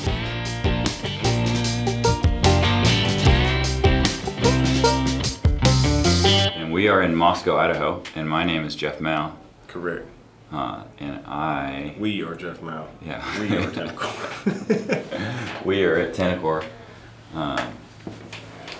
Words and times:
Are 6.96 7.02
in 7.02 7.14
Moscow, 7.14 7.58
Idaho, 7.58 8.02
and 8.14 8.26
my 8.26 8.42
name 8.42 8.64
is 8.64 8.74
Jeff 8.74 9.02
Mau, 9.02 9.34
Correct. 9.68 10.06
uh, 10.50 10.84
and 10.98 11.20
I, 11.26 11.94
We 11.98 12.22
are 12.22 12.34
Jeff 12.34 12.62
Mau. 12.62 12.86
yeah, 13.04 13.22
We 13.38 13.54
are 13.54 13.70
technical. 13.70 14.08
we 15.66 15.84
are 15.84 15.96
at 15.96 16.14
Tenicor, 16.14 16.64
um, 17.34 17.74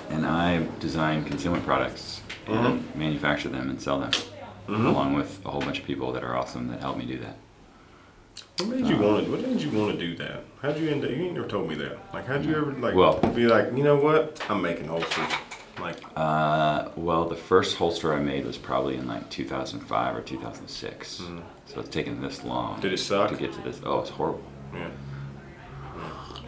and 0.08 0.24
I 0.24 0.66
design 0.80 1.24
concealment 1.26 1.66
products 1.66 2.22
and 2.46 2.82
manufacture 2.96 3.50
them 3.50 3.68
and 3.68 3.82
sell 3.82 4.00
them, 4.00 4.12
along 4.66 5.12
with 5.12 5.44
a 5.44 5.50
whole 5.50 5.60
bunch 5.60 5.78
of 5.80 5.84
people 5.84 6.10
that 6.12 6.24
are 6.24 6.34
awesome 6.34 6.68
that 6.68 6.80
help 6.80 6.96
me 6.96 7.04
do 7.04 7.18
that. 7.18 7.36
What 8.60 8.68
made 8.70 8.86
you 8.86 8.96
want 8.96 9.26
to? 9.26 9.30
What 9.30 9.42
made 9.46 9.60
you 9.60 9.70
want 9.78 9.92
to 9.92 10.06
do 10.06 10.16
that? 10.16 10.42
How'd 10.62 10.78
you 10.78 10.88
end 10.88 11.04
up? 11.04 11.10
You 11.10 11.16
ain't 11.16 11.34
never 11.34 11.46
told 11.48 11.68
me 11.68 11.74
that. 11.74 11.98
Like, 12.14 12.26
how'd 12.26 12.46
you 12.46 12.56
ever 12.56 12.72
like 12.72 12.94
Well- 12.94 13.18
be 13.34 13.46
like, 13.46 13.76
you 13.76 13.82
know 13.82 13.96
what? 13.96 14.40
I'm 14.48 14.62
making 14.62 14.86
holsters. 14.88 15.28
Like, 15.80 15.98
Uh, 16.16 16.88
well, 16.96 17.26
the 17.26 17.36
first 17.36 17.76
holster 17.76 18.12
I 18.14 18.18
made 18.20 18.44
was 18.46 18.56
probably 18.56 18.96
in 18.96 19.06
like 19.06 19.28
2005 19.30 20.16
or 20.16 20.20
2006, 20.22 21.22
so 21.66 21.80
it's 21.80 21.88
taken 21.88 22.20
this 22.22 22.44
long. 22.44 22.80
Did 22.80 22.92
it 22.92 22.98
suck? 22.98 23.30
to 23.30 23.36
get 23.36 23.52
to 23.52 23.60
this? 23.62 23.80
Oh, 23.84 24.00
it's 24.00 24.10
horrible. 24.10 24.42
yeah. 24.74 24.88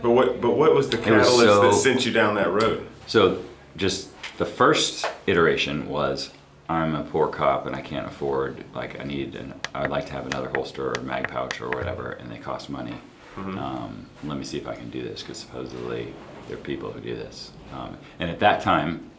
But 0.01 0.11
what? 0.11 0.41
But 0.41 0.57
what 0.57 0.75
was 0.75 0.89
the 0.89 0.97
was 0.97 1.07
catalyst 1.07 1.39
so- 1.41 1.63
that 1.63 1.75
sent 1.75 2.07
you 2.07 2.13
down 2.13 2.35
that 2.37 2.51
road? 2.53 2.87
So 3.07 3.43
just 3.77 4.11
the 4.39 4.45
first 4.45 5.05
iteration 5.27 5.89
was 5.89 6.31
I'm 6.69 6.95
a 6.95 7.03
poor 7.03 7.27
cop 7.29 7.67
and 7.67 7.75
I 7.75 7.81
can't 7.81 8.07
afford 8.07 8.63
like 8.75 9.01
I 9.01 9.05
need 9.05 9.35
an 9.35 9.55
I'd 9.75 9.91
like 9.91 10.07
to 10.07 10.13
have 10.13 10.27
another 10.27 10.51
holster 10.55 10.93
or 10.97 11.01
mag 11.03 11.29
pouch 11.29 11.61
or 11.61 11.69
whatever 11.71 12.13
and 12.13 12.31
they 12.31 12.39
cost 12.39 12.71
money. 12.71 12.95
Um, 13.37 14.07
let 14.25 14.37
me 14.37 14.43
see 14.45 14.59
if 14.59 14.67
I 14.67 14.75
can 14.75 14.91
do 14.91 15.01
this 15.03 15.23
because 15.23 15.39
supposedly 15.39 16.13
there 16.49 16.57
are 16.57 16.61
people 16.61 16.91
who 16.91 17.01
do 17.01 17.15
this. 17.15 17.53
Um, 17.73 17.97
and 18.19 18.29
at 18.31 18.41
that 18.41 18.63
time, 18.63 19.11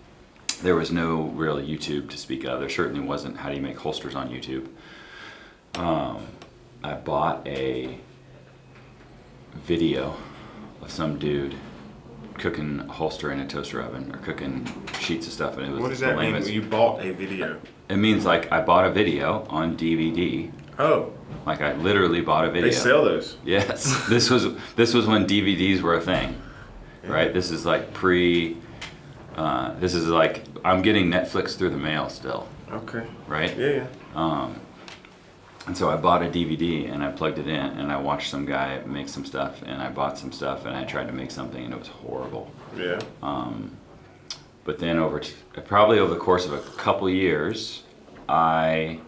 there 0.61 0.75
was 0.75 0.91
no 0.91 1.23
real 1.23 1.57
YouTube 1.57 2.09
to 2.09 2.17
speak 2.17 2.43
of. 2.45 2.59
There 2.59 2.69
certainly 2.69 2.99
wasn't 3.01 3.37
how 3.37 3.49
do 3.49 3.55
you 3.55 3.61
make 3.61 3.77
holsters 3.77 4.15
on 4.15 4.29
YouTube. 4.29 4.67
Um, 5.75 6.27
I 6.83 6.93
bought 6.93 7.47
a 7.47 7.97
video 9.55 10.15
of 10.81 10.91
some 10.91 11.17
dude 11.19 11.55
cooking 12.37 12.79
a 12.81 12.91
holster 12.91 13.31
in 13.31 13.39
a 13.39 13.47
toaster 13.47 13.81
oven 13.81 14.13
or 14.13 14.17
cooking 14.19 14.67
sheets 14.99 15.27
of 15.27 15.33
stuff, 15.33 15.57
and 15.57 15.67
it 15.67 15.71
was 15.71 15.81
What 15.81 15.89
does 15.89 15.99
that 15.99 16.17
mean? 16.17 16.41
You 16.47 16.61
bought 16.61 17.03
a 17.05 17.11
video. 17.11 17.59
It 17.89 17.97
means 17.97 18.25
like 18.25 18.51
I 18.51 18.61
bought 18.61 18.85
a 18.85 18.91
video 18.91 19.45
on 19.49 19.77
DVD. 19.77 20.51
Oh, 20.77 21.11
Like 21.45 21.61
I 21.61 21.73
literally 21.73 22.21
bought 22.21 22.45
a 22.45 22.51
video. 22.51 22.69
they 22.69 22.75
sell 22.75 23.03
those. 23.03 23.37
Yes, 23.43 24.07
this 24.09 24.29
was 24.29 24.47
this 24.75 24.93
was 24.93 25.05
when 25.05 25.25
DVDs 25.27 25.81
were 25.81 25.95
a 25.95 26.01
thing, 26.01 26.41
right? 27.03 27.33
This 27.33 27.51
is 27.51 27.65
like 27.65 27.93
pre. 27.93 28.57
Uh, 29.39 29.73
this 29.79 29.93
is 29.95 30.05
like 30.07 30.43
I'm 30.65 30.81
getting 30.81 31.05
Netflix 31.09 31.55
through 31.57 31.69
the 31.69 31.77
mail 31.77 32.09
still, 32.09 32.45
Okay. 32.71 33.05
right? 33.25 33.55
Yeah. 33.57 33.85
yeah. 34.15 34.49
And 35.67 35.77
so 35.77 35.89
I 35.89 35.95
bought 35.97 36.23
a 36.23 36.25
DVD 36.25 36.91
and 36.91 37.03
I 37.03 37.11
plugged 37.11 37.37
it 37.37 37.47
in 37.47 37.55
and 37.79 37.91
I 37.91 37.97
watched 38.01 38.29
some 38.31 38.45
guy 38.45 38.81
make 38.85 39.07
some 39.07 39.23
stuff 39.23 39.61
and 39.65 39.81
I 39.81 39.89
bought 39.89 40.17
some 40.17 40.31
stuff 40.31 40.65
and 40.65 40.75
I 40.75 40.83
tried 40.83 41.07
to 41.07 41.13
make 41.13 41.31
something 41.31 41.63
and 41.63 41.73
it 41.73 41.79
was 41.79 41.87
horrible. 41.89 42.51
Yeah. 42.75 42.99
Um, 43.23 43.77
But 44.65 44.79
then 44.79 44.97
over 44.97 45.19
t- 45.21 45.33
probably 45.65 45.99
over 45.99 46.13
the 46.13 46.19
course 46.19 46.45
of 46.45 46.53
a 46.53 46.59
couple 46.77 47.09
years, 47.09 47.83
I 48.27 48.99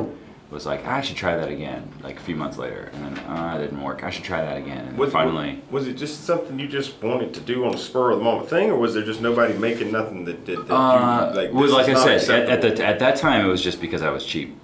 was 0.52 0.66
like, 0.66 0.86
I 0.86 1.02
should 1.02 1.16
try 1.16 1.38
that 1.38 1.50
again. 1.50 1.90
Like 2.04 2.18
a 2.18 2.22
few 2.22 2.36
months 2.36 2.58
later, 2.58 2.90
and 2.94 3.06
then 3.18 3.26
uh, 3.26 3.56
it 3.58 3.62
didn't 3.62 3.82
work. 3.82 4.04
I 4.04 4.10
should 4.10 4.26
try 4.26 4.42
that 4.42 4.58
again. 4.58 4.88
And 4.90 4.98
Was, 4.98 5.12
finally, 5.12 5.62
was 5.72 5.88
it 5.88 5.94
just 5.94 6.26
something 6.26 6.60
you 6.60 6.68
just 6.68 7.02
wanted 7.02 7.34
to 7.36 7.40
do 7.42 7.66
on 7.66 7.74
a 7.74 7.78
spur 7.78 8.12
of 8.12 8.20
the 8.20 8.24
moment 8.24 8.50
thing, 8.50 8.70
or 8.70 8.78
was 8.78 8.94
there 8.94 9.04
just 9.04 9.22
nobody 9.22 9.54
making 9.58 9.92
nothing 9.92 10.26
that 10.26 10.46
did 10.46 10.68
that? 10.68 10.74
uh, 10.74 11.30
you, 11.30 11.36
like, 11.42 11.54
well, 11.54 11.72
like 11.72 11.88
I 11.90 12.18
said, 12.18 12.50
at, 12.50 12.64
at 12.64 12.76
the 12.76 12.86
at 12.86 13.00
that 13.00 13.16
time 13.16 13.46
it 13.46 13.50
was 13.50 13.64
just 13.64 13.80
because 13.82 14.02
I 14.02 14.10
was 14.12 14.26
cheap. 14.26 14.56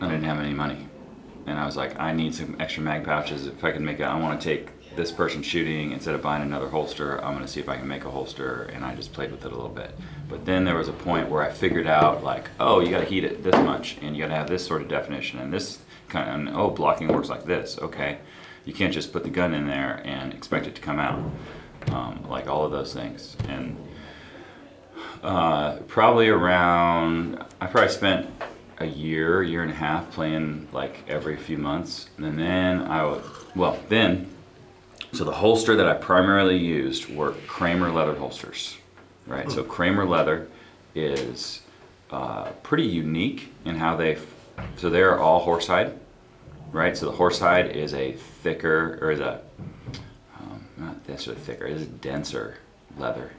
I 0.00 0.06
didn't 0.08 0.24
have 0.24 0.38
any 0.38 0.54
money, 0.54 0.86
and 1.46 1.58
I 1.58 1.66
was 1.66 1.76
like, 1.76 1.98
I 1.98 2.12
need 2.12 2.34
some 2.34 2.56
extra 2.60 2.82
mag 2.82 3.04
pouches. 3.04 3.46
If 3.46 3.62
I 3.64 3.72
can 3.72 3.84
make 3.84 4.00
it, 4.00 4.04
I 4.04 4.18
want 4.18 4.40
to 4.40 4.44
take 4.44 4.68
this 4.96 5.10
person 5.10 5.42
shooting 5.42 5.92
instead 5.92 6.14
of 6.14 6.22
buying 6.22 6.42
another 6.42 6.68
holster. 6.68 7.22
I'm 7.24 7.34
gonna 7.34 7.48
see 7.48 7.60
if 7.60 7.68
I 7.68 7.76
can 7.76 7.88
make 7.88 8.04
a 8.04 8.10
holster, 8.10 8.70
and 8.72 8.84
I 8.84 8.94
just 8.94 9.12
played 9.12 9.30
with 9.30 9.44
it 9.44 9.52
a 9.52 9.54
little 9.54 9.70
bit. 9.70 9.96
But 10.28 10.46
then 10.46 10.64
there 10.64 10.76
was 10.76 10.88
a 10.88 10.92
point 10.92 11.28
where 11.28 11.42
I 11.42 11.50
figured 11.50 11.86
out 11.86 12.22
like, 12.22 12.50
oh, 12.60 12.80
you 12.80 12.90
gotta 12.90 13.04
heat 13.04 13.24
it 13.24 13.42
this 13.42 13.54
much, 13.54 13.98
and 14.02 14.16
you 14.16 14.22
gotta 14.22 14.34
have 14.34 14.48
this 14.48 14.66
sort 14.66 14.82
of 14.82 14.88
definition, 14.88 15.38
and 15.38 15.52
this 15.52 15.78
kind 16.08 16.28
of, 16.28 16.34
and, 16.34 16.48
oh, 16.56 16.70
blocking 16.70 17.08
works 17.08 17.28
like 17.28 17.44
this. 17.44 17.78
Okay, 17.78 18.18
you 18.64 18.72
can't 18.72 18.92
just 18.92 19.12
put 19.12 19.24
the 19.24 19.30
gun 19.30 19.54
in 19.54 19.66
there 19.66 20.02
and 20.04 20.32
expect 20.32 20.66
it 20.66 20.74
to 20.74 20.80
come 20.80 20.98
out. 20.98 21.20
Um, 21.90 22.24
like 22.28 22.46
all 22.46 22.64
of 22.64 22.70
those 22.70 22.94
things, 22.94 23.36
and 23.48 23.76
uh, 25.22 25.78
probably 25.88 26.28
around 26.28 27.44
I 27.60 27.66
probably 27.66 27.90
spent 27.90 28.28
a 28.78 28.86
year, 28.86 29.42
year 29.42 29.62
and 29.62 29.70
a 29.70 29.74
half 29.74 30.10
playing 30.12 30.68
like 30.72 31.02
every 31.08 31.36
few 31.36 31.58
months, 31.58 32.08
and 32.18 32.38
then 32.38 32.82
I 32.82 33.04
would 33.04 33.22
well 33.56 33.78
then. 33.88 34.31
So 35.12 35.24
the 35.24 35.32
holster 35.32 35.76
that 35.76 35.86
I 35.86 35.94
primarily 35.94 36.56
used 36.56 37.14
were 37.14 37.32
Kramer 37.46 37.90
leather 37.90 38.14
holsters, 38.14 38.78
right? 39.26 39.50
So 39.50 39.62
Kramer 39.62 40.06
leather 40.06 40.48
is 40.94 41.60
uh, 42.10 42.50
pretty 42.62 42.84
unique 42.84 43.52
in 43.64 43.76
how 43.76 43.96
they. 43.96 44.14
f- 44.16 44.26
So 44.76 44.88
they're 44.90 45.18
all 45.20 45.44
horsehide, 45.46 45.96
right? 46.72 46.96
So 46.96 47.10
the 47.10 47.16
horsehide 47.16 47.70
is 47.74 47.92
a 47.94 48.12
thicker 48.12 48.98
or 49.02 49.10
is 49.10 49.20
a 49.20 49.42
um, 50.40 50.64
not 50.78 51.08
necessarily 51.08 51.42
thicker, 51.42 51.66
it 51.66 51.76
is 51.76 51.86
denser 51.86 52.56
leather. 52.96 53.32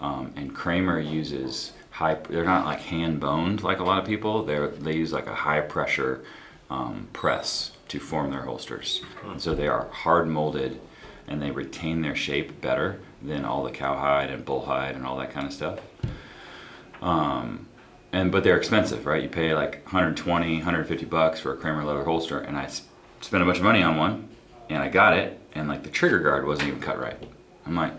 Um, 0.00 0.32
and 0.36 0.54
Kramer 0.54 0.98
uses 0.98 1.72
high. 1.90 2.14
They're 2.14 2.44
not 2.44 2.66
like 2.66 2.80
hand 2.80 3.20
boned 3.20 3.62
like 3.62 3.78
a 3.78 3.84
lot 3.84 4.00
of 4.00 4.04
people. 4.06 4.42
They 4.44 4.58
they 4.80 4.94
use 4.96 5.12
like 5.12 5.26
a 5.28 5.34
high 5.34 5.60
pressure 5.60 6.24
um, 6.70 7.08
press 7.12 7.70
to 7.88 7.98
form 8.00 8.30
their 8.32 8.42
holsters. 8.42 9.02
And 9.24 9.40
so 9.40 9.54
they 9.54 9.68
are 9.68 9.86
hard 9.90 10.28
molded, 10.28 10.80
and 11.30 11.40
they 11.40 11.50
retain 11.52 12.02
their 12.02 12.16
shape 12.16 12.60
better 12.60 13.00
than 13.22 13.44
all 13.46 13.62
the 13.64 13.70
cowhide 13.70 14.30
and 14.30 14.44
bullhide 14.44 14.94
and 14.96 15.06
all 15.06 15.16
that 15.18 15.32
kind 15.32 15.46
of 15.46 15.52
stuff. 15.52 15.78
Um, 17.00 17.68
and 18.12 18.30
but 18.32 18.44
they're 18.44 18.56
expensive, 18.56 19.06
right? 19.06 19.22
You 19.22 19.28
pay 19.28 19.54
like 19.54 19.84
120, 19.84 20.56
150 20.56 21.06
bucks 21.06 21.40
for 21.40 21.52
a 21.52 21.56
Kramer 21.56 21.84
leather 21.84 22.04
holster, 22.04 22.38
and 22.40 22.56
I 22.56 22.64
s- 22.64 22.82
spent 23.20 23.42
a 23.42 23.46
bunch 23.46 23.58
of 23.58 23.64
money 23.64 23.82
on 23.82 23.96
one, 23.96 24.28
and 24.68 24.82
I 24.82 24.88
got 24.88 25.14
it, 25.16 25.40
and 25.54 25.68
like 25.68 25.84
the 25.84 25.90
trigger 25.90 26.18
guard 26.18 26.46
wasn't 26.46 26.68
even 26.68 26.80
cut 26.80 27.00
right. 27.00 27.16
I'm 27.64 27.76
like, 27.76 27.92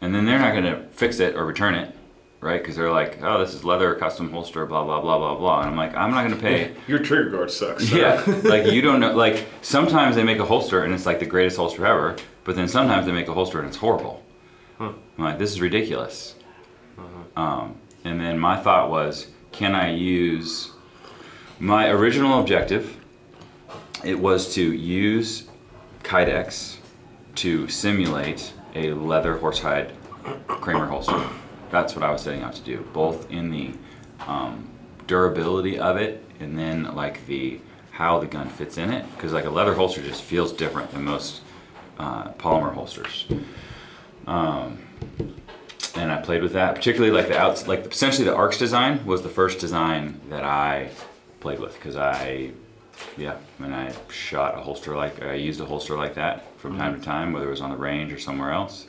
and 0.00 0.14
then 0.14 0.24
they're 0.26 0.38
not 0.38 0.54
gonna 0.54 0.84
fix 0.92 1.18
it 1.18 1.34
or 1.34 1.44
return 1.44 1.74
it, 1.74 1.94
right? 2.44 2.60
Because 2.60 2.76
they're 2.76 2.92
like, 2.92 3.20
oh, 3.22 3.40
this 3.40 3.54
is 3.54 3.64
leather 3.64 3.94
custom 3.94 4.30
holster, 4.30 4.66
blah 4.66 4.84
blah 4.84 5.00
blah 5.00 5.18
blah 5.18 5.34
blah, 5.34 5.60
and 5.60 5.70
I'm 5.70 5.76
like, 5.76 5.94
I'm 5.96 6.10
not 6.10 6.22
gonna 6.22 6.36
pay. 6.40 6.74
Your 6.86 6.98
trigger 7.00 7.30
guard 7.30 7.50
sucks. 7.50 7.88
so- 7.88 7.96
Yeah, 7.96 8.22
like 8.44 8.66
you 8.70 8.82
don't 8.82 9.00
know. 9.00 9.14
Like 9.14 9.46
sometimes 9.62 10.14
they 10.14 10.22
make 10.24 10.38
a 10.38 10.44
holster 10.44 10.84
and 10.84 10.92
it's 10.94 11.06
like 11.06 11.18
the 11.18 11.26
greatest 11.26 11.56
holster 11.56 11.84
ever, 11.86 12.16
but 12.44 12.54
then 12.54 12.68
sometimes 12.68 13.06
they 13.06 13.12
make 13.12 13.28
a 13.28 13.34
holster 13.34 13.58
and 13.58 13.66
it's 13.68 13.78
horrible. 13.78 14.20
I'm 14.78 14.94
like, 15.16 15.38
this 15.38 15.52
is 15.52 15.60
ridiculous. 15.60 16.34
Um, 17.36 17.76
and 18.04 18.20
then 18.20 18.38
my 18.38 18.56
thought 18.60 18.90
was, 18.90 19.28
can 19.52 19.74
I 19.74 19.92
use 19.92 20.72
my 21.58 21.88
original 21.88 22.40
objective? 22.40 22.96
It 24.04 24.18
was 24.18 24.52
to 24.54 24.72
use 24.72 25.44
Kydex 26.02 26.76
to 27.36 27.68
simulate 27.68 28.52
a 28.74 28.92
leather 28.92 29.38
horsehide 29.38 29.92
Kramer 30.48 30.86
holster. 30.86 31.24
That's 31.74 31.96
what 31.96 32.04
I 32.04 32.12
was 32.12 32.22
setting 32.22 32.42
out 32.42 32.54
to 32.54 32.62
do, 32.62 32.86
both 32.92 33.28
in 33.32 33.50
the 33.50 33.72
um, 34.28 34.70
durability 35.08 35.76
of 35.76 35.96
it 35.96 36.24
and 36.38 36.56
then 36.56 36.94
like 36.94 37.26
the 37.26 37.58
how 37.90 38.20
the 38.20 38.26
gun 38.26 38.48
fits 38.48 38.78
in 38.78 38.92
it 38.92 39.04
because 39.16 39.32
like 39.32 39.44
a 39.44 39.50
leather 39.50 39.74
holster 39.74 40.00
just 40.00 40.22
feels 40.22 40.52
different 40.52 40.92
than 40.92 41.04
most 41.04 41.42
uh, 41.98 42.30
polymer 42.34 42.72
holsters. 42.72 43.26
Um, 44.28 44.78
and 45.96 46.12
I 46.12 46.20
played 46.22 46.42
with 46.42 46.52
that 46.52 46.76
particularly 46.76 47.12
like 47.12 47.26
the 47.26 47.38
outs 47.38 47.66
like 47.66 47.86
essentially 47.86 48.24
the 48.24 48.36
arcs 48.36 48.56
design 48.56 49.04
was 49.04 49.22
the 49.22 49.28
first 49.28 49.58
design 49.58 50.20
that 50.28 50.44
I 50.44 50.90
played 51.40 51.58
with 51.58 51.74
because 51.74 51.96
I 51.96 52.52
yeah 53.16 53.36
when 53.58 53.72
I 53.72 53.92
shot 54.10 54.56
a 54.56 54.60
holster 54.60 54.94
like 54.94 55.20
I 55.22 55.34
used 55.34 55.60
a 55.60 55.64
holster 55.64 55.96
like 55.96 56.14
that 56.14 56.56
from 56.56 56.78
time 56.78 56.98
to 56.98 57.04
time 57.04 57.32
whether 57.32 57.48
it 57.48 57.50
was 57.50 57.60
on 57.60 57.70
the 57.70 57.76
range 57.76 58.12
or 58.12 58.18
somewhere 58.20 58.52
else. 58.52 58.86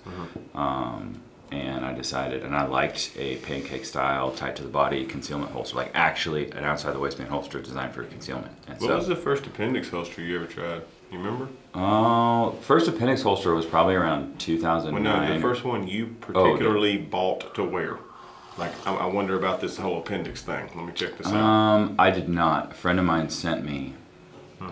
Um, 0.53 1.21
and 1.51 1.86
I 1.86 1.94
decided, 1.94 2.44
and 2.44 2.56
I 2.56 2.65
liked 2.65 3.12
a 3.18 3.38
pancake 3.38 3.86
style, 3.86 4.31
tight 4.31 4.56
to 4.57 4.63
the 4.63 4.69
body 4.69 5.06
concealment 5.06 5.51
holster, 5.51 5.77
like 5.77 5.92
actually 5.94 6.51
an 6.51 6.63
outside 6.63 6.94
the 6.94 7.00
waistband 7.00 7.30
holster 7.30 7.62
designed 7.62 7.94
for 7.94 8.03
concealment. 8.03 8.51
And 8.68 8.80
What 8.80 8.88
so, 8.88 8.95
was 8.97 9.07
the 9.07 9.15
first 9.15 9.45
appendix 9.45 9.89
holster 9.89 10.21
you 10.21 10.36
ever 10.38 10.47
tried? 10.47 10.81
You 11.12 11.19
remember? 11.19 11.47
oh, 11.75 12.51
first 12.62 12.88
appendix 12.88 13.21
holster 13.21 13.53
was 13.53 13.65
probably 13.65 13.95
around 13.95 14.30
Well, 14.30 14.38
2009. 14.38 15.03
no, 15.03 15.33
the 15.36 15.39
first 15.39 15.63
one 15.63 15.88
you 15.88 16.15
Oh, 16.24 16.25
particularly 16.33 16.97
bought 16.97 17.53
to 17.56 17.63
wear. 17.63 18.00
Like, 18.57 18.71
I, 18.88 18.95
I 18.95 19.06
wonder 19.06 19.38
about 19.38 19.62
this 19.62 19.77
whole 19.77 20.00
appendix 20.00 20.42
thing. 20.42 20.69
Let 20.75 20.86
me 20.86 20.94
check 20.94 21.18
this 21.18 21.27
out. 21.27 21.36
Um, 21.36 21.95
I 22.00 22.09
did 22.09 22.30
not. 22.30 22.71
A 22.71 22.74
friend 22.74 23.00
of 23.00 23.06
mine 23.06 23.30
sent 23.30 23.65
me 23.65 23.94
hmm. 24.59 24.69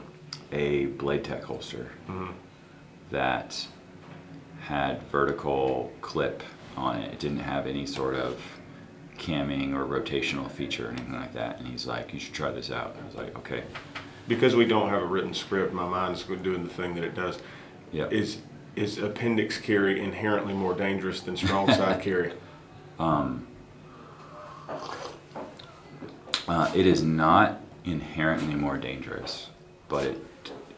a 0.51 0.85
Blade 0.85 1.23
Tech 1.23 1.43
holster 1.43 1.91
mm-hmm. 2.07 2.31
that 3.11 3.67
had 4.61 5.03
vertical 5.03 5.91
clip 6.01 6.41
on 6.75 6.97
it. 6.97 7.13
It 7.13 7.19
didn't 7.19 7.39
have 7.39 7.67
any 7.67 7.85
sort 7.85 8.15
of 8.15 8.41
camming 9.17 9.73
or 9.73 9.85
rotational 9.85 10.49
feature 10.49 10.87
or 10.87 10.91
anything 10.91 11.13
like 11.13 11.33
that. 11.33 11.59
And 11.59 11.67
he's 11.67 11.85
like, 11.85 12.13
"You 12.13 12.19
should 12.19 12.33
try 12.33 12.51
this 12.51 12.71
out." 12.71 12.95
I 13.01 13.05
was 13.05 13.15
like, 13.15 13.37
"Okay." 13.37 13.63
Because 14.27 14.55
we 14.55 14.65
don't 14.65 14.89
have 14.89 15.01
a 15.01 15.05
written 15.05 15.33
script, 15.33 15.73
my 15.73 15.87
mind's 15.87 16.23
doing 16.23 16.63
the 16.63 16.69
thing 16.73 16.95
that 16.95 17.03
it 17.03 17.15
does. 17.15 17.39
Yeah. 17.91 18.07
Is 18.09 18.37
is 18.75 18.97
appendix 18.97 19.59
carry 19.59 19.99
inherently 20.01 20.53
more 20.53 20.73
dangerous 20.73 21.21
than 21.21 21.37
strong 21.37 21.67
side 21.67 22.01
carry? 22.07 22.33
Uh, 26.47 26.71
it 26.75 26.85
is 26.85 27.03
not 27.03 27.61
inherently 27.85 28.55
more 28.55 28.77
dangerous, 28.77 29.47
but 29.87 30.05
it, 30.05 30.21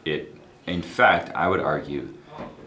it, 0.04 0.36
in 0.66 0.82
fact, 0.82 1.34
I 1.34 1.48
would 1.48 1.60
argue, 1.60 2.14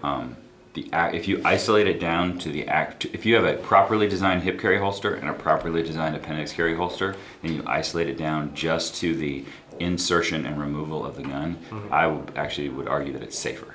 um, 0.04 0.36
the 0.74 0.88
ac- 0.94 1.18
if 1.18 1.28
you 1.28 1.42
isolate 1.44 1.88
it 1.88 2.00
down 2.00 2.38
to 2.40 2.50
the 2.52 2.68
act, 2.68 3.06
if 3.06 3.26
you 3.26 3.36
have 3.36 3.44
a 3.46 3.56
properly 3.56 4.08
designed 4.08 4.44
hip 4.44 4.60
carry 4.60 4.78
holster 4.80 5.14
and 5.16 5.30
a 5.30 5.34
properly 5.34 5.82
designed 5.84 6.16
appendix 6.16 6.52
carry 6.54 6.76
holster, 6.76 7.16
and 7.44 7.54
you 7.56 7.64
isolate 7.66 8.08
it 8.08 8.18
down 8.18 8.54
just 8.54 8.96
to 8.98 9.16
the 9.16 9.46
insertion 9.80 10.46
and 10.46 10.60
removal 10.60 11.06
of 11.06 11.16
the 11.16 11.24
gun, 11.24 11.58
I 11.92 12.08
would 12.08 12.34
actually 12.36 12.70
would 12.70 12.88
argue 12.88 13.14
that 13.14 13.24
it's 13.24 13.38
safer. 13.38 13.74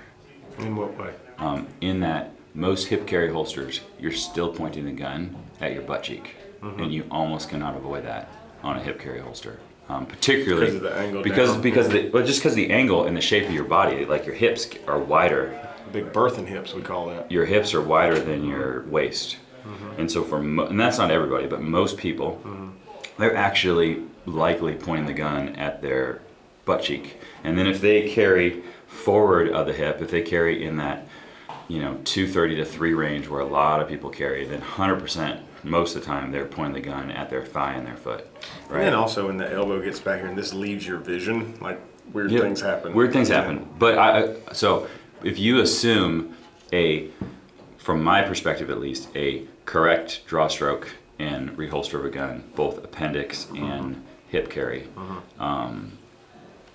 In 0.58 0.76
what 0.76 0.96
way? 0.99 1.12
Um, 1.38 1.67
in 1.81 2.00
that 2.00 2.32
most 2.55 2.87
hip 2.88 3.06
carry 3.06 3.32
holsters, 3.32 3.81
you're 3.99 4.12
still 4.12 4.52
pointing 4.52 4.85
the 4.85 4.93
gun 4.93 5.35
at 5.61 5.73
your 5.73 5.82
butt 5.82 6.02
cheek, 6.05 6.37
and 6.62 6.93
you 6.93 7.05
almost 7.11 7.49
cannot 7.50 7.76
avoid 7.76 8.05
that 8.05 8.31
on 8.62 8.76
a 8.76 8.82
hip 8.82 9.00
carry 9.00 9.20
holster. 9.20 9.58
Um, 9.88 10.06
particularly 10.06 10.67
Because 10.67 10.75
of 10.76 10.82
the 10.82 10.96
angle 10.96 11.23
because 11.23 11.50
down. 11.52 11.61
because 11.61 11.88
the 11.91 12.08
well, 12.08 12.25
just 12.25 12.41
because 12.41 12.55
the 12.55 12.70
angle 12.70 13.05
and 13.05 13.14
the 13.14 13.20
shape 13.20 13.44
of 13.46 13.52
your 13.52 13.64
body, 13.64 14.06
like 14.06 14.25
your 14.25 14.35
hips 14.35 14.70
are 14.87 14.99
wider, 14.99 15.58
Big 15.94 16.12
birthing 16.12 16.46
hips, 16.46 16.75
we 16.75 16.82
call 16.82 17.06
that. 17.06 17.31
your 17.31 17.44
hips 17.46 17.73
are 17.73 17.81
wider 17.81 18.19
than 18.19 18.46
your 18.46 18.82
waist, 18.88 19.37
Mm-hmm. 19.64 20.00
and 20.00 20.11
so 20.12 20.23
for 20.23 20.43
mo- 20.43 20.67
and 20.67 20.79
that's 20.79 20.99
not 20.99 21.11
everybody, 21.11 21.46
but 21.46 21.62
most 21.62 21.96
people, 21.96 22.38
they're 23.19 23.35
actually 23.35 24.02
likely 24.26 24.75
pointing 24.75 25.06
the 25.06 25.14
gun 25.14 25.56
at 25.56 25.81
their 25.81 26.20
butt 26.67 26.82
cheek, 26.82 27.19
and 27.44 27.56
then 27.56 27.67
if 27.67 27.81
they 27.81 28.11
carry 28.11 28.62
forward 28.87 29.49
of 29.49 29.67
the 29.67 29.73
hip, 29.73 30.02
if 30.02 30.11
they 30.11 30.20
carry 30.20 30.67
in 30.67 30.76
that 30.76 31.06
you 31.69 31.81
know 31.81 31.96
230 32.05 32.56
to 32.56 32.64
3 32.67 32.93
range 32.93 33.26
where 33.29 33.41
a 33.41 33.46
lot 33.46 33.81
of 33.81 33.88
people 33.88 34.11
carry, 34.11 34.44
then 34.44 34.61
100% 34.61 35.41
most 35.62 35.96
of 35.96 36.02
the 36.02 36.06
time 36.06 36.31
they're 36.31 36.44
pointing 36.44 36.75
the 36.75 36.81
gun 36.87 37.11
at 37.11 37.31
their 37.31 37.43
thigh 37.46 37.73
and 37.73 37.87
their 37.87 37.96
foot, 37.96 38.26
right? 38.69 38.81
And 38.81 38.88
then 38.88 38.94
also 38.94 39.29
when 39.29 39.38
the 39.38 39.50
elbow 39.50 39.81
gets 39.81 39.99
back 40.00 40.19
here 40.20 40.29
and 40.29 40.37
this 40.37 40.52
leaves 40.52 40.87
your 40.87 40.99
vision, 40.99 41.55
like 41.62 41.81
weird 42.12 42.31
Yeah, 42.31 42.41
things 42.41 42.61
happen. 42.61 42.93
Weird 42.93 43.14
things 43.14 43.29
happen. 43.29 43.67
But 43.79 43.96
I- 43.96 44.35
so 44.52 44.88
if 45.25 45.38
you 45.38 45.61
assume 45.61 46.37
a, 46.73 47.09
from 47.79 48.03
my 48.03 48.23
perspective 48.23 48.71
at 48.71 48.79
least, 48.79 49.09
a 49.17 49.44
correct 49.65 50.23
draw 50.26 50.49
stroke 50.49 50.94
and 51.19 51.50
reholster 51.56 51.94
of 51.94 52.05
a 52.05 52.11
gun, 52.11 52.44
both 52.55 52.82
appendix 52.85 53.47
and 53.55 54.03
hip 54.29 54.50
carry, 54.50 54.88
um, 55.38 55.99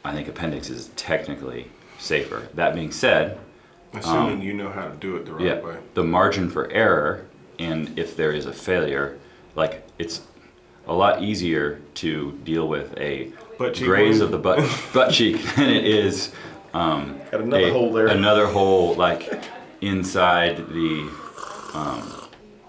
I 0.03 0.13
think 0.13 0.27
appendix 0.27 0.69
is 0.69 0.89
technically 0.95 1.69
safer. 1.97 2.47
That 2.53 2.73
being 2.75 2.91
said, 2.91 3.39
Assuming 3.93 4.41
you 4.43 4.53
know 4.53 4.69
how 4.69 4.87
to 4.87 4.95
do 4.95 5.15
it 5.15 5.25
the 5.25 5.33
right 5.33 5.41
Um, 5.41 5.47
yeah, 5.47 5.59
way. 5.65 5.77
the 5.95 6.03
margin 6.03 6.49
for 6.51 6.69
error, 6.71 7.25
and 7.57 7.97
if 7.97 8.15
there 8.15 8.31
is 8.31 8.45
a 8.45 8.53
failure, 8.53 9.17
like 9.55 9.83
it's 9.97 10.21
a 10.87 10.93
lot 10.93 11.23
easier 11.23 11.81
to 11.95 12.33
deal 12.43 12.67
with 12.67 12.95
a 12.97 13.31
Butt 13.57 13.73
cheek 13.73 13.85
graze 13.87 14.19
wound. 14.19 14.21
of 14.21 14.31
the 14.31 14.37
butt 14.37 14.59
butt 14.93 15.11
cheek 15.11 15.41
than 15.55 15.69
it 15.69 15.85
is 15.85 16.31
um, 16.73 17.19
Got 17.31 17.41
another 17.41 17.67
a- 17.67 17.71
hole 17.71 17.93
there. 17.93 18.07
Another 18.07 18.47
hole 18.47 18.93
like 18.95 19.43
inside 19.81 20.57
the, 20.69 21.09
um, 21.73 22.13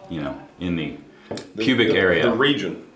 you 0.08 0.20
know, 0.20 0.40
in 0.60 0.76
the, 0.76 0.96
pubic 1.58 1.88
The- 1.88 1.96
area. 1.96 2.24
The 2.24 2.32
region. 2.32 2.86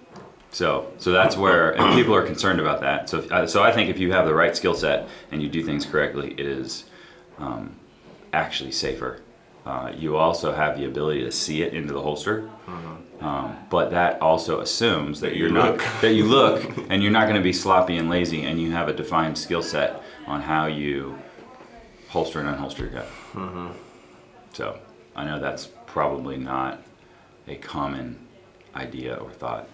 So, 0.51 0.93
so 0.99 1.11
that's 1.11 1.37
where, 1.37 1.73
and 1.73 1.95
people 1.97 2.15
are 2.15 2.23
concerned 2.25 2.61
about 2.61 2.81
that. 2.83 3.09
So, 3.09 3.21
uh, 3.31 3.45
so 3.47 3.63
I 3.65 3.73
think 3.73 3.91
if 3.91 3.99
you 3.99 4.13
have 4.13 4.25
the 4.25 4.35
right 4.35 4.57
skill 4.57 4.75
set 4.75 5.09
and 5.33 5.43
you 5.43 5.49
do 5.49 5.65
things 5.65 5.85
correctly, 5.85 6.33
it 6.39 6.47
is 6.47 6.85
um, 7.39 7.75
actually 8.33 8.71
safer. 8.71 9.21
Uh, 9.67 9.91
you 9.97 10.17
also 10.17 10.53
have 10.53 10.79
the 10.79 10.85
ability 10.85 11.25
to 11.25 11.33
see 11.33 11.63
it 11.63 11.75
into 11.75 11.93
the 11.93 12.01
holster, 12.03 12.49
um, 13.21 13.57
but 13.69 13.91
that 13.91 14.21
also 14.21 14.61
assumes 14.61 15.21
that, 15.21 15.31
That 15.31 15.37
you're 15.37 15.49
you 15.49 15.55
not 15.55 15.79
that 16.03 16.13
you 16.13 16.25
look 16.25 16.63
and 16.91 17.03
you're 17.03 17.11
not 17.11 17.25
going 17.25 17.37
to 17.37 17.43
be 17.43 17.53
sloppy 17.53 17.97
and 17.97 18.09
lazy, 18.09 18.43
and 18.45 18.61
you 18.61 18.71
have 18.73 18.89
a 18.89 18.93
defined 18.93 19.37
skill 19.39 19.63
set 19.63 20.03
on 20.27 20.41
how 20.43 20.67
you 20.67 21.19
holster 22.09 22.41
and 22.41 22.49
unholster 22.49 22.79
your 22.81 22.91
gun. 22.91 23.75
So, 24.53 24.79
I 25.17 25.25
know 25.25 25.41
that's 25.41 25.67
probably 25.87 26.37
not 26.37 26.83
a 27.49 27.57
common 27.57 28.19
idea 28.75 29.17
or 29.17 29.31
thought. 29.31 29.69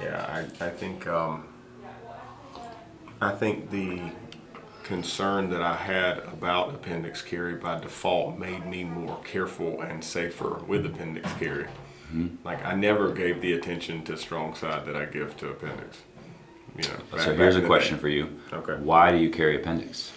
Yeah, 0.00 0.46
I, 0.60 0.64
I 0.66 0.70
think 0.70 1.06
um, 1.06 1.48
I 3.20 3.30
think 3.30 3.70
the 3.70 4.00
concern 4.82 5.50
that 5.50 5.62
I 5.62 5.74
had 5.74 6.18
about 6.18 6.74
appendix 6.74 7.22
carry 7.22 7.54
by 7.54 7.80
default 7.80 8.38
made 8.38 8.66
me 8.66 8.84
more 8.84 9.18
careful 9.24 9.80
and 9.80 10.04
safer 10.04 10.60
with 10.66 10.86
appendix 10.86 11.28
carry. 11.38 11.66
Like 12.44 12.64
I 12.64 12.74
never 12.74 13.12
gave 13.12 13.40
the 13.40 13.52
attention 13.54 14.04
to 14.04 14.16
strong 14.16 14.54
side 14.54 14.86
that 14.86 14.94
I 14.96 15.06
give 15.06 15.36
to 15.38 15.48
appendix. 15.48 15.98
You 16.78 16.88
know. 16.88 16.94
back- 17.12 17.20
So 17.20 17.34
here's 17.34 17.56
a 17.56 17.62
question 17.62 17.96
day. 17.96 18.00
for 18.00 18.08
you. 18.08 18.38
Okay. 18.52 18.74
Why 18.74 19.10
do 19.12 19.18
you 19.18 19.30
carry 19.30 19.56
appendix? 19.56 20.12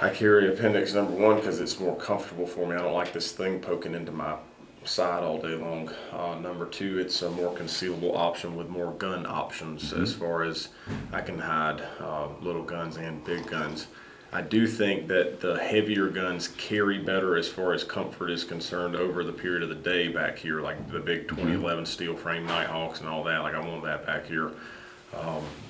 I 0.00 0.10
carry 0.10 0.48
appendix 0.52 0.92
number 0.92 1.12
one 1.12 1.36
because 1.36 1.60
it's 1.60 1.78
more 1.78 1.96
comfortable 1.96 2.46
for 2.46 2.66
me. 2.66 2.74
I 2.74 2.78
don't 2.82 2.92
like 2.94 3.12
this 3.12 3.32
thing 3.32 3.60
poking 3.60 3.94
into 3.94 4.10
my 4.12 4.36
side 4.84 5.22
all 5.22 5.40
day 5.40 5.54
long. 5.54 5.90
Uh, 6.12 6.34
number 6.40 6.66
two, 6.66 6.98
it's 6.98 7.22
a 7.22 7.30
more 7.30 7.54
concealable 7.54 8.14
option 8.16 8.56
with 8.56 8.68
more 8.68 8.92
gun 8.92 9.24
options 9.24 9.92
as 9.92 10.12
far 10.12 10.42
as 10.42 10.68
I 11.12 11.20
can 11.20 11.38
hide 11.38 11.80
uh, 12.00 12.28
little 12.42 12.64
guns 12.64 12.96
and 12.96 13.24
big 13.24 13.46
guns. 13.46 13.86
I 14.32 14.42
do 14.42 14.66
think 14.66 15.06
that 15.08 15.40
the 15.40 15.56
heavier 15.62 16.08
guns 16.08 16.48
carry 16.48 16.98
better 16.98 17.36
as 17.36 17.46
far 17.48 17.72
as 17.72 17.84
comfort 17.84 18.30
is 18.30 18.42
concerned 18.42 18.96
over 18.96 19.22
the 19.22 19.32
period 19.32 19.62
of 19.62 19.68
the 19.68 19.76
day 19.76 20.08
back 20.08 20.38
here, 20.38 20.60
like 20.60 20.90
the 20.90 20.98
big 20.98 21.28
2011 21.28 21.86
steel 21.86 22.16
frame 22.16 22.44
Nighthawks 22.44 22.98
and 22.98 23.08
all 23.08 23.22
that. 23.24 23.38
Like 23.42 23.54
I 23.54 23.60
want 23.60 23.84
that 23.84 24.04
back 24.04 24.26
here 24.26 24.50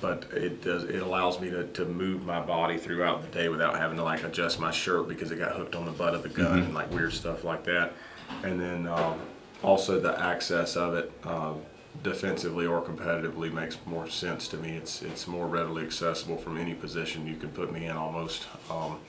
but 0.01 0.25
it 0.31 0.61
does 0.61 0.83
it 0.83 1.01
allows 1.01 1.39
me 1.39 1.49
to, 1.49 1.65
to 1.67 1.85
move 1.85 2.25
my 2.25 2.39
body 2.39 2.77
throughout 2.77 3.21
the 3.21 3.27
day 3.27 3.49
without 3.49 3.77
having 3.77 3.97
to 3.97 4.03
like 4.03 4.23
adjust 4.23 4.59
my 4.59 4.71
shirt 4.71 5.07
because 5.07 5.31
it 5.31 5.37
got 5.37 5.53
hooked 5.53 5.75
on 5.75 5.85
the 5.85 5.91
butt 5.91 6.13
of 6.13 6.23
the 6.23 6.29
gun 6.29 6.59
and 6.59 6.73
like 6.73 6.91
weird 6.91 7.13
stuff 7.13 7.43
like 7.43 7.63
that. 7.65 7.93
And 8.43 8.59
then 8.59 8.87
um, 8.87 9.19
also 9.63 9.99
the 9.99 10.19
access 10.19 10.75
of 10.75 10.95
it 10.95 11.11
uh, 11.23 11.53
defensively 12.03 12.65
or 12.65 12.81
competitively 12.81 13.51
makes 13.51 13.77
more 13.85 14.09
sense 14.09 14.47
to 14.49 14.57
me. 14.57 14.71
It's 14.71 15.01
it's 15.01 15.27
more 15.27 15.47
readily 15.47 15.83
accessible 15.83 16.37
from 16.37 16.57
any 16.57 16.73
position 16.73 17.27
you 17.27 17.35
can 17.35 17.49
put 17.49 17.71
me 17.71 17.85
in 17.85 17.95
almost 17.95 18.47
um, 18.69 18.99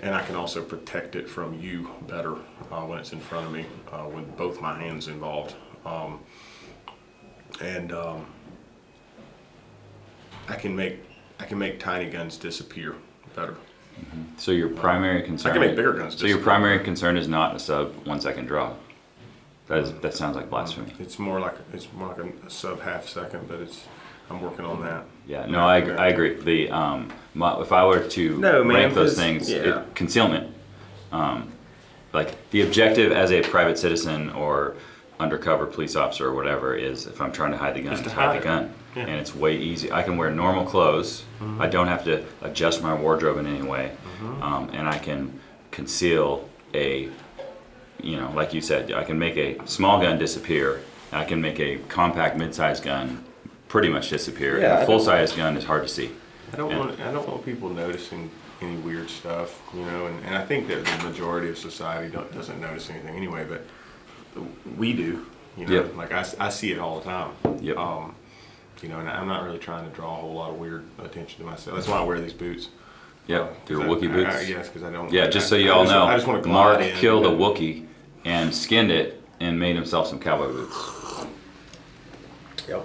and 0.00 0.14
I 0.14 0.22
can 0.22 0.34
also 0.34 0.62
protect 0.62 1.16
it 1.16 1.28
from 1.28 1.60
you 1.60 1.90
better 2.08 2.36
uh, 2.70 2.82
when 2.82 2.98
it's 2.98 3.12
in 3.12 3.20
front 3.20 3.46
of 3.46 3.52
me 3.52 3.66
uh, 3.92 4.08
with 4.08 4.36
both 4.36 4.60
my 4.60 4.78
hands 4.78 5.08
involved. 5.08 5.54
Um, 5.84 6.20
and 7.60 7.92
um, 7.92 8.26
I 10.48 10.54
can 10.56 10.74
make 10.76 10.98
I 11.40 11.44
can 11.44 11.58
make 11.58 11.80
tiny 11.80 12.10
guns 12.10 12.36
disappear 12.36 12.94
better. 13.34 13.56
So 14.38 14.50
your 14.50 14.68
primary 14.68 15.22
concern. 15.22 15.50
I 15.52 15.54
can 15.54 15.60
make 15.66 15.76
bigger 15.76 15.92
guns 15.92 16.14
So 16.18 16.26
your 16.26 16.36
disappear. 16.38 16.44
primary 16.44 16.78
concern 16.84 17.16
is 17.16 17.28
not 17.28 17.54
a 17.54 17.58
sub 17.58 17.94
one 18.06 18.20
second 18.20 18.46
draw. 18.46 18.74
That 19.68 19.78
is 19.78 19.92
that 19.92 20.14
sounds 20.14 20.36
like 20.36 20.50
blasphemy. 20.50 20.92
It's 20.98 21.18
more 21.18 21.40
like 21.40 21.54
it's 21.72 21.88
more 21.92 22.08
like 22.08 22.18
a, 22.18 22.50
sub 22.50 22.80
half 22.82 23.08
second, 23.08 23.48
but 23.48 23.60
it's 23.60 23.84
I'm 24.30 24.40
working 24.40 24.64
on 24.64 24.82
that. 24.82 25.04
Yeah, 25.26 25.46
no, 25.46 25.60
I, 25.66 25.78
I 25.80 26.08
agree. 26.08 26.34
The 26.34 26.70
um, 26.70 27.12
my, 27.34 27.60
if 27.60 27.72
I 27.72 27.84
were 27.86 28.00
to 28.00 28.38
No, 28.38 28.64
man, 28.64 28.76
rank 28.76 28.94
those 28.94 29.10
'cause- 29.10 29.18
things, 29.18 29.50
it- 29.50 29.66
yeah. 29.66 29.82
concealment, 29.94 30.54
um, 31.12 31.52
like 32.12 32.50
the 32.50 32.62
objective 32.62 33.12
as 33.12 33.30
a 33.32 33.42
private 33.42 33.78
citizen 33.78 34.30
or 34.30 34.74
undercover 35.20 35.66
police 35.66 35.96
officer 35.96 36.28
or 36.28 36.34
whatever 36.34 36.74
is 36.74 37.06
if 37.06 37.20
I'm 37.20 37.32
trying 37.32 37.52
to 37.52 37.56
hide 37.58 37.74
the 37.74 37.80
gun, 37.82 37.92
Just 37.92 38.04
to 38.04 38.10
to 38.10 38.14
hide, 38.16 38.26
hide 38.32 38.40
the 38.40 38.44
gun, 38.44 38.74
Yeah. 38.96 39.02
Mm-hmm. 39.02 39.10
and 39.10 39.20
it's 39.20 39.34
way 39.34 39.56
easy. 39.56 39.92
I 39.92 40.02
can 40.02 40.16
wear 40.16 40.30
normal 40.30 40.64
clothes. 40.64 41.24
I 41.58 41.66
don't 41.68 41.88
have 41.88 42.04
to 42.04 42.24
adjust 42.42 42.82
my 42.82 42.94
wardrobe 42.94 43.38
in 43.38 43.46
any 43.46 43.62
way, 43.62 43.92
Mm-hmm. 44.22 44.42
um, 44.42 44.70
and 44.72 44.88
I 44.88 44.98
can 44.98 45.38
conceal 45.70 46.48
a 46.74 47.08
you 48.02 48.16
know, 48.18 48.30
like 48.34 48.52
you 48.52 48.60
said, 48.60 48.92
I 48.92 49.02
can 49.04 49.18
make 49.18 49.36
a 49.38 49.66
small 49.66 49.98
gun 50.00 50.18
disappear. 50.18 50.82
I 51.10 51.24
can 51.24 51.40
make 51.40 51.58
a 51.58 51.78
compact 51.88 52.36
mid-sized 52.36 52.82
gun 52.84 53.24
pretty 53.68 53.88
much 53.88 54.10
disappear. 54.10 54.58
Yeah, 54.58 54.64
and 54.64 54.72
I 54.72 54.74
a 54.74 54.78
don't- 54.80 54.86
full-size 54.86 55.32
gun 55.32 55.56
is 55.56 55.64
hard 55.64 55.82
to 55.84 55.88
see. 55.88 56.10
I 56.52 56.56
don't 56.56 56.70
Yeah. 56.70 56.78
want 56.80 57.00
I 57.00 57.10
don't 57.12 57.26
want 57.26 57.44
people 57.46 57.70
noticing 57.70 58.30
any 58.60 58.76
weird 58.76 59.08
stuff, 59.10 59.60
you 59.74 59.84
know, 59.86 60.06
and, 60.06 60.22
and 60.26 60.34
I 60.36 60.44
think 60.44 60.68
that 60.68 60.84
the 60.84 61.08
majority 61.08 61.48
of 61.48 61.56
society 61.56 62.10
don't, 62.12 62.30
doesn't 62.34 62.60
notice 62.60 62.90
anything 62.90 63.16
anyway, 63.16 63.44
but 63.48 63.64
we 64.76 64.92
do, 64.92 65.24
you 65.56 65.66
know, 65.66 65.72
Yep. 65.74 65.96
like 65.96 66.12
I 66.12 66.48
see 66.48 66.72
it 66.72 66.78
all 66.78 66.98
the 66.98 67.04
time. 67.04 67.30
Yep. 67.60 67.76
Um, 67.76 68.14
you 68.82 68.88
know, 68.88 68.98
and 68.98 69.08
I'm 69.08 69.26
not 69.28 69.44
really 69.44 69.58
trying 69.58 69.88
to 69.88 69.94
draw 69.96 70.12
a 70.18 70.20
whole 70.20 70.34
lot 70.34 70.50
of 70.50 70.56
weird 70.58 70.84
attention 71.02 71.38
to 71.44 71.50
myself. 71.50 71.76
That's 71.76 71.88
why 71.88 71.98
I 71.98 72.02
wear 72.04 72.20
these 72.20 72.32
boots. 72.34 72.68
Yep, 73.28 73.42
Uh, 73.70 73.74
I- 73.80 73.84
Wookiee 73.86 74.10
I- 74.10 74.12
boots. 74.12 74.36
I- 74.36 74.40
yes, 74.42 74.68
because 74.68 74.82
I 74.82 74.90
don't. 74.92 75.10
Yeah, 75.10 75.26
just 75.28 75.48
so 75.48 75.56
I- 75.56 75.60
you 75.60 75.70
I 75.70 75.74
all 75.74 75.84
just- 75.84 75.94
know, 75.94 76.04
I 76.04 76.14
just 76.16 76.26
want 76.26 76.42
to 76.42 76.48
Mark 76.48 76.80
killed 76.96 77.24
a 77.24 77.30
Wookie 77.30 77.86
and 78.26 78.54
skinned 78.54 78.90
it 78.90 79.22
and 79.40 79.58
made 79.58 79.76
himself 79.76 80.08
some 80.08 80.18
cowboy 80.20 80.48
boots 80.48 80.76
Yep. 82.68 82.84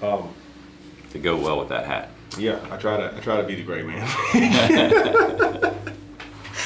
to 0.00 1.18
go 1.18 1.36
well 1.36 1.58
with 1.58 1.68
that 1.68 1.84
hat. 1.84 2.08
Yeah, 2.38 2.58
I 2.70 2.76
try 2.76 2.96
to 2.96 3.12
I 3.14 3.20
try 3.20 3.36
to 3.38 3.42
be 3.42 3.56
the 3.56 3.62
gray 3.64 3.82
man. 3.82 4.06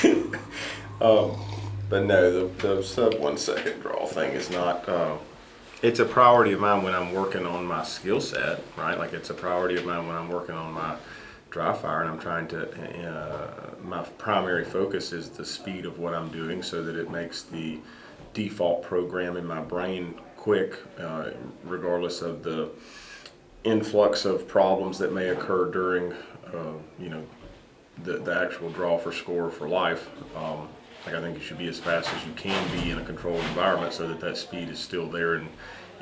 um, 1.01 1.33
but 1.89 2.05
no, 2.05 2.49
the, 2.49 2.67
the 2.67 2.83
sub 2.83 3.15
one 3.15 3.37
second 3.37 3.81
draw 3.81 4.07
thing 4.07 4.33
is 4.33 4.51
not. 4.51 4.89
Uh, 4.89 5.17
it's 5.83 6.01
a 6.01 6.05
priority 6.05 6.53
of 6.53 6.61
mine 6.61 6.83
when 6.83 6.95
I'm 6.95 7.13
working 7.13 7.45
on 7.45 7.67
my 7.67 7.85
skill 7.85 8.21
set, 8.21 8.63
right? 8.77 8.99
Like 8.99 9.13
it's 9.13 9.31
a 9.31 9.35
priority 9.35 9.77
of 9.77 9.85
mine 9.85 10.07
when 10.07 10.17
I'm 10.17 10.31
working 10.31 10.55
on 10.55 10.73
my 10.73 10.97
dry 11.51 11.75
fire, 11.75 12.03
and 12.03 12.11
I'm 12.11 12.19
trying 12.19 12.49
to. 12.49 13.09
Uh, 13.09 13.75
my 13.83 14.03
primary 14.19 14.65
focus 14.65 15.13
is 15.13 15.29
the 15.31 15.45
speed 15.45 15.85
of 15.85 15.99
what 15.99 16.15
I'm 16.15 16.31
doing, 16.31 16.63
so 16.63 16.83
that 16.83 16.97
it 16.97 17.11
makes 17.11 17.43
the 17.43 17.79
default 18.33 18.83
program 18.83 19.37
in 19.37 19.47
my 19.47 19.61
brain 19.61 20.15
quick, 20.37 20.77
uh, 20.99 21.31
regardless 21.65 22.23
of 22.23 22.43
the 22.43 22.71
influx 23.63 24.25
of 24.25 24.47
problems 24.47 24.99
that 24.99 25.13
may 25.13 25.29
occur 25.29 25.71
during, 25.71 26.13
uh, 26.53 26.73
you 26.99 27.09
know, 27.09 27.25
the, 28.03 28.19
the 28.19 28.39
actual 28.39 28.71
draw 28.71 28.99
for 28.99 29.13
score 29.13 29.51
for 29.51 29.69
life. 29.69 30.09
Um, 30.37 30.69
like 31.07 31.15
I 31.15 31.21
think 31.21 31.37
you 31.37 31.43
should 31.43 31.59
be 31.59 31.69
as 31.69 31.79
fast 31.79 32.13
as 32.15 32.27
you 32.27 32.33
can 32.33 32.81
be 32.81 32.91
in 32.91 32.99
a 32.99 33.05
controlled 33.05 33.45
environment 33.45 33.93
so 33.93 34.09
that 34.09 34.21
that 34.21 34.37
speed 34.37 34.69
is 34.69 34.79
still 34.79 35.09
there 35.09 35.35
and 35.35 35.49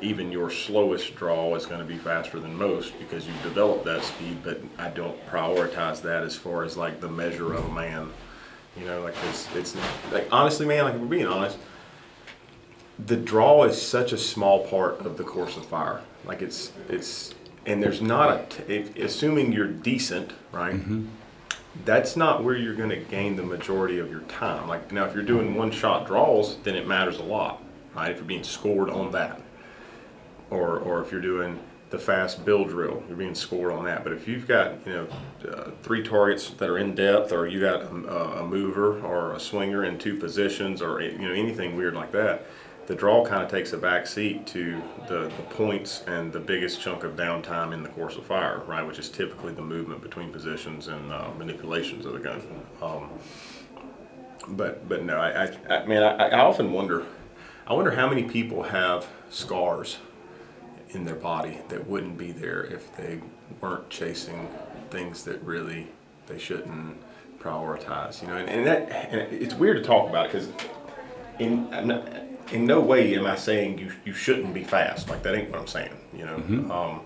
even 0.01 0.31
your 0.31 0.49
slowest 0.49 1.15
draw 1.15 1.55
is 1.55 1.65
going 1.65 1.79
to 1.79 1.85
be 1.85 1.97
faster 1.97 2.39
than 2.39 2.55
most 2.55 2.97
because 2.99 3.25
you've 3.25 3.41
developed 3.43 3.85
that 3.85 4.03
speed 4.03 4.37
but 4.43 4.61
I 4.77 4.89
don't 4.89 5.25
prioritize 5.27 6.01
that 6.01 6.23
as 6.23 6.35
far 6.35 6.63
as 6.63 6.75
like 6.77 6.99
the 6.99 7.09
measure 7.09 7.53
of 7.53 7.65
a 7.65 7.71
man 7.71 8.11
you 8.77 8.85
know 8.85 9.01
like 9.01 9.15
it's, 9.29 9.53
it's 9.55 9.75
like 10.11 10.27
honestly 10.31 10.65
man 10.65 10.85
like 10.85 10.95
we're 10.95 11.05
being 11.05 11.27
honest 11.27 11.57
the 13.05 13.15
draw 13.15 13.63
is 13.63 13.81
such 13.81 14.11
a 14.11 14.17
small 14.17 14.67
part 14.67 14.99
of 14.99 15.17
the 15.17 15.23
course 15.23 15.57
of 15.57 15.65
fire. 15.65 16.01
Like 16.25 16.41
it's 16.41 16.71
it's 16.89 17.33
and 17.65 17.81
there's 17.81 18.01
not 18.01 18.29
a 18.29 18.45
t- 18.49 18.73
if, 18.73 18.95
assuming 18.97 19.51
you're 19.51 19.67
decent, 19.67 20.33
right? 20.51 20.73
Mm-hmm. 20.73 21.07
That's 21.85 22.15
not 22.15 22.43
where 22.43 22.55
you're 22.55 22.75
going 22.75 22.89
to 22.89 22.97
gain 22.97 23.35
the 23.35 23.43
majority 23.43 23.99
of 23.99 24.11
your 24.11 24.21
time. 24.21 24.67
Like 24.67 24.91
now, 24.91 25.05
if 25.05 25.13
you're 25.13 25.23
doing 25.23 25.55
one 25.55 25.71
shot 25.71 26.05
draws, 26.05 26.57
then 26.57 26.75
it 26.75 26.87
matters 26.87 27.17
a 27.17 27.23
lot, 27.23 27.63
right? 27.95 28.11
If 28.11 28.17
you're 28.17 28.25
being 28.25 28.43
scored 28.43 28.89
on 28.89 29.11
that, 29.11 29.41
or 30.49 30.77
or 30.77 31.01
if 31.01 31.11
you're 31.11 31.21
doing 31.21 31.59
the 31.89 31.99
fast 31.99 32.43
bill 32.43 32.65
drill, 32.65 33.03
you're 33.07 33.17
being 33.17 33.35
scored 33.35 33.71
on 33.71 33.85
that. 33.85 34.03
But 34.03 34.13
if 34.13 34.27
you've 34.27 34.47
got 34.47 34.85
you 34.85 34.93
know 34.93 35.07
uh, 35.49 35.71
three 35.81 36.03
targets 36.03 36.49
that 36.51 36.69
are 36.69 36.77
in 36.77 36.95
depth, 36.95 37.31
or 37.31 37.47
you 37.47 37.59
got 37.59 37.81
a, 37.81 38.39
a 38.39 38.45
mover 38.45 38.99
or 39.01 39.33
a 39.33 39.39
swinger 39.39 39.83
in 39.83 39.97
two 39.97 40.15
positions, 40.17 40.81
or 40.81 41.01
you 41.01 41.17
know 41.17 41.33
anything 41.33 41.75
weird 41.75 41.95
like 41.95 42.11
that, 42.11 42.45
the 42.85 42.95
draw 42.95 43.25
kind 43.25 43.41
of 43.41 43.49
takes 43.49 43.71
a 43.73 43.77
back 43.77 44.05
seat 44.07 44.45
to 44.47 44.81
the, 45.07 45.31
the 45.37 45.43
points 45.51 46.03
and 46.07 46.33
the 46.33 46.39
biggest 46.39 46.81
chunk 46.81 47.03
of 47.03 47.15
downtime 47.15 47.73
in 47.73 47.81
the 47.81 47.89
course 47.89 48.17
of 48.17 48.25
fire, 48.25 48.61
right? 48.67 48.85
Which 48.85 48.99
is 48.99 49.09
typically 49.09 49.53
the 49.53 49.61
movement 49.61 50.01
between 50.01 50.31
positions 50.31 50.87
and 50.87 51.11
uh, 51.11 51.29
manipulations 51.37 52.05
of 52.05 52.13
the 52.13 52.19
gun. 52.19 52.41
Um, 52.81 53.09
but 54.49 54.89
but 54.89 55.03
no, 55.03 55.17
I, 55.17 55.45
I, 55.45 55.77
I 55.77 55.85
man, 55.85 56.03
I, 56.03 56.29
I 56.29 56.39
often 56.39 56.73
wonder, 56.73 57.05
I 57.65 57.73
wonder 57.73 57.91
how 57.91 58.09
many 58.09 58.23
people 58.23 58.63
have 58.63 59.07
scars 59.29 59.99
in 60.89 61.05
their 61.05 61.15
body 61.15 61.59
that 61.69 61.87
wouldn't 61.87 62.17
be 62.17 62.31
there 62.31 62.63
if 62.65 62.95
they 62.97 63.21
weren't 63.61 63.89
chasing 63.89 64.49
things 64.89 65.23
that 65.23 65.41
really 65.43 65.87
they 66.27 66.37
shouldn't 66.37 66.97
prioritize. 67.39 68.21
You 68.21 68.27
know, 68.27 68.35
and, 68.35 68.49
and 68.49 68.67
that 68.67 68.91
and 68.91 69.33
it's 69.33 69.53
weird 69.53 69.77
to 69.77 69.83
talk 69.83 70.09
about 70.09 70.27
because 70.29 70.49
in 71.39 71.73
I'm 71.73 71.87
not, 71.87 72.07
in 72.51 72.65
no 72.65 72.79
way 72.79 73.15
am 73.15 73.25
I 73.25 73.35
saying 73.35 73.79
you 73.79 73.93
you 74.05 74.13
shouldn't 74.13 74.53
be 74.53 74.63
fast. 74.63 75.09
Like 75.09 75.23
that 75.23 75.35
ain't 75.35 75.49
what 75.49 75.59
I'm 75.59 75.67
saying. 75.67 75.95
You 76.13 76.25
know, 76.25 76.35
um, 76.73 77.01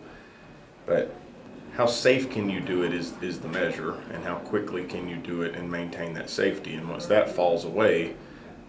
but 0.85 1.13
how 1.73 1.85
safe 1.85 2.31
can 2.31 2.49
you 2.49 2.59
do 2.59 2.83
it 2.83 2.93
is 2.93 3.13
is 3.21 3.39
the 3.39 3.47
measure, 3.47 3.95
and 4.11 4.23
how 4.23 4.35
quickly 4.35 4.83
can 4.85 5.07
you 5.07 5.17
do 5.17 5.43
it 5.43 5.55
and 5.55 5.69
maintain 5.69 6.13
that 6.13 6.29
safety. 6.29 6.73
And 6.75 6.89
once 6.89 7.05
that 7.05 7.29
falls 7.29 7.65
away, 7.65 8.15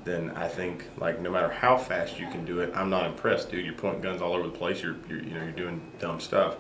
then 0.05 0.31
I 0.31 0.49
think 0.49 0.85
like 0.99 1.21
no 1.21 1.31
matter 1.31 1.51
how 1.51 1.77
fast 1.77 2.19
you 2.19 2.29
can 2.29 2.45
do 2.45 2.61
it, 2.61 2.73
I'm 2.75 2.91
not 2.91 3.07
impressed, 3.07 3.51
dude. 3.51 3.65
You're 3.65 3.75
pointing 3.75 4.03
guns 4.03 4.21
all 4.21 4.35
over 4.35 4.45
the 4.45 4.57
place. 4.57 4.83
You're, 4.83 4.97
you're 5.09 5.23
you 5.23 5.31
know 5.31 5.43
you're 5.43 5.53
doing 5.53 5.81
dumb 5.99 6.21
stuff. 6.21 6.57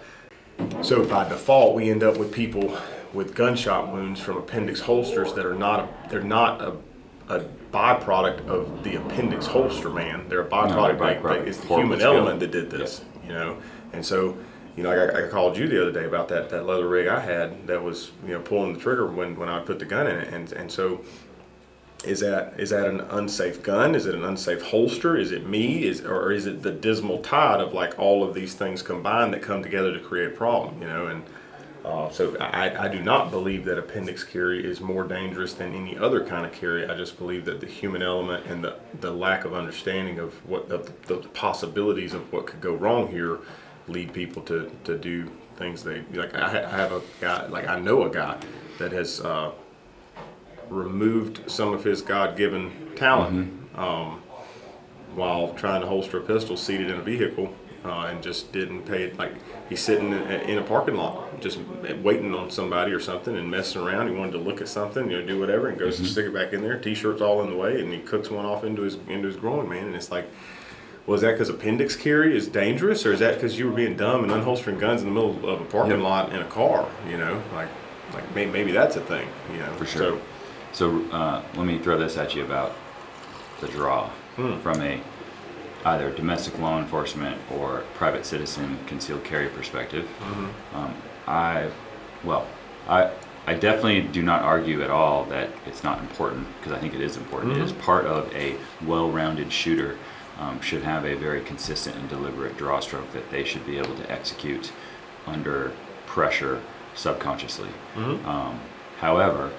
So 0.83 1.05
by 1.05 1.29
default, 1.29 1.75
we 1.77 1.89
end 1.91 2.03
up 2.03 2.17
with 2.17 2.33
people 2.33 2.77
with 3.13 3.35
gunshot 3.35 3.93
wounds 3.93 4.21
from 4.21 4.37
appendix 4.37 4.81
holsters 4.81 5.33
that 5.35 5.47
are 5.47 5.55
not 5.55 5.81
a, 5.81 6.09
they're 6.11 6.23
not 6.23 6.61
a, 6.61 6.75
a 7.29 7.41
byproduct 7.73 8.47
of 8.47 8.83
the 8.83 8.97
appendix 8.97 9.47
holster 9.47 9.91
man. 9.91 10.29
They're 10.29 10.43
a 10.43 10.49
byproduct. 10.49 10.99
like, 10.99 11.21
byproduct. 11.21 11.25
like, 11.25 11.47
it's 11.47 11.59
the 11.59 11.69
human 11.69 12.01
element 12.01 12.41
that 12.41 12.51
did 12.51 12.71
this. 12.71 13.03
You 13.27 13.35
know, 13.35 13.59
and 13.93 14.05
so 14.05 14.39
you 14.77 14.85
know, 14.85 14.91
I, 14.91 15.25
I 15.25 15.29
called 15.29 15.57
you 15.57 15.67
the 15.67 15.83
other 15.83 15.91
day 15.91 16.05
about 16.05 16.29
that 16.29 16.51
that 16.51 16.65
leather 16.65 16.87
rig 16.87 17.09
I 17.09 17.19
had 17.21 17.67
that 17.67 17.83
was 17.83 18.13
you 18.25 18.35
know 18.35 18.41
pulling 18.41 18.75
the 18.75 18.81
trigger 18.81 19.07
when 19.07 19.37
when 19.37 19.49
I 19.49 19.61
put 19.61 19.81
the 19.81 19.85
gun 19.85 20.07
in 20.07 20.17
it, 20.17 20.33
and 20.33 20.53
and 20.53 20.71
so 20.71 21.05
is 22.05 22.21
that 22.21 22.59
is 22.59 22.71
that 22.71 22.87
an 22.87 23.01
unsafe 23.01 23.61
gun? 23.63 23.97
Is 23.97 24.07
it 24.07 24.15
an 24.15 24.25
unsafe 24.25 24.63
holster? 24.63 25.17
Is 25.17 25.33
it 25.33 25.47
me? 25.47 25.85
Is 25.85 26.03
or 26.03 26.31
is 26.31 26.47
it 26.47 26.63
the 26.63 26.71
dismal 26.71 27.19
tide 27.19 27.61
of 27.61 27.75
like 27.75 27.99
all 27.99 28.23
of 28.23 28.35
these 28.35 28.55
things 28.55 28.83
combined 28.83 29.35
that 29.35 29.43
come 29.43 29.65
together 29.65 29.93
to 29.93 29.99
create 29.99 30.29
a 30.29 30.37
problem? 30.37 30.81
You 30.81 30.87
know, 30.87 31.07
and 31.09 31.25
uh, 31.85 32.11
so 32.11 32.37
I, 32.39 32.87
I 32.87 32.89
do 32.89 33.01
not 33.01 33.31
believe 33.31 33.65
that 33.67 33.79
appendix 33.79 34.25
carry 34.25 34.65
is 34.65 34.81
more 34.81 35.05
dangerous 35.05 35.55
than 35.55 35.75
any 35.75 35.97
other 35.97 36.25
kind 36.25 36.45
of 36.45 36.53
carry. 36.53 36.89
I 36.89 36.97
just 36.97 37.19
believe 37.19 37.45
that 37.47 37.61
the 37.61 37.67
human 37.67 38.03
element 38.03 38.47
and 38.47 38.63
the, 38.63 38.77
the 39.01 39.13
lack 39.13 39.45
of 39.45 39.55
understanding 39.55 40.19
of 40.19 40.35
what 40.49 40.69
the, 40.69 40.91
the 41.07 41.17
possibilities 41.29 42.15
of 42.15 42.33
what 42.33 42.47
could 42.47 42.61
go 42.61 42.75
wrong 42.75 43.09
here 43.09 43.39
lead 43.87 44.13
people 44.13 44.43
to, 44.43 44.71
to 44.85 44.99
do 44.99 45.31
things 45.57 45.83
they 45.83 46.03
like. 46.13 46.35
I, 46.35 46.49
ha- 46.51 46.69
I 46.69 46.77
have 46.77 46.93
a 46.93 47.03
guy 47.21 47.47
like 47.47 47.67
I 47.69 47.79
know 47.79 48.05
a 48.05 48.11
guy 48.11 48.39
that 48.79 48.93
has. 48.93 49.21
Uh, 49.21 49.53
removed 50.71 51.51
some 51.51 51.73
of 51.73 51.85
his 51.85 52.03
God-given 52.03 52.93
talent 52.97 53.53
um, 53.75 54.21
while 55.15 55.55
trying 55.55 55.81
to 55.81 55.87
holster 55.87 56.19
a 56.19 56.21
pistol 56.21 56.57
seated 56.57 56.91
in 56.91 56.99
a 56.99 57.03
vehicle 57.03 57.55
uh, 57.89 58.07
and 58.07 58.23
just 58.23 58.53
didn't 58.53 58.83
pay 58.83 59.05
it. 59.05 59.19
Like 59.19 59.33
he's 59.69 59.81
sitting 59.81 60.13
in, 60.13 60.23
in 60.23 60.59
a 60.59 60.63
parking 60.63 60.97
lot, 60.97 61.41
just 61.41 61.59
waiting 62.03 62.35
on 62.35 62.51
somebody 62.51 62.93
or 62.93 63.01
something 63.01 63.37
and 63.37 63.51
messing 63.51 63.83
around. 63.83 64.09
He 64.09 64.15
wanted 64.15 64.33
to 64.33 64.39
look 64.39 64.61
at 64.61 64.69
something, 64.69 65.11
you 65.11 65.21
know, 65.21 65.27
do 65.27 65.39
whatever, 65.39 65.69
and 65.69 65.79
goes 65.79 65.97
to 65.99 66.05
stick 66.05 66.27
it 66.27 66.35
back 66.35 66.53
in 66.53 66.63
there. 66.63 66.79
T-shirt's 66.79 67.21
all 67.23 67.43
in 67.43 67.51
the 67.51 67.57
way, 67.57 67.81
and 67.81 67.93
he 67.93 68.01
cooks 68.01 68.31
one 68.31 68.45
off 68.47 68.65
into 68.65 68.83
his 68.83 68.97
into 69.09 69.27
his 69.29 69.37
groin, 69.37 69.69
man. 69.69 69.87
And 69.87 69.95
it's 69.95 70.11
like. 70.11 70.29
Was 71.07 71.23
that 71.23 71.31
because 71.33 71.49
appendix 71.49 71.97
carry 71.97 72.37
is 72.37 72.49
dangerous, 72.49 73.07
or 73.07 73.15
is 73.15 73.21
that 73.21 73.37
because 73.37 73.59
you 73.59 73.67
were 73.67 73.73
being 73.75 73.97
dumb 73.97 74.25
and 74.25 74.31
unholstering 74.31 74.79
guns 74.79 75.01
in 75.01 75.09
the 75.09 75.15
middle 75.15 75.49
of 75.49 75.63
a 75.63 75.65
parking 75.65 75.93
Yep. 75.93 76.01
lot 76.03 76.33
in 76.35 76.41
a 76.43 76.45
car? 76.45 76.87
You 77.09 77.17
know, 77.17 77.43
like, 77.55 77.71
like 78.13 78.35
maybe, 78.35 78.51
maybe 78.51 78.73
that's 78.73 78.97
a 78.97 79.01
thing. 79.01 79.27
You 79.51 79.61
know, 79.61 79.73
For 79.77 79.87
sure. 79.87 80.21
So 80.73 81.03
uh, 81.11 81.43
let 81.57 81.65
me 81.67 81.79
throw 81.79 81.99
this 81.99 82.19
at 82.19 82.35
you 82.35 82.45
about 82.45 82.75
the 83.63 83.69
draw 83.69 84.11
from 84.37 84.83
a 84.83 85.01
either 85.89 86.11
domestic 86.11 86.59
law 86.59 86.79
enforcement 86.79 87.37
or 87.57 87.83
private 87.95 88.25
citizen 88.27 88.79
concealed 88.87 89.25
carry 89.25 89.49
perspective. 89.49 90.07
Um, 90.75 90.95
I, 91.27 91.71
well, 92.25 92.47
I, 92.89 93.11
I 93.47 93.55
definitely 93.55 94.03
do 94.03 94.23
not 94.23 94.43
argue 94.43 94.83
at 94.83 94.91
all 94.91 95.25
that 95.27 95.51
it's 95.67 95.83
not 95.83 96.01
important 96.01 96.47
because 96.59 96.73
I 96.73 96.79
think 96.81 96.95
it 96.95 97.01
is 97.01 97.17
important. 97.17 97.53
It 97.57 97.63
is 97.63 97.73
part 97.73 98.05
of 98.07 98.33
a 98.35 98.57
well-rounded 98.85 99.53
shooter. 99.53 99.97
Um, 100.39 100.61
should 100.61 100.85
have 100.85 101.05
a 101.05 101.15
very 101.17 101.41
consistent 101.41 101.97
and 101.97 102.09
deliberate 102.09 102.57
draw 102.57 102.79
stroke 102.79 103.13
that 103.13 103.29
they 103.33 103.43
should 103.43 103.67
be 103.67 103.77
able 103.77 103.97
to 103.97 104.09
execute 104.09 104.71
under 105.27 105.73
pressure 106.07 106.61
subconsciously. 106.95 107.71
Um, 108.25 108.61
however, 108.99 109.51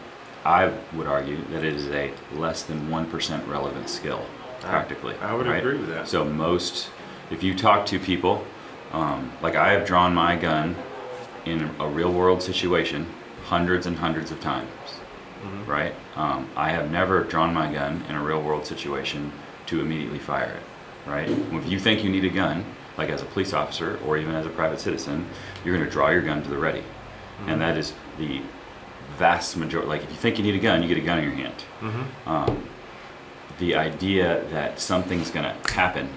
I 0.46 0.72
would 0.94 1.06
argue 1.08 1.44
that 1.52 1.66
it 1.66 1.74
is 1.74 1.88
a 1.90 2.14
less 2.34 2.64
than 2.64 2.88
1% 2.88 3.48
relevant 3.50 3.90
skill, 3.90 4.24
practically. 4.62 5.16
I 5.22 5.34
would 5.34 5.48
agree 5.48 5.78
with 5.78 5.90
that. 5.90 6.08
So, 6.08 6.24
most, 6.26 6.90
if 7.32 7.44
you 7.44 7.56
talk 7.56 7.86
to 7.88 8.00
people, 8.00 8.46
um, 8.92 9.32
like 9.42 9.56
I 9.56 9.72
have 9.74 9.86
drawn 9.86 10.14
my 10.14 10.36
gun 10.36 10.76
in 11.46 11.70
a 11.80 11.88
real 11.88 12.12
world 12.12 12.42
situation 12.42 13.08
hundreds 13.46 13.86
and 13.86 13.98
hundreds 13.98 14.32
of 14.32 14.40
times, 14.42 14.70
Mm-hmm. 15.40 15.72
right? 15.72 15.94
Um, 16.18 16.50
I 16.58 16.72
have 16.72 16.92
never 16.92 17.24
drawn 17.24 17.54
my 17.54 17.72
gun 17.72 18.04
in 18.10 18.16
a 18.16 18.22
real 18.22 18.42
world 18.42 18.66
situation 18.66 19.32
to 19.68 19.80
immediately 19.80 20.20
fire 20.20 20.52
it, 20.60 21.10
right? 21.10 21.30
If 21.30 21.66
you 21.70 21.80
think 21.80 22.04
you 22.04 22.10
need 22.10 22.26
a 22.26 22.30
gun, 22.30 22.66
like 22.98 23.10
as 23.10 23.22
a 23.22 23.26
police 23.26 23.54
officer 23.54 23.98
or 24.06 24.18
even 24.18 24.36
as 24.36 24.46
a 24.46 24.50
private 24.50 24.82
citizen, 24.82 25.28
you're 25.64 25.74
going 25.78 25.88
to 25.88 25.92
draw 25.92 26.10
your 26.10 26.24
gun 26.24 26.44
to 26.44 26.50
the 26.50 26.58
ready, 26.58 26.84
and 27.48 27.62
that 27.62 27.78
is 27.78 27.94
the 28.18 28.42
vast 29.18 29.56
majority. 29.56 29.88
Like 29.88 30.04
if 30.04 30.10
you 30.10 30.18
think 30.18 30.38
you 30.38 30.44
need 30.44 30.56
a 30.56 30.60
gun, 30.60 30.82
you 30.82 30.90
get 30.90 30.98
a 30.98 31.06
gun 31.06 31.20
in 31.20 31.24
your 31.24 31.34
hand. 31.36 31.64
Um, 32.26 32.68
the 33.60 33.76
idea 33.76 34.44
that 34.52 34.80
something's 34.80 35.30
going 35.30 35.46
to 35.46 35.74
happen 35.74 36.10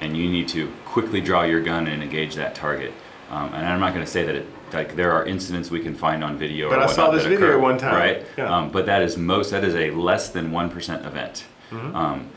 and 0.00 0.16
you 0.16 0.30
need 0.30 0.48
to 0.48 0.72
quickly 0.84 1.20
draw 1.20 1.42
your 1.42 1.60
gun 1.60 1.86
and 1.86 2.02
engage 2.02 2.34
that 2.36 2.54
target. 2.54 2.92
Um, 3.30 3.52
and 3.54 3.66
I'm 3.66 3.80
not 3.80 3.92
going 3.92 4.04
to 4.04 4.10
say 4.10 4.24
that 4.24 4.34
it 4.34 4.46
like 4.72 4.96
there 4.96 5.12
are 5.12 5.24
incidents 5.24 5.70
we 5.70 5.80
can 5.80 5.94
find 5.94 6.24
on 6.24 6.36
video. 6.36 6.68
But 6.68 6.80
I 6.80 6.86
saw 6.86 7.10
this 7.10 7.24
video 7.24 7.46
occur, 7.46 7.58
one 7.58 7.78
time. 7.78 7.94
right? 7.94 8.26
Yeah. 8.36 8.54
Um, 8.54 8.70
but 8.70 8.86
that 8.86 9.02
is 9.02 9.16
most. 9.16 9.50
That 9.50 9.64
is 9.64 9.74
a 9.74 9.90
less 9.92 10.30
than 10.30 10.50
one 10.50 10.68
percent 10.70 11.06
event. 11.06 11.44
Mm-hmm. 11.70 11.96
Um, 11.96 12.30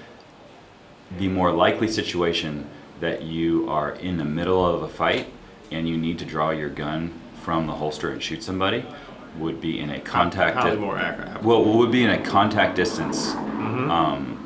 the 1.18 1.28
more 1.30 1.52
likely 1.52 1.88
situation 1.88 2.70
that 3.00 3.24
you 3.24 3.70
are 3.70 3.92
in 3.92 4.18
the 4.18 4.26
middle 4.26 4.66
of 4.66 4.82
a 4.82 4.88
fight 4.88 5.28
and 5.72 5.88
you 5.88 5.98
need 5.98 6.20
to 6.20 6.26
draw 6.26 6.50
your 6.52 6.70
gun 6.70 7.14
from 7.42 7.68
the 7.68 7.74
holster 7.74 8.12
and 8.12 8.22
shoot 8.22 8.44
somebody 8.44 8.86
would 9.38 9.62
be 9.62 9.80
in 9.80 9.90
a 9.90 10.00
contact. 10.00 10.58
Highly 10.58 10.78
more 10.78 10.98
accurate. 10.98 11.44
Well, 11.44 11.64
would 11.64 11.92
be 11.92 12.04
in 12.04 12.10
a 12.10 12.24
contact 12.24 12.76
distance 12.76 13.36
Mm-hmm. 13.68 14.37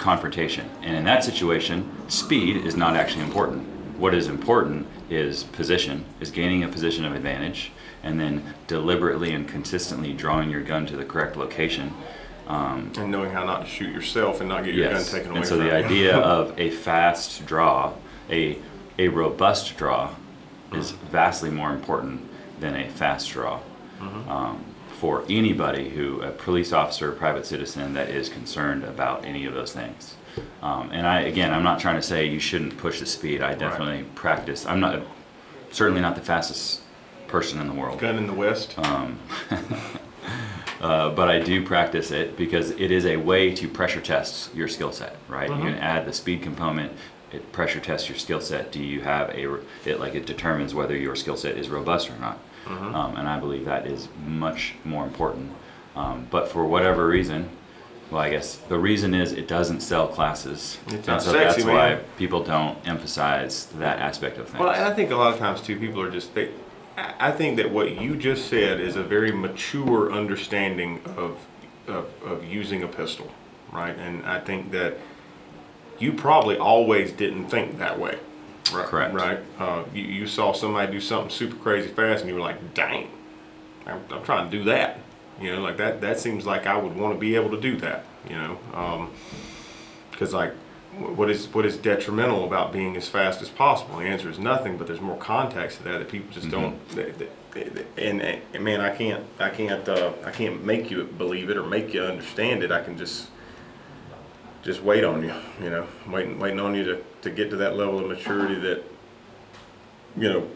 Confrontation. 0.00 0.68
And 0.82 0.96
in 0.96 1.04
that 1.04 1.22
situation, 1.22 1.88
speed 2.08 2.56
is 2.56 2.74
not 2.74 2.96
actually 2.96 3.22
important. 3.22 3.68
What 3.98 4.14
is 4.14 4.26
important 4.26 4.86
is 5.10 5.44
position, 5.44 6.06
is 6.20 6.30
gaining 6.30 6.64
a 6.64 6.68
position 6.68 7.04
of 7.04 7.14
advantage, 7.14 7.70
and 8.02 8.18
then 8.18 8.54
deliberately 8.66 9.32
and 9.34 9.46
consistently 9.46 10.12
drawing 10.14 10.50
your 10.50 10.62
gun 10.62 10.86
to 10.86 10.96
the 10.96 11.04
correct 11.04 11.36
location. 11.36 11.92
Um, 12.48 12.90
And 12.96 13.10
knowing 13.12 13.30
how 13.30 13.44
not 13.44 13.60
to 13.60 13.66
shoot 13.68 13.92
yourself 13.92 14.40
and 14.40 14.48
not 14.48 14.64
get 14.64 14.74
your 14.74 14.86
yes. 14.90 15.10
gun 15.10 15.18
taken 15.18 15.30
away 15.32 15.40
and 15.40 15.46
so 15.46 15.56
from 15.56 15.66
the 15.66 15.78
you. 15.78 15.84
idea 15.84 16.16
of 16.36 16.58
a 16.58 16.70
fast 16.70 17.46
draw, 17.46 17.92
a 18.30 18.58
a 18.98 19.08
robust 19.08 19.76
draw, 19.76 20.10
is 20.72 20.90
vastly 20.90 21.50
more 21.50 21.70
important 21.72 22.20
than 22.60 22.74
a 22.74 22.88
fast 22.88 23.30
draw 23.30 23.60
Mm-hmm. 24.00 24.30
um, 24.30 24.64
for 25.00 25.24
anybody 25.30 25.88
who, 25.88 26.20
a 26.20 26.30
police 26.30 26.74
officer, 26.74 27.10
private 27.10 27.46
citizen, 27.46 27.94
that 27.94 28.10
is 28.10 28.28
concerned 28.28 28.84
about 28.84 29.24
any 29.24 29.46
of 29.46 29.54
those 29.54 29.72
things. 29.72 30.14
Um, 30.60 30.90
and 30.92 31.06
I, 31.06 31.20
again, 31.20 31.54
I'm 31.54 31.62
not 31.62 31.80
trying 31.80 31.96
to 31.96 32.02
say 32.02 32.26
you 32.26 32.38
shouldn't 32.38 32.76
push 32.76 33.00
the 33.00 33.06
speed. 33.06 33.40
I 33.40 33.54
definitely 33.54 34.04
practice. 34.14 34.66
I'm 34.66 34.78
not, 34.78 35.00
certainly 35.70 36.02
not 36.02 36.16
the 36.16 36.20
fastest 36.20 36.82
person 37.28 37.58
in 37.60 37.66
the 37.66 37.72
world. 37.72 37.98
Gun 37.98 38.18
in 38.18 38.26
the 38.26 38.34
West. 38.34 38.78
Um, 38.78 39.18
uh, 40.82 41.08
but 41.08 41.30
I 41.30 41.40
do 41.40 41.64
practice 41.64 42.10
it 42.10 42.36
because 42.36 42.72
it 42.72 42.90
is 42.90 43.06
a 43.06 43.16
way 43.16 43.54
to 43.54 43.68
pressure 43.68 44.02
test 44.02 44.54
your 44.54 44.68
skill 44.68 44.92
set, 44.92 45.16
right? 45.28 45.48
You 45.48 45.62
can 45.62 45.76
add 45.76 46.04
the 46.04 46.12
speed 46.12 46.42
component. 46.42 46.92
It 47.32 47.52
pressure 47.52 47.80
tests 47.80 48.10
your 48.10 48.18
skill 48.18 48.42
set. 48.42 48.70
Do 48.70 48.82
you 48.82 49.00
have 49.00 49.30
a? 49.30 49.60
It 49.86 49.98
like 49.98 50.14
it 50.14 50.26
determines 50.26 50.74
whether 50.74 50.94
your 50.94 51.16
skill 51.16 51.38
set 51.38 51.56
is 51.56 51.70
robust 51.70 52.10
or 52.10 52.18
not. 52.18 52.38
Um, 52.66 53.16
and 53.16 53.28
I 53.28 53.38
believe 53.40 53.64
that 53.64 53.86
is 53.86 54.08
much 54.26 54.74
more 54.84 55.04
important. 55.04 55.50
Um, 55.96 56.26
but 56.30 56.48
for 56.48 56.64
whatever 56.64 57.06
reason, 57.06 57.48
well, 58.10 58.20
I 58.20 58.30
guess 58.30 58.56
the 58.56 58.78
reason 58.78 59.14
is 59.14 59.32
it 59.32 59.48
doesn't 59.48 59.80
sell 59.80 60.06
classes, 60.08 60.78
It's 60.86 60.94
and 60.94 61.06
not 61.06 61.22
so 61.22 61.32
sexy, 61.32 61.62
that's 61.62 61.64
why 61.64 61.94
man. 61.94 62.04
people 62.16 62.42
don't 62.44 62.76
emphasize 62.86 63.66
that 63.78 63.98
aspect 63.98 64.38
of 64.38 64.48
things. 64.48 64.60
Well, 64.60 64.70
and 64.70 64.84
I 64.84 64.92
think 64.94 65.10
a 65.10 65.16
lot 65.16 65.32
of 65.32 65.38
times 65.38 65.60
too, 65.60 65.78
people 65.78 66.00
are 66.00 66.10
just. 66.10 66.34
They, 66.34 66.50
I 66.96 67.14
I 67.28 67.32
think 67.32 67.56
that 67.56 67.70
what 67.70 68.00
you 68.00 68.16
just 68.16 68.48
said 68.48 68.80
is 68.80 68.96
a 68.96 69.02
very 69.02 69.32
mature 69.32 70.12
understanding 70.12 71.00
of, 71.16 71.38
of 71.86 72.06
of 72.24 72.44
using 72.44 72.82
a 72.82 72.88
pistol, 72.88 73.30
right? 73.72 73.96
And 73.96 74.24
I 74.26 74.40
think 74.40 74.70
that 74.72 74.98
you 75.98 76.12
probably 76.12 76.56
always 76.56 77.12
didn't 77.12 77.48
think 77.48 77.78
that 77.78 77.98
way. 77.98 78.18
Right, 78.72 78.86
Correct. 78.86 79.14
Right. 79.14 79.38
Uh, 79.58 79.84
you, 79.94 80.02
you 80.04 80.26
saw 80.26 80.52
somebody 80.52 80.90
do 80.92 81.00
something 81.00 81.30
super 81.30 81.56
crazy 81.56 81.88
fast, 81.88 82.20
and 82.20 82.28
you 82.28 82.34
were 82.34 82.40
like, 82.40 82.74
"Dang, 82.74 83.10
I'm, 83.86 84.00
I'm 84.10 84.22
trying 84.24 84.50
to 84.50 84.56
do 84.58 84.64
that." 84.64 84.98
You 85.40 85.54
know, 85.54 85.60
like 85.62 85.76
that. 85.78 86.00
That 86.00 86.18
seems 86.20 86.44
like 86.46 86.66
I 86.66 86.76
would 86.76 86.96
want 86.96 87.14
to 87.14 87.18
be 87.20 87.34
able 87.36 87.50
to 87.50 87.60
do 87.60 87.76
that. 87.78 88.04
You 88.28 88.36
know, 88.36 89.08
because 90.10 90.32
like, 90.34 90.52
what 90.98 91.30
is 91.30 91.46
what 91.54 91.64
is 91.64 91.76
detrimental 91.76 92.44
about 92.44 92.72
being 92.72 92.96
as 92.96 93.08
fast 93.08 93.40
as 93.42 93.48
possible? 93.48 93.98
The 93.98 94.04
answer 94.04 94.28
is 94.28 94.38
nothing. 94.38 94.76
But 94.76 94.86
there's 94.86 95.00
more 95.00 95.16
context 95.16 95.78
to 95.78 95.84
that 95.84 95.98
that 95.98 96.08
people 96.08 96.30
just 96.32 96.50
don't. 96.50 96.86
they- 96.90 97.10
they- 97.12 97.28
they- 97.54 97.86
and, 97.98 98.22
and 98.22 98.62
man, 98.64 98.80
I 98.80 98.94
can't, 98.94 99.24
I 99.40 99.50
can't, 99.50 99.88
uh, 99.88 100.12
I 100.24 100.30
can't 100.30 100.64
make 100.64 100.88
you 100.88 101.02
believe 101.02 101.50
it 101.50 101.56
or 101.56 101.64
make 101.64 101.92
you 101.92 102.00
understand 102.02 102.62
it. 102.62 102.70
I 102.70 102.80
can 102.80 102.96
just 102.96 103.26
just 104.62 104.82
wait 104.82 105.02
on 105.02 105.24
you, 105.24 105.34
you 105.60 105.68
know, 105.70 105.86
waiting, 106.06 106.38
waiting 106.38 106.60
on 106.60 106.74
you 106.76 106.84
to, 106.84 107.04
to 107.22 107.30
get 107.30 107.50
to 107.50 107.56
that 107.56 107.76
level 107.76 107.98
of 107.98 108.06
maturity 108.06 108.54
that, 108.56 108.82
you 110.16 110.28
know, 110.28 110.48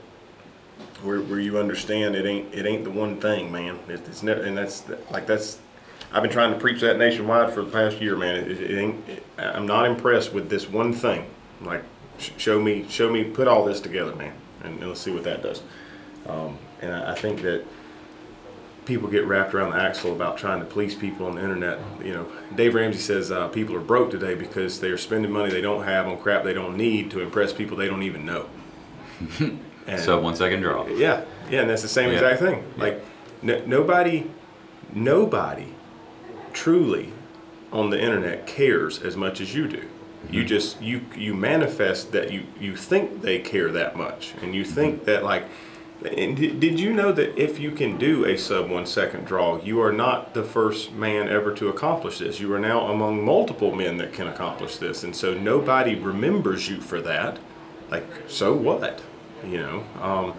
where, 1.03 1.20
where 1.20 1.38
you 1.38 1.59
understand 1.59 2.16
it 2.16 2.27
ain't, 2.27 2.53
it 2.55 2.66
ain't 2.66 2.85
the 2.85 2.90
one 2.90 3.20
thing, 3.20 3.53
man. 3.53 3.79
It, 3.88 4.00
it's 4.07 4.22
never, 4.22 4.42
and 4.42 4.57
that's 4.57 4.85
like, 5.11 5.27
that's, 5.27 5.59
I've 6.12 6.22
been 6.22 6.33
trying 6.33 6.53
to 6.53 6.59
preach 6.59 6.81
that 6.81 6.98
nationwide 6.98 7.53
for 7.53 7.62
the 7.62 7.70
past 7.70 8.00
year, 8.00 8.16
man. 8.16 8.37
It, 8.37 8.61
it 8.61 8.79
ain't, 8.79 9.09
it, 9.09 9.24
I'm 9.38 9.66
not 9.66 9.87
impressed 9.87 10.33
with 10.33 10.48
this 10.48 10.68
one 10.68 10.92
thing. 10.92 11.27
Like, 11.61 11.83
sh- 12.18 12.31
show 12.37 12.61
me, 12.61 12.87
show 12.88 13.11
me, 13.11 13.24
put 13.24 13.48
all 13.48 13.64
this 13.64 13.81
together, 13.81 14.14
man, 14.14 14.35
and, 14.62 14.79
and 14.79 14.88
let's 14.88 15.00
see 15.00 15.11
what 15.11 15.24
that 15.24 15.42
does. 15.42 15.62
Um, 16.27 16.59
and 16.81 16.92
I, 16.92 17.12
I 17.12 17.14
think 17.14 17.42
that 17.42 17.64
people 18.85 19.09
get 19.09 19.25
wrapped 19.27 19.55
around 19.55 19.70
the 19.70 19.77
axle 19.81 20.12
about 20.12 20.37
trying 20.37 20.61
to 20.61 20.66
please 20.66 20.94
people 20.94 21.27
on 21.27 21.37
the 21.37 21.42
internet. 21.42 21.79
You 22.03 22.12
know, 22.14 22.27
Dave 22.55 22.75
Ramsey 22.75 23.01
says 23.01 23.31
uh, 23.33 23.49
people 23.49 23.75
are 23.75 23.81
broke 23.81 24.11
today 24.11 24.35
because 24.35 24.81
they 24.81 24.88
are 24.90 24.99
spending 24.99 25.33
money 25.33 25.51
they 25.51 25.61
don't 25.62 25.85
have 25.85 26.07
on 26.07 26.18
crap 26.18 26.44
they 26.44 26.53
don't 26.55 26.77
need 26.77 27.11
to 27.12 27.20
impress 27.20 27.53
people 27.53 27.77
they 27.77 27.88
don't 27.88 28.03
even 28.03 28.25
know. 28.27 28.49
And 29.87 30.01
so 30.01 30.18
one 30.18 30.35
second 30.35 30.62
draw. 30.62 30.87
yeah, 30.87 31.25
yeah, 31.51 31.61
and 31.61 31.68
that's 31.68 31.83
the 31.83 31.88
same 31.88 32.09
Yeah. 32.09 32.14
exact 32.14 32.40
thing. 32.40 32.64
Like 32.79 33.05
n- 33.42 33.64
nobody, 33.66 34.31
nobody, 34.94 35.75
truly, 36.55 37.12
on 37.70 37.90
the 37.90 38.01
internet 38.01 38.47
cares 38.47 38.99
as 39.03 39.14
much 39.14 39.42
as 39.42 39.55
you 39.55 39.68
do. 39.68 39.77
Mm-hmm. 39.83 40.35
You 40.35 40.44
just 40.47 40.81
you 40.81 41.03
you 41.14 41.35
manifest 41.35 42.12
that 42.12 42.33
you 42.33 42.44
you 42.59 42.77
think 42.77 43.20
they 43.20 43.38
care 43.40 43.70
that 43.73 43.94
much, 43.94 44.33
and 44.40 44.55
you 44.55 44.64
think 44.64 45.05
that 45.05 45.23
like. 45.23 45.44
And 46.05 46.37
did 46.37 46.79
you 46.79 46.93
know 46.93 47.12
that 47.12 47.40
if 47.40 47.59
you 47.59 47.71
can 47.71 47.97
do 47.97 48.27
a 48.27 48.37
sub 48.37 48.69
one 48.69 48.85
second 48.85 49.25
draw, 49.25 49.59
you 49.62 49.81
are 49.81 49.93
not 49.93 50.35
the 50.35 50.43
first 50.43 50.93
man 50.93 51.29
ever 51.29 51.55
to 51.55 51.69
accomplish 51.69 52.19
this? 52.19 52.40
You 52.40 52.53
are 52.53 52.59
now 52.59 52.88
among 52.88 53.25
multiple 53.25 53.75
men 53.75 53.97
that 53.97 54.12
can 54.12 54.27
accomplish 54.27 54.77
this, 54.77 55.03
and 55.03 55.17
so 55.17 55.33
nobody 55.33 55.95
remembers 55.95 56.69
you 56.69 56.81
for 56.83 57.01
that. 57.01 57.38
Like, 57.90 58.05
so 58.29 58.53
what? 58.53 59.01
You 59.43 59.59
know, 59.59 59.85
um, 60.03 60.35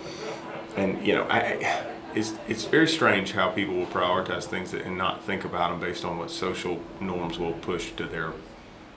and 0.78 1.06
you 1.06 1.16
know, 1.16 1.24
I, 1.24 1.84
it's 2.14 2.34
it's 2.48 2.66
very 2.66 2.88
strange 2.88 3.32
how 3.32 3.50
people 3.50 3.76
will 3.76 3.88
prioritize 3.88 4.44
things 4.44 4.74
and 4.74 4.98
not 4.98 5.24
think 5.24 5.46
about 5.46 5.72
them 5.72 5.80
based 5.80 6.06
on 6.06 6.20
what 6.20 6.30
social 6.30 6.80
norms 7.00 7.40
will 7.40 7.54
push 7.54 7.92
to 7.94 8.06
their 8.06 8.34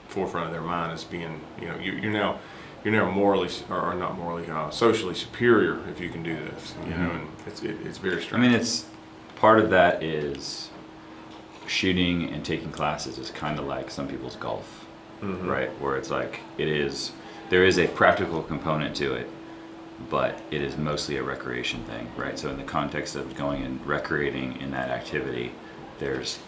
forefront 0.07 0.47
of 0.47 0.53
their 0.53 0.61
mind 0.61 0.91
as 0.91 1.03
being, 1.03 1.41
you 1.59 1.67
know, 1.67 1.77
you, 1.77 1.93
you're 1.93 2.11
now 2.11 2.39
you're 2.83 2.93
now 2.93 3.09
morally 3.11 3.49
or, 3.69 3.93
not 3.93 4.17
morally, 4.17 4.49
uh, 4.49 4.69
socially 4.69 5.15
superior 5.15 5.79
if 5.89 5.99
you 5.99 6.09
can 6.09 6.23
do 6.23 6.35
this. 6.35 6.75
You 6.83 6.91
know, 6.91 6.95
mm-hmm. 6.95 7.17
and 7.17 7.29
it's 7.47 7.63
it, 7.63 7.77
it's 7.85 7.97
very 7.97 8.23
I 8.31 8.37
mean, 8.37 8.51
it's 8.51 8.85
part 9.35 9.59
of 9.59 9.69
that 9.71 10.03
is 10.03 10.69
shooting 11.67 12.29
and 12.31 12.43
taking 12.43 12.71
classes 12.71 13.17
is 13.17 13.29
kind 13.31 13.59
of 13.59 13.65
like 13.65 13.91
some 13.91 14.07
people's 14.07 14.35
golf, 14.35 14.85
mm-hmm. 15.21 15.47
right? 15.47 15.69
Where 15.81 15.97
it's 15.97 16.09
like 16.09 16.39
it 16.57 16.67
is 16.67 17.11
there 17.49 17.65
is 17.65 17.77
a 17.79 17.87
practical 17.87 18.41
component 18.41 18.95
to 18.97 19.13
it, 19.13 19.27
but 20.09 20.39
it 20.51 20.61
is 20.61 20.77
mostly 20.77 21.17
a 21.17 21.23
recreation 21.23 21.83
thing, 21.83 22.09
right? 22.15 22.37
So 22.37 22.49
in 22.49 22.57
the 22.57 22.63
context 22.63 23.15
of 23.15 23.35
going 23.35 23.63
and 23.63 23.85
recreating 23.85 24.59
in 24.61 24.71
that 24.71 24.89
activity, 24.89 25.51
there's 25.99 26.39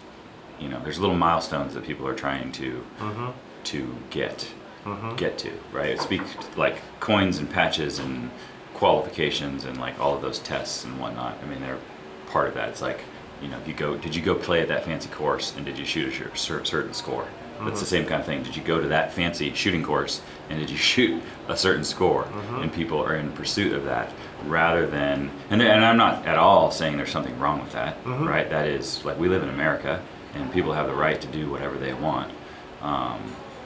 you 0.58 0.68
know 0.68 0.80
there's 0.82 0.98
little 0.98 1.16
milestones 1.16 1.74
that 1.74 1.84
people 1.84 2.06
are 2.06 2.14
trying 2.14 2.52
to 2.52 2.84
mm-hmm. 2.98 3.30
to 3.64 3.96
get 4.10 4.48
Mm-hmm. 4.84 5.14
get 5.14 5.38
to, 5.38 5.52
right? 5.72 6.00
Speak 6.00 6.22
like 6.56 6.82
coins 6.98 7.38
and 7.38 7.48
patches 7.48 8.00
and 8.00 8.30
qualifications 8.74 9.64
and 9.64 9.78
like 9.78 10.00
all 10.00 10.12
of 10.12 10.22
those 10.22 10.40
tests 10.40 10.84
and 10.84 10.98
whatnot. 10.98 11.38
I 11.40 11.46
mean, 11.46 11.60
they're 11.60 11.78
part 12.26 12.48
of 12.48 12.54
that. 12.54 12.68
It's 12.70 12.82
like, 12.82 13.04
you 13.40 13.46
know, 13.46 13.56
if 13.58 13.68
you 13.68 13.74
go, 13.74 13.96
did 13.96 14.16
you 14.16 14.22
go 14.22 14.34
play 14.34 14.60
at 14.60 14.66
that 14.68 14.84
fancy 14.84 15.08
course 15.08 15.54
and 15.56 15.64
did 15.64 15.78
you 15.78 15.84
shoot 15.84 16.08
a 16.08 16.12
cer- 16.12 16.34
cer- 16.34 16.64
certain 16.64 16.94
score? 16.94 17.28
That's 17.60 17.78
the 17.78 17.84
mm-hmm. 17.84 17.84
same 17.84 18.06
kind 18.06 18.20
of 18.20 18.26
thing. 18.26 18.42
Did 18.42 18.56
you 18.56 18.62
go 18.64 18.80
to 18.80 18.88
that 18.88 19.12
fancy 19.12 19.54
shooting 19.54 19.84
course 19.84 20.20
and 20.50 20.58
did 20.58 20.68
you 20.68 20.76
shoot 20.92 21.22
a 21.46 21.56
certain 21.56 21.84
score? 21.84 22.24
Mm-hmm. 22.24 22.62
And 22.62 22.72
people 22.72 23.00
are 23.00 23.14
in 23.14 23.30
pursuit 23.32 23.72
of 23.72 23.84
that 23.84 24.12
rather 24.46 24.84
than, 24.84 25.30
and, 25.50 25.62
and 25.62 25.84
I'm 25.84 25.96
not 25.96 26.26
at 26.26 26.38
all 26.38 26.72
saying 26.72 26.96
there's 26.96 27.12
something 27.12 27.38
wrong 27.38 27.62
with 27.62 27.70
that, 27.70 27.98
right? 28.04 28.50
That 28.50 28.66
is 28.66 29.04
like 29.04 29.16
we 29.16 29.28
live 29.28 29.44
in 29.44 29.48
America 29.48 30.02
and 30.34 30.52
people 30.52 30.72
have 30.72 30.88
the 30.88 30.94
right 30.94 31.20
to 31.20 31.28
do 31.28 31.50
whatever 31.50 31.78
they 31.78 31.94
want. 31.94 32.32
Um, 32.80 33.20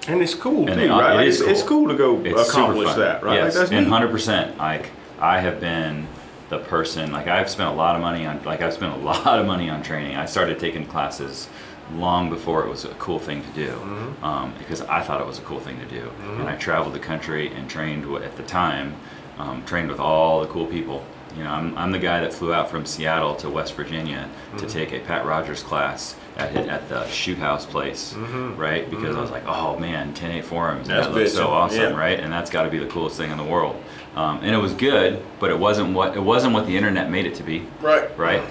and 0.09 0.23
it's 0.23 0.35
cool 0.35 0.69
and 0.69 0.81
too, 0.81 0.89
right? 0.91 1.15
it 1.15 1.17
Like, 1.17 1.29
it's, 1.29 1.41
it's 1.41 1.63
cool. 1.63 1.81
cool 1.81 1.89
to 1.89 1.95
go 1.97 2.21
it's 2.25 2.49
accomplish 2.51 2.95
that, 2.95 3.23
right? 3.23 3.35
Yes, 3.35 3.55
like, 3.55 3.69
that's 3.69 3.73
and 3.73 3.87
hundred 3.87 4.11
percent. 4.11 4.57
Like 4.59 4.91
I 5.21 5.41
have 5.41 5.61
been 5.61 6.07
the 6.49 6.59
person. 6.59 7.13
Like 7.13 7.27
I've 7.27 7.51
spent 7.51 7.71
a 7.71 7.75
lot 7.75 7.97
of 7.97 8.03
money 8.03 8.27
on. 8.27 8.43
Like 8.45 8.63
I've 8.63 8.75
spent 8.75 8.95
a 8.95 8.97
lot 9.05 9.39
of 9.39 9.47
money 9.47 9.69
on 9.69 9.83
training. 9.83 10.17
I 10.17 10.27
started 10.27 10.59
taking 10.59 10.87
classes 10.87 11.49
long 11.95 12.29
before 12.29 12.65
it 12.65 12.69
was 12.69 12.85
a 12.85 12.89
cool 12.95 13.19
thing 13.19 13.43
to 13.43 13.51
do 13.51 13.73
um, 14.21 14.53
because 14.59 14.83
I 14.83 15.03
thought 15.03 15.21
it 15.21 15.27
was 15.27 15.39
a 15.39 15.43
cool 15.43 15.61
thing 15.61 15.79
to 15.79 15.87
do. 15.87 16.11
And 16.39 16.49
I 16.49 16.57
traveled 16.57 16.95
the 16.95 16.99
country 17.01 17.53
and 17.53 17.71
trained 17.71 18.13
at 18.17 18.37
the 18.37 18.43
time, 18.43 18.97
um, 19.39 19.65
trained 19.65 19.89
with 19.89 20.01
all 20.01 20.41
the 20.41 20.49
cool 20.49 20.67
people. 20.67 21.05
You 21.37 21.45
know, 21.45 21.51
I'm, 21.51 21.77
I'm 21.77 21.93
the 21.93 21.99
guy 21.99 22.21
that 22.21 22.33
flew 22.33 22.55
out 22.55 22.71
from 22.71 22.87
Seattle 22.87 23.35
to 23.37 23.51
West 23.51 23.75
Virginia 23.75 24.29
to 24.57 24.67
take 24.67 24.93
a 24.93 25.01
Pat 25.01 25.27
Rogers 25.27 25.63
class 25.63 26.17
at, 26.39 26.57
at 26.57 26.89
the 26.89 27.07
shoot 27.09 27.37
house 27.37 27.67
place, 27.67 28.15
right? 28.15 28.89
Because 28.89 29.15
I 29.17 29.21
was 29.21 29.31
like, 29.31 29.45
oh 29.47 29.79
man, 29.79 30.15
10 30.15 30.31
8 30.31 30.45
forums, 30.45 30.89
That's 30.89 31.07
that 31.07 31.15
looks 31.15 31.33
so 31.35 31.49
awesome, 31.49 31.81
yeah. 31.93 31.97
right? 31.99 32.19
And 32.19 32.33
that's 32.33 32.49
got 32.51 32.63
to 32.63 32.71
be 32.71 32.79
the 32.79 32.87
coolest 32.87 33.17
thing 33.19 33.31
in 33.31 33.37
the 33.37 33.45
world. 33.45 33.83
Um, 34.15 34.39
and 34.39 34.55
it 34.55 34.59
was 34.59 34.73
good, 34.73 35.23
but 35.39 35.51
it 35.51 35.59
wasn't 35.59 35.93
what 35.95 36.17
it 36.17 36.21
wasn't 36.23 36.55
what 36.55 36.67
the 36.67 36.75
internet 36.75 37.11
made 37.11 37.27
it 37.27 37.35
to 37.35 37.43
be, 37.43 37.67
Right. 37.83 38.17
right? 38.19 38.43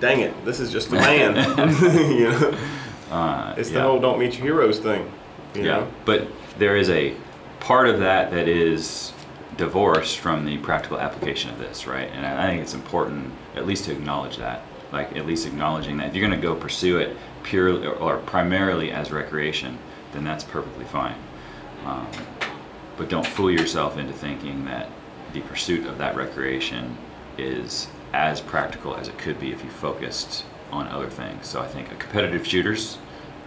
Dang 0.00 0.20
it, 0.20 0.44
this 0.44 0.60
is 0.60 0.70
just 0.70 0.90
a 0.90 0.96
man. 0.96 1.34
you 2.12 2.30
know? 2.30 2.58
Uh, 3.10 3.54
It's 3.56 3.70
the 3.70 3.76
yeah. 3.76 3.82
whole 3.82 3.98
don't 4.00 4.18
meet 4.18 4.34
your 4.36 4.44
heroes 4.44 4.78
thing. 4.78 5.10
You 5.54 5.62
Yeah, 5.62 5.76
know? 5.78 5.88
but 6.04 6.28
there 6.58 6.76
is 6.76 6.88
a 6.90 7.14
part 7.60 7.88
of 7.88 7.98
that 8.00 8.30
that 8.32 8.46
is 8.48 9.12
divorced 9.56 10.18
from 10.18 10.44
the 10.44 10.58
practical 10.58 10.98
application 10.98 11.50
of 11.50 11.58
this, 11.58 11.86
right? 11.86 12.10
And 12.12 12.26
I 12.26 12.48
think 12.48 12.62
it's 12.62 12.74
important 12.74 13.32
at 13.54 13.66
least 13.66 13.84
to 13.84 13.92
acknowledge 13.92 14.36
that, 14.38 14.62
like 14.92 15.16
at 15.16 15.26
least 15.26 15.46
acknowledging 15.46 15.96
that 15.98 16.08
if 16.08 16.14
you're 16.14 16.26
going 16.26 16.38
to 16.38 16.46
go 16.46 16.54
pursue 16.54 16.98
it 16.98 17.16
purely 17.42 17.86
or 17.86 18.18
primarily 18.18 18.90
as 18.90 19.10
recreation, 19.10 19.78
then 20.12 20.24
that's 20.24 20.44
perfectly 20.44 20.84
fine. 20.84 21.16
Um, 21.84 22.08
but 22.96 23.08
don't 23.08 23.26
fool 23.26 23.50
yourself 23.50 23.98
into 23.98 24.12
thinking 24.12 24.64
that 24.66 24.88
the 25.32 25.40
pursuit 25.40 25.86
of 25.86 25.98
that 25.98 26.16
recreation 26.16 26.96
is 27.36 27.88
as 28.12 28.40
practical 28.40 28.94
as 28.94 29.08
it 29.08 29.18
could 29.18 29.40
be 29.40 29.52
if 29.52 29.64
you 29.64 29.70
focused 29.70 30.44
on 30.70 30.86
other 30.88 31.10
things. 31.10 31.46
So 31.46 31.60
I 31.60 31.66
think 31.66 31.88
competitive 31.98 32.46
shooters, 32.46 32.98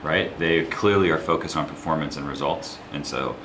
right? 0.04 0.38
They 0.38 0.66
clearly 0.66 1.10
are 1.10 1.18
focused 1.18 1.56
on 1.56 1.68
performance 1.68 2.18
and 2.18 2.28
results, 2.28 2.78
and 2.92 3.06
so 3.06 3.36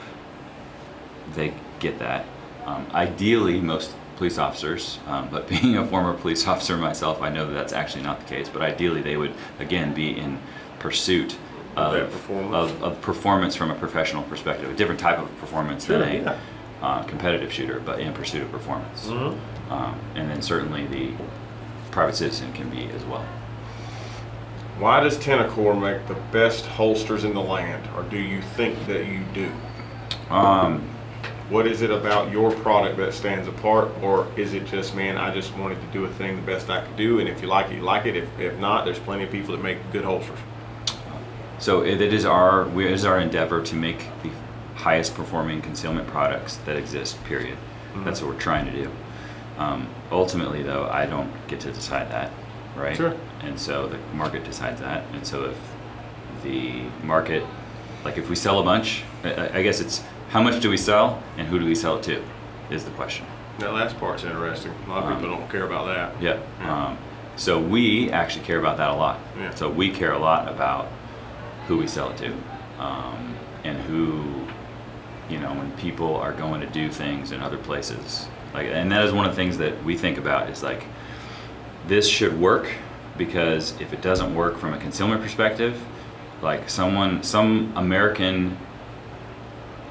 they 1.35 1.55
get 1.79 1.99
that. 2.01 2.27
Um, 2.65 2.87
ideally, 2.95 3.61
most 3.61 3.95
police 4.17 4.39
officers, 4.39 4.99
um, 5.07 5.29
but 5.31 5.49
being 5.63 5.77
a 5.77 5.87
former 5.87 6.15
police 6.15 6.47
officer 6.47 6.77
myself, 6.77 7.21
I 7.23 7.29
know 7.29 7.47
that 7.47 7.53
that's 7.55 7.73
actually 7.73 8.03
not 8.05 8.21
the 8.21 8.27
case. 8.27 8.49
But 8.49 8.63
ideally, 8.63 9.03
they 9.03 9.17
would 9.17 9.35
again 9.59 9.95
be 9.95 10.17
in 10.17 10.39
pursuit 10.79 11.37
Of 11.77 12.11
performance. 12.13 12.73
of, 12.73 12.83
of 12.83 13.01
performance 13.01 13.57
from 13.57 13.71
a 13.71 13.75
professional 13.75 14.23
perspective, 14.25 14.71
a 14.71 14.75
different 14.75 15.01
type 15.01 15.19
of 15.19 15.37
performance 15.39 15.87
Sure, 15.87 15.99
than 15.99 16.09
a 16.09 16.15
yeah. 16.23 16.39
uh, 16.83 17.03
competitive 17.05 17.53
shooter, 17.53 17.81
but 17.81 18.01
in 18.01 18.13
pursuit 18.13 18.43
of 18.43 18.51
performance. 18.51 19.07
Mm-hmm. 19.07 19.73
Um, 19.73 19.99
and 20.15 20.31
then 20.31 20.43
certainly 20.43 20.87
the 20.87 21.13
private 21.91 22.15
citizen 22.17 22.53
can 22.53 22.69
be 22.69 22.85
as 22.91 23.05
well. 23.05 23.25
Why 24.79 25.01
does 25.01 25.17
Tenicor 25.19 25.79
make 25.81 26.09
the 26.09 26.21
best 26.33 26.67
holsters 26.67 27.25
in 27.25 27.35
the 27.35 27.41
land, 27.41 27.89
or 27.97 28.03
do 28.03 28.19
you 28.19 28.43
think 28.43 28.87
that 28.87 29.07
you 29.07 29.21
do? 29.33 29.51
Um, 30.31 30.89
What 31.53 31.67
is 31.67 31.83
it 31.83 31.91
about 31.91 32.33
your 32.33 32.51
product 32.51 32.97
that 32.97 33.13
stands 33.13 33.47
apart, 33.47 33.91
or 34.01 34.27
is 34.39 34.55
it 34.55 34.65
just, 34.65 34.97
man, 34.97 35.19
I 35.19 35.35
just 35.35 35.55
wanted 35.59 35.79
to 35.83 35.87
do 35.89 36.07
a 36.07 36.09
thing 36.09 36.35
the 36.37 36.41
best 36.41 36.71
I 36.71 36.83
could 36.83 36.97
do, 36.97 37.21
and 37.21 37.29
if 37.29 37.43
you 37.43 37.47
like 37.47 37.71
it, 37.71 37.75
you 37.75 37.83
like 37.83 38.07
it. 38.07 38.17
If, 38.17 38.41
if 38.41 38.59
not, 38.59 38.87
there's 38.87 38.99
plenty 38.99 39.25
of 39.25 39.31
people 39.31 39.55
that 39.55 39.63
make 39.63 39.77
good 39.93 40.03
holsters. 40.03 40.39
So 41.59 41.83
it, 41.83 42.01
it 42.01 42.15
is 42.15 42.25
our 42.25 42.67
it 42.81 42.91
is 42.91 43.05
our 43.05 43.21
endeavor 43.21 43.63
to 43.63 43.75
make 43.75 44.07
the 44.23 44.31
highest 44.77 45.15
performing 45.15 45.61
concealment 45.61 46.09
products 46.09 46.57
that 46.65 46.79
exist. 46.79 47.23
Period. 47.25 47.59
That's 47.97 48.23
what 48.23 48.31
we're 48.31 48.41
trying 48.41 48.65
to 48.65 48.73
do. 48.73 48.91
Um, 49.59 49.91
ultimately, 50.11 50.63
though, 50.63 50.87
I 50.87 51.05
don't 51.05 51.31
get 51.49 51.61
to 51.61 51.71
decide 51.71 52.11
that, 52.11 52.33
right? 52.75 52.97
Sure. 52.97 53.15
And 53.43 53.61
so 53.61 53.89
the 53.89 53.99
market 54.15 54.45
decides 54.45 54.81
that. 54.81 55.05
And 55.13 55.27
so 55.27 55.45
if 55.51 55.59
the 56.43 56.85
market, 57.05 57.45
like 58.07 58.17
if 58.17 58.31
we 58.31 58.37
sell 58.37 58.59
a 58.59 58.65
bunch, 58.65 59.03
I, 59.23 59.59
I 59.59 59.63
guess 59.63 59.81
it's 59.81 60.03
how 60.33 60.43
much 60.43 60.63
do 60.63 60.71
we 60.71 60.79
sell 60.79 61.23
and 61.37 61.47
who 61.47 61.59
do 61.59 61.67
we 61.67 61.75
sell 61.75 61.99
it 61.99 62.03
to, 62.05 62.25
is 62.71 62.87
the 62.87 62.91
question. 62.93 63.27
That 63.59 63.75
last 63.75 63.99
part's 63.99 64.25
interesting. 64.25 64.73
A 64.87 64.89
lot 64.89 65.05
of 65.05 65.21
people 65.21 65.37
don't 65.37 65.51
care 65.51 65.65
about 65.65 65.85
that. 65.87 66.23
Yeah. 66.23 66.41
Yeah. 66.59 66.87
Um, 66.87 66.99
so 67.37 67.61
we 67.61 68.11
actually 68.11 68.47
care 68.47 68.59
about 68.59 68.79
that 68.79 68.89
a 68.89 68.95
lot. 68.95 69.21
Yeah. 69.39 69.55
So 69.55 69.69
we 69.69 69.91
care 69.91 70.13
a 70.13 70.19
lot 70.19 70.49
about 70.49 70.89
who 71.69 71.77
we 71.77 71.87
sell 71.87 72.11
it 72.11 72.17
to, 72.17 72.33
um, 72.79 73.37
and 73.63 73.79
who, 73.83 74.47
you 75.29 75.39
know, 75.39 75.53
when 75.53 75.71
people 75.73 76.17
are 76.17 76.33
going 76.33 76.63
to 76.63 76.67
do 76.67 76.91
things 76.91 77.31
in 77.31 77.43
other 77.43 77.59
places. 77.59 78.27
Like, 78.55 78.69
and 78.69 78.91
that 78.91 79.05
is 79.05 79.13
one 79.13 79.27
of 79.27 79.33
the 79.33 79.37
things 79.37 79.59
that 79.59 79.85
we 79.85 79.99
think 79.99 80.17
about 80.17 80.49
is 80.49 80.63
like, 80.63 80.87
this 81.87 82.09
should 82.09 82.41
work 82.41 82.73
because 83.19 83.79
if 83.83 83.93
it 83.93 84.01
doesn't 84.01 84.35
work 84.35 84.57
from 84.57 84.73
a 84.73 84.79
concealment 84.79 85.21
perspective, 85.21 85.83
like 86.41 86.71
someone, 86.71 87.23
some 87.23 87.73
American 87.77 88.57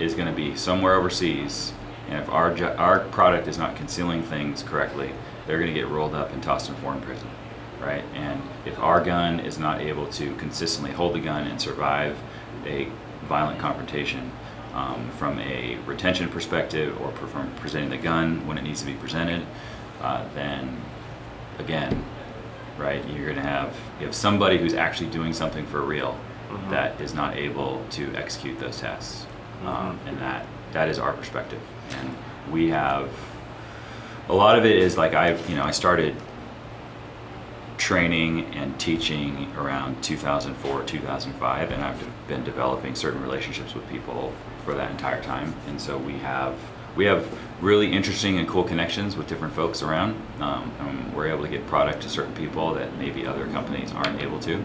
is 0.01 0.13
going 0.13 0.27
to 0.27 0.33
be 0.33 0.55
somewhere 0.55 0.95
overseas, 0.95 1.73
and 2.09 2.19
if 2.19 2.29
our 2.29 2.53
jo- 2.53 2.75
our 2.77 2.99
product 2.99 3.47
is 3.47 3.57
not 3.57 3.75
concealing 3.75 4.23
things 4.23 4.63
correctly, 4.63 5.11
they're 5.45 5.59
going 5.59 5.73
to 5.73 5.79
get 5.79 5.87
rolled 5.87 6.15
up 6.15 6.31
and 6.33 6.41
tossed 6.41 6.69
in 6.69 6.75
foreign 6.75 7.01
prison, 7.01 7.27
right? 7.79 8.03
And 8.13 8.41
if 8.65 8.77
our 8.79 9.03
gun 9.03 9.39
is 9.39 9.57
not 9.57 9.81
able 9.81 10.07
to 10.07 10.35
consistently 10.35 10.91
hold 10.91 11.13
the 11.13 11.19
gun 11.19 11.47
and 11.47 11.61
survive 11.61 12.17
a 12.65 12.87
violent 13.23 13.59
confrontation 13.59 14.31
um, 14.73 15.09
from 15.11 15.39
a 15.39 15.77
retention 15.85 16.29
perspective 16.29 16.99
or 17.01 17.11
from 17.11 17.53
presenting 17.55 17.89
the 17.89 17.97
gun 17.97 18.47
when 18.47 18.57
it 18.57 18.63
needs 18.63 18.79
to 18.81 18.85
be 18.85 18.93
presented, 18.93 19.45
uh, 20.01 20.25
then 20.33 20.81
again, 21.59 22.03
right? 22.77 23.05
You're 23.07 23.25
going 23.25 23.35
to 23.35 23.41
have 23.41 23.75
you 23.99 24.05
have 24.05 24.15
somebody 24.15 24.57
who's 24.57 24.73
actually 24.73 25.09
doing 25.09 25.33
something 25.33 25.65
for 25.65 25.81
real 25.81 26.17
that 26.69 26.99
is 26.99 27.13
not 27.13 27.35
able 27.37 27.83
to 27.91 28.13
execute 28.15 28.59
those 28.59 28.79
tasks, 28.79 29.25
um, 29.65 30.00
and 30.06 30.17
that 30.19 30.45
that 30.74 30.89
is 30.89 31.00
our 31.00 31.13
perspective. 31.13 31.62
And 31.91 32.15
we 32.52 32.69
have 32.69 33.10
a 34.30 34.34
lot 34.34 34.58
of 34.58 34.65
it 34.65 34.78
is 34.78 34.97
like 34.97 35.13
I, 35.13 35.36
you 35.47 35.56
know, 35.56 35.63
I 35.63 35.71
started 35.71 36.15
training 37.78 38.45
and 38.54 38.80
teaching 38.80 39.52
around 39.58 40.04
2004, 40.04 40.84
2005, 40.84 41.71
and 41.71 41.84
I've 41.84 42.28
been 42.28 42.43
developing 42.43 42.93
certain 42.93 43.21
relationships 43.21 43.74
with 43.74 43.88
people 43.89 44.34
for 44.63 44.76
that 44.76 44.91
entire 44.91 45.21
time. 45.21 45.56
And 45.67 45.82
so 45.82 45.97
we 45.97 46.13
have 46.19 46.56
we 46.95 47.06
have 47.06 47.28
really 47.62 47.91
interesting 47.91 48.38
and 48.38 48.47
cool 48.47 48.63
connections 48.63 49.15
with 49.15 49.28
different 49.28 49.54
folks 49.54 49.82
around. 49.82 50.21
Um, 50.41 51.12
we're 51.15 51.28
able 51.28 51.43
to 51.43 51.50
get 51.50 51.65
product 51.67 52.02
to 52.04 52.10
certain 52.10 52.34
people 52.34 52.74
that 52.74 52.97
maybe 52.97 53.26
other 53.26 53.47
companies 53.47 53.93
aren't 53.93 54.21
able 54.21 54.39
to. 54.41 54.56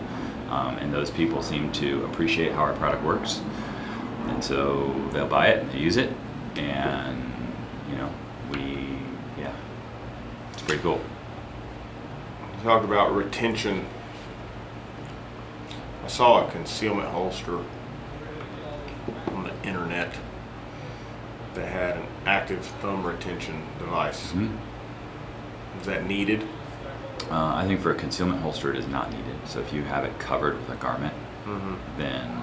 Um, 0.50 0.76
and 0.78 0.92
those 0.92 1.10
people 1.10 1.42
seem 1.42 1.72
to 1.72 2.04
appreciate 2.04 2.52
how 2.52 2.62
our 2.62 2.72
product 2.74 3.04
works. 3.04 3.40
And 4.28 4.42
so 4.42 4.92
they'll 5.12 5.26
buy 5.26 5.48
it 5.48 5.62
and 5.62 5.72
they 5.72 5.78
use 5.78 5.96
it. 5.96 6.12
And, 6.56 7.32
you 7.90 7.96
know, 7.96 8.10
we, 8.50 8.98
yeah, 9.38 9.52
it's 10.52 10.62
pretty 10.62 10.82
cool. 10.82 11.00
Talk 12.62 12.84
about 12.84 13.14
retention. 13.14 13.84
I 16.04 16.08
saw 16.08 16.46
a 16.46 16.50
concealment 16.50 17.08
holster 17.08 17.58
on 19.28 19.44
the 19.44 19.68
internet 19.68 20.12
that 21.54 21.68
had 21.68 21.96
an 21.96 22.06
active 22.26 22.64
thumb 22.80 23.04
retention 23.04 23.62
device. 23.78 24.32
Mhm. 24.32 24.56
Is 25.80 25.86
that 25.86 26.06
needed? 26.06 26.46
Uh, 27.30 27.54
I 27.56 27.66
think 27.66 27.80
for 27.80 27.90
a 27.90 27.94
concealment 27.94 28.40
holster, 28.40 28.70
it 28.72 28.78
is 28.78 28.86
not 28.86 29.10
needed. 29.10 29.36
So 29.46 29.60
if 29.60 29.72
you 29.72 29.82
have 29.82 30.04
it 30.04 30.18
covered 30.18 30.54
with 30.58 30.70
a 30.70 30.76
garment, 30.76 31.14
Mm-hmm. 31.46 31.74
then 31.96 32.42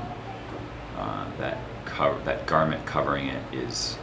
uh, 0.97 1.25
that 1.37 1.57
cover 1.93 2.19
that 2.25 2.45
garment 2.45 2.85
covering 2.85 3.27
it 3.27 3.41
is 3.53 3.97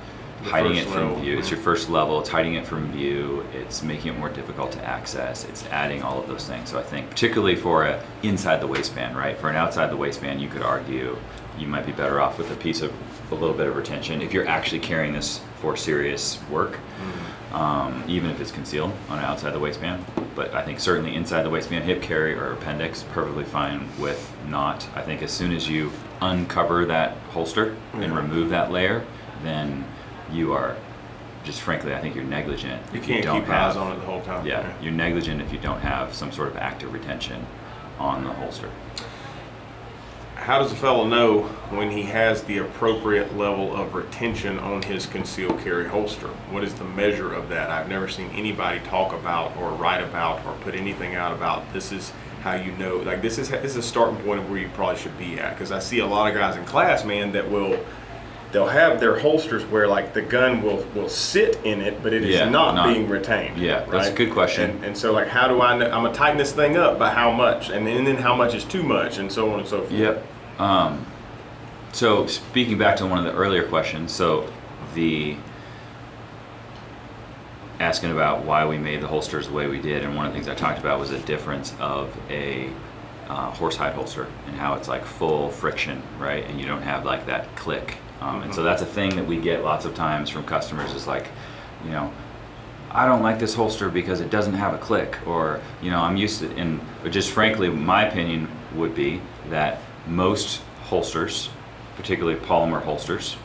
The 0.45 0.51
hiding 0.51 0.77
it 0.77 0.87
from 0.87 1.09
level. 1.11 1.21
view. 1.23 1.39
It's 1.39 1.51
your 1.51 1.61
first 1.61 1.91
level. 1.91 2.21
It's 2.21 2.29
hiding 2.29 2.55
it 2.55 2.67
from 2.67 2.91
view. 2.93 3.45
It's 3.55 3.83
making 3.83 4.15
it 4.15 4.19
more 4.19 4.29
difficult 4.31 4.73
to 4.73 4.85
access. 4.85 5.45
It's 5.45 5.65
adding 5.67 6.03
all 6.03 6.21
of 6.21 6.27
those 6.29 6.47
things. 6.47 6.71
So 6.71 6.79
I 6.79 6.83
think 6.83 7.11
particularly 7.11 7.57
for 7.57 7.85
a 7.85 8.03
inside 8.23 8.61
the 8.61 8.67
waistband, 8.67 9.17
right? 9.17 9.37
For 9.37 9.49
an 9.51 9.57
outside 9.57 9.91
the 9.91 9.97
waistband, 9.97 10.41
you 10.41 10.49
could 10.49 10.63
argue 10.63 11.17
you 11.59 11.67
might 11.67 11.85
be 11.85 11.93
better 11.93 12.21
off 12.21 12.39
with 12.39 12.51
a 12.51 12.57
piece 12.57 12.81
of 12.81 12.93
a 13.31 13.35
little 13.35 13.55
bit 13.55 13.67
of 13.67 13.77
retention 13.77 14.23
if 14.23 14.33
you're 14.33 14.47
actually 14.49 14.81
carrying 14.81 15.13
this 15.13 15.41
for 15.61 15.77
serious 15.77 16.39
work. 16.51 16.79
Um, 17.53 18.05
even 18.07 18.31
if 18.31 18.41
it's 18.41 18.53
concealed 18.53 18.93
on 19.09 19.19
an 19.19 19.25
outside 19.25 19.53
the 19.55 19.59
waistband. 19.59 20.05
But 20.37 20.55
I 20.55 20.63
think 20.63 20.79
certainly 20.79 21.17
inside 21.17 21.43
the 21.43 21.51
waistband, 21.51 21.85
hip 21.85 22.01
carry 22.01 22.33
or 22.35 22.53
appendix, 22.53 23.03
perfectly 23.13 23.43
fine 23.43 23.89
with 23.99 24.33
not. 24.49 24.87
I 24.95 25.03
think 25.03 25.21
as 25.21 25.33
soon 25.33 25.51
as 25.53 25.69
you 25.69 25.91
uncover 26.21 26.87
that 26.87 27.17
holster 27.33 27.77
and 27.93 28.05
mm-hmm. 28.05 28.17
remove 28.17 28.51
that 28.51 28.71
layer, 28.71 29.05
then 29.43 29.85
you 30.31 30.53
are 30.53 30.77
just 31.45 31.63
frankly, 31.63 31.95
I 31.95 32.01
think 32.01 32.15
you're 32.15 32.25
negligent. 32.25 32.83
You 32.93 33.01
can't 33.01 33.25
don't 33.25 33.41
keep 33.41 33.49
have, 33.49 33.71
eyes 33.71 33.77
on 33.77 33.93
it 33.93 34.01
the 34.01 34.07
whole 34.07 34.21
time. 34.23 34.47
Yeah, 34.47 34.73
you're 34.83 34.93
negligent 34.93 35.41
if 35.41 35.53
you 35.53 35.59
don't 35.59 35.81
have 35.81 36.15
some 36.15 36.33
sort 36.33 36.49
of 36.49 36.57
active 36.57 36.93
retention 36.93 37.47
on 37.99 38.25
the 38.25 38.33
holster. 38.33 38.71
How 40.35 40.59
does 40.59 40.73
a 40.73 40.77
fellow 40.77 41.07
know 41.07 41.43
when 41.71 41.91
he 41.91 42.03
has 42.05 42.43
the 42.43 42.59
appropriate 42.59 43.37
level 43.37 43.77
of 43.77 43.95
retention 43.95 44.59
on 44.59 44.83
his 44.83 45.05
concealed 45.07 45.61
carry 45.61 45.87
holster? 45.87 46.29
What 46.51 46.65
is 46.65 46.75
the 46.75 46.85
measure 46.85 47.33
of 47.33 47.51
that? 47.51 47.71
I've 47.71 47.89
never 47.89 48.09
seen 48.09 48.31
anybody 48.31 48.81
talk 48.81 49.13
about 49.13 49.55
or 49.59 49.71
write 49.71 50.03
about 50.03 50.45
or 50.47 50.55
put 50.63 50.75
anything 50.75 51.15
out 51.15 51.35
about 51.35 51.71
this 51.75 51.93
is 51.93 52.13
how 52.43 52.55
you 52.55 52.73
know 52.73 52.97
like 52.99 53.23
this 53.23 53.39
is 53.39 53.51
this 53.51 53.73
is 53.73 53.77
a 53.77 53.83
starting 53.83 54.17
point 54.25 54.41
of 54.41 54.51
where 54.51 54.59
you 54.59 54.69
probably 54.75 54.97
should 54.97 55.17
be 55.19 55.39
at 55.39 55.55
because 55.55 55.73
I 55.73 55.79
see 55.79 55.99
a 55.99 56.07
lot 56.07 56.29
of 56.31 56.35
guys 56.35 56.57
in 56.57 56.65
class, 56.65 57.05
man, 57.05 57.33
that 57.33 57.51
will 57.51 57.85
they'll 58.53 58.67
have 58.67 58.99
their 58.99 59.19
holsters 59.19 59.65
where 59.67 59.87
like 59.87 60.13
the 60.15 60.23
gun 60.23 60.63
will 60.63 60.85
will 60.95 61.09
sit 61.09 61.61
in 61.65 61.81
it, 61.81 62.03
but 62.03 62.13
it 62.13 62.25
is 62.25 62.35
Yeah, 62.35 62.49
not, 62.49 62.75
not- 62.75 62.93
being 62.93 63.09
retained. 63.09 63.59
Yeah, 63.59 63.85
that's 63.91 64.09
a 64.09 64.13
good 64.13 64.33
question. 64.33 64.71
And, 64.71 64.85
and 64.85 64.97
so 64.97 65.13
like, 65.13 65.29
how 65.29 65.49
do 65.49 65.61
I 65.61 65.77
know? 65.77 65.87
I'm 65.87 66.03
gonna 66.03 66.15
tighten 66.15 66.39
this 66.39 66.53
thing 66.53 66.77
up, 66.77 66.99
but 66.99 67.13
how 67.15 67.31
much? 67.31 67.69
And 67.71 67.87
then, 67.87 67.99
and 67.99 68.07
then 68.07 68.17
how 68.17 68.35
much 68.35 68.55
is 68.55 68.65
too 68.65 68.83
much, 68.83 69.19
and 69.19 69.31
so 69.31 69.53
on 69.53 69.61
and 69.61 69.69
so 69.69 69.81
forth. 69.81 69.93
Yep. 69.93 70.27
Um, 70.59 71.07
so 71.93 72.27
speaking 72.27 72.79
back 72.79 72.97
to 72.97 73.07
one 73.07 73.19
of 73.19 73.25
the 73.25 73.33
earlier 73.39 73.67
questions, 73.69 74.13
so 74.13 74.51
the 74.95 75.37
asking 77.81 78.13
about 78.13 78.45
why 78.45 78.67
we 78.67 78.79
made 78.79 79.01
the 79.01 79.09
holsters 79.09 79.49
the 79.49 79.55
way 79.55 79.67
we 79.67 79.81
did, 79.81 80.05
and 80.05 80.15
one 80.15 80.27
of 80.27 80.33
the 80.33 80.39
things 80.39 80.49
I 80.49 80.55
talked 80.55 80.79
about 80.79 81.01
was 81.01 81.11
the 81.11 81.19
difference 81.19 81.75
of 81.81 82.15
a 82.29 82.71
uh, 83.27 83.51
horsehide 83.53 83.95
holster 83.95 84.27
and 84.47 84.57
how 84.57 84.75
it's 84.75 84.87
like 84.87 85.05
full 85.05 85.49
friction, 85.49 86.03
right? 86.19 86.45
And 86.45 86.61
you 86.61 86.67
don't 86.67 86.83
have 86.83 87.05
like 87.05 87.27
that 87.27 87.57
click. 87.57 87.97
Um, 88.21 88.43
And 88.43 88.55
so 88.55 88.63
that's 88.63 88.83
a 88.83 88.87
thing 88.87 89.17
that 89.17 89.27
we 89.27 89.39
get 89.39 89.65
lots 89.65 89.87
of 89.87 89.95
times 89.95 90.29
from 90.29 90.45
customers 90.45 90.93
is 90.93 91.07
like, 91.07 91.29
you 91.85 91.91
know, 91.91 92.13
I 92.91 93.07
don't 93.07 93.23
like 93.23 93.39
this 93.39 93.55
holster 93.55 93.89
because 93.89 94.21
it 94.21 94.31
doesn't 94.31 94.55
have 94.55 94.75
a 94.75 94.79
click, 94.79 95.17
or 95.27 95.61
you 95.81 95.91
know, 95.91 96.01
I'm 96.01 96.17
used 96.17 96.41
to. 96.41 96.51
And 96.57 96.81
but 97.03 97.13
just 97.13 97.31
frankly, 97.31 97.71
my 97.71 98.05
opinion 98.05 98.49
would 98.75 98.95
be 98.95 99.23
that 99.49 99.81
most 100.07 100.61
holsters, 100.83 101.49
particularly 101.97 102.39
polymer 102.39 102.83
holsters, 102.83 103.37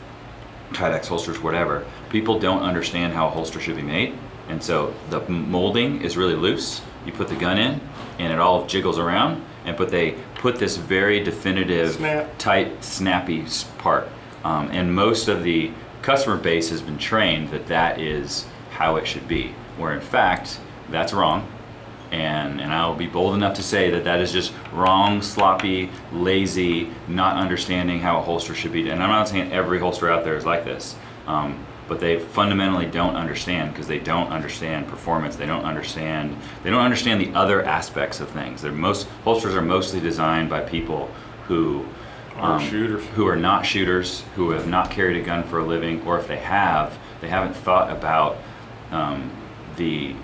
Kydex 0.72 1.06
holsters, 1.06 1.40
whatever, 1.40 1.86
people 2.10 2.38
don't 2.40 2.62
understand 2.62 3.12
how 3.14 3.28
a 3.28 3.30
holster 3.30 3.60
should 3.60 3.76
be 3.76 3.82
made, 3.82 4.18
and 4.48 4.62
so 4.62 4.94
the 5.10 5.20
molding 5.28 6.02
is 6.02 6.16
really 6.16 6.34
loose. 6.34 6.80
You 7.04 7.12
put 7.12 7.28
the 7.28 7.36
gun 7.36 7.58
in, 7.58 7.80
and 8.18 8.32
it 8.32 8.38
all 8.38 8.66
jiggles 8.66 8.98
around, 8.98 9.44
and 9.64 9.76
but 9.76 9.90
they 9.90 10.12
put 10.36 10.56
this 10.56 10.76
very 10.76 11.20
definitive, 11.20 11.94
Snap. 11.94 12.30
tight, 12.38 12.84
snappy 12.84 13.44
part, 13.78 14.08
um, 14.44 14.70
and 14.70 14.94
most 14.94 15.28
of 15.28 15.42
the 15.42 15.70
customer 16.02 16.36
base 16.36 16.70
has 16.70 16.82
been 16.82 16.98
trained 16.98 17.50
that 17.50 17.66
that 17.66 18.00
is 18.00 18.46
how 18.70 18.96
it 18.96 19.06
should 19.06 19.26
be. 19.26 19.54
Where 19.76 19.92
in 19.92 20.00
fact, 20.00 20.60
that's 20.90 21.12
wrong 21.12 21.48
and 22.12 22.60
and 22.60 22.72
I'll 22.72 22.94
be 22.94 23.06
bold 23.06 23.34
enough 23.34 23.54
to 23.54 23.62
say 23.62 23.90
that 23.90 24.04
that 24.04 24.20
is 24.20 24.32
just 24.32 24.52
wrong, 24.72 25.22
sloppy, 25.22 25.90
lazy, 26.12 26.90
not 27.08 27.36
understanding 27.36 28.00
how 28.00 28.18
a 28.18 28.22
holster 28.22 28.54
should 28.54 28.72
be. 28.72 28.88
And 28.88 29.02
I'm 29.02 29.10
not 29.10 29.28
saying 29.28 29.52
every 29.52 29.78
holster 29.78 30.10
out 30.10 30.24
there 30.24 30.36
is 30.36 30.46
like 30.46 30.64
this, 30.64 30.96
um, 31.26 31.64
but 31.88 32.00
they 32.00 32.18
fundamentally 32.18 32.86
don't 32.86 33.14
understand 33.14 33.72
because 33.72 33.86
they 33.86 33.98
don't 33.98 34.28
understand 34.28 34.88
performance. 34.88 35.36
They 35.36 35.46
don't 35.46 35.64
understand 35.64 36.36
they 36.62 36.70
don't 36.70 36.82
understand 36.82 37.20
the 37.20 37.32
other 37.34 37.62
aspects 37.64 38.20
of 38.20 38.28
things. 38.30 38.62
They're 38.62 38.72
most 38.72 39.06
holsters 39.24 39.54
are 39.54 39.62
mostly 39.62 40.00
designed 40.00 40.50
by 40.50 40.60
people 40.60 41.10
who 41.46 41.86
Aren't 42.36 42.68
shooters. 42.68 43.04
who 43.14 43.26
are 43.26 43.36
not 43.36 43.64
shooters, 43.64 44.22
who 44.34 44.50
have 44.50 44.66
not 44.68 44.90
carried 44.90 45.16
a 45.16 45.22
gun 45.24 45.42
for 45.42 45.58
a 45.60 45.64
living, 45.64 46.02
or 46.06 46.18
if 46.18 46.28
they 46.28 46.36
have, 46.36 46.98
they 47.22 47.28
haven't 47.28 47.54
thought 47.56 47.90
about 47.90 48.36
um, 48.90 49.30
the 49.76 50.14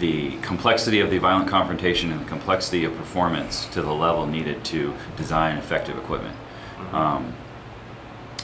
the 0.00 0.36
complexity 0.42 1.00
of 1.00 1.10
the 1.10 1.18
violent 1.18 1.48
confrontation 1.48 2.10
and 2.10 2.20
the 2.20 2.24
complexity 2.28 2.84
of 2.84 2.94
performance 2.96 3.66
to 3.66 3.80
the 3.80 3.92
level 3.92 4.26
needed 4.26 4.64
to 4.64 4.92
design 5.16 5.56
effective 5.56 5.96
equipment. 5.96 6.36
Um, 6.92 7.32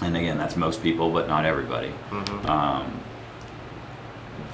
and 0.02 0.16
again, 0.16 0.38
that's 0.38 0.56
most 0.56 0.82
people, 0.82 1.10
but 1.10 1.28
not 1.28 1.44
everybody. 1.44 1.92
Um, 2.44 3.00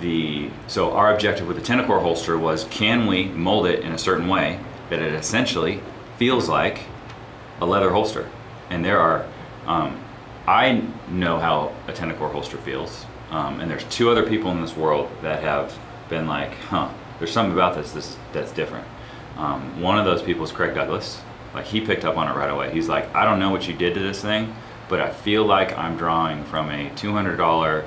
the 0.01 0.51
so 0.67 0.93
our 0.93 1.13
objective 1.13 1.49
with 1.49 1.57
the 1.57 1.63
Tenicor 1.63 2.01
holster 2.03 2.39
was 2.39 2.65
can 2.65 3.07
we 3.07 3.25
mold 3.25 3.67
it 3.67 3.81
in 3.81 3.93
a 3.93 3.99
certain 3.99 4.29
way 4.29 4.61
that 4.91 5.01
it 5.01 5.13
essentially 5.15 5.81
feels 6.19 6.49
like 6.49 6.83
a 7.61 7.67
leather 7.67 7.91
holster. 7.91 8.29
And 8.71 8.85
there 8.85 9.01
are, 9.01 9.27
um, 9.67 10.01
I 10.47 10.85
know 11.09 11.39
how 11.39 11.75
a 11.87 11.93
Tenicor 11.93 12.31
holster 12.31 12.59
feels, 12.59 13.07
um, 13.31 13.61
and 13.61 13.71
there's 13.71 13.85
two 13.85 14.11
other 14.11 14.25
people 14.25 14.51
in 14.51 14.61
this 14.61 14.77
world 14.77 15.11
that 15.23 15.43
have 15.43 15.77
been 16.09 16.27
like, 16.27 16.55
huh, 16.55 16.91
there's 17.19 17.33
something 17.33 17.53
about 17.53 17.75
this, 17.75 17.93
this 17.93 18.17
that's 18.33 18.53
different. 18.53 18.87
Um, 19.37 19.81
one 19.81 19.99
of 19.99 20.05
those 20.05 20.23
people 20.23 20.45
is 20.45 20.53
Craig 20.53 20.75
Douglas. 20.75 21.21
Like 21.55 21.67
he 21.67 21.81
picked 21.81 22.05
up 22.05 22.17
on 22.17 22.29
it 22.29 22.37
right 22.37 22.51
away. 22.51 22.71
He's 22.73 22.89
like, 22.89 23.13
I 23.15 23.25
don't 23.25 23.39
know 23.39 23.51
what 23.51 23.67
you 23.69 23.75
did 23.75 23.95
to 23.95 24.01
this 24.01 24.21
thing, 24.21 24.55
but 24.89 25.01
I 25.01 25.11
feel 25.11 25.45
like 25.45 25.77
I'm 25.77 25.97
drawing 25.97 26.45
from 26.45 26.71
a 26.71 26.91
$200 26.91 27.85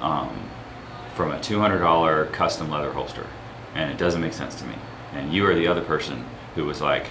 um, 0.00 0.50
from 1.14 1.32
a 1.32 1.38
$200 1.38 2.32
custom 2.32 2.70
leather 2.70 2.92
holster, 2.92 3.26
and 3.74 3.90
it 3.90 3.98
doesn't 3.98 4.20
make 4.20 4.32
sense 4.32 4.54
to 4.56 4.64
me. 4.64 4.74
And 5.14 5.32
you 5.32 5.46
are 5.46 5.54
the 5.54 5.66
other 5.66 5.82
person 5.82 6.24
who 6.54 6.64
was 6.64 6.80
like, 6.80 7.06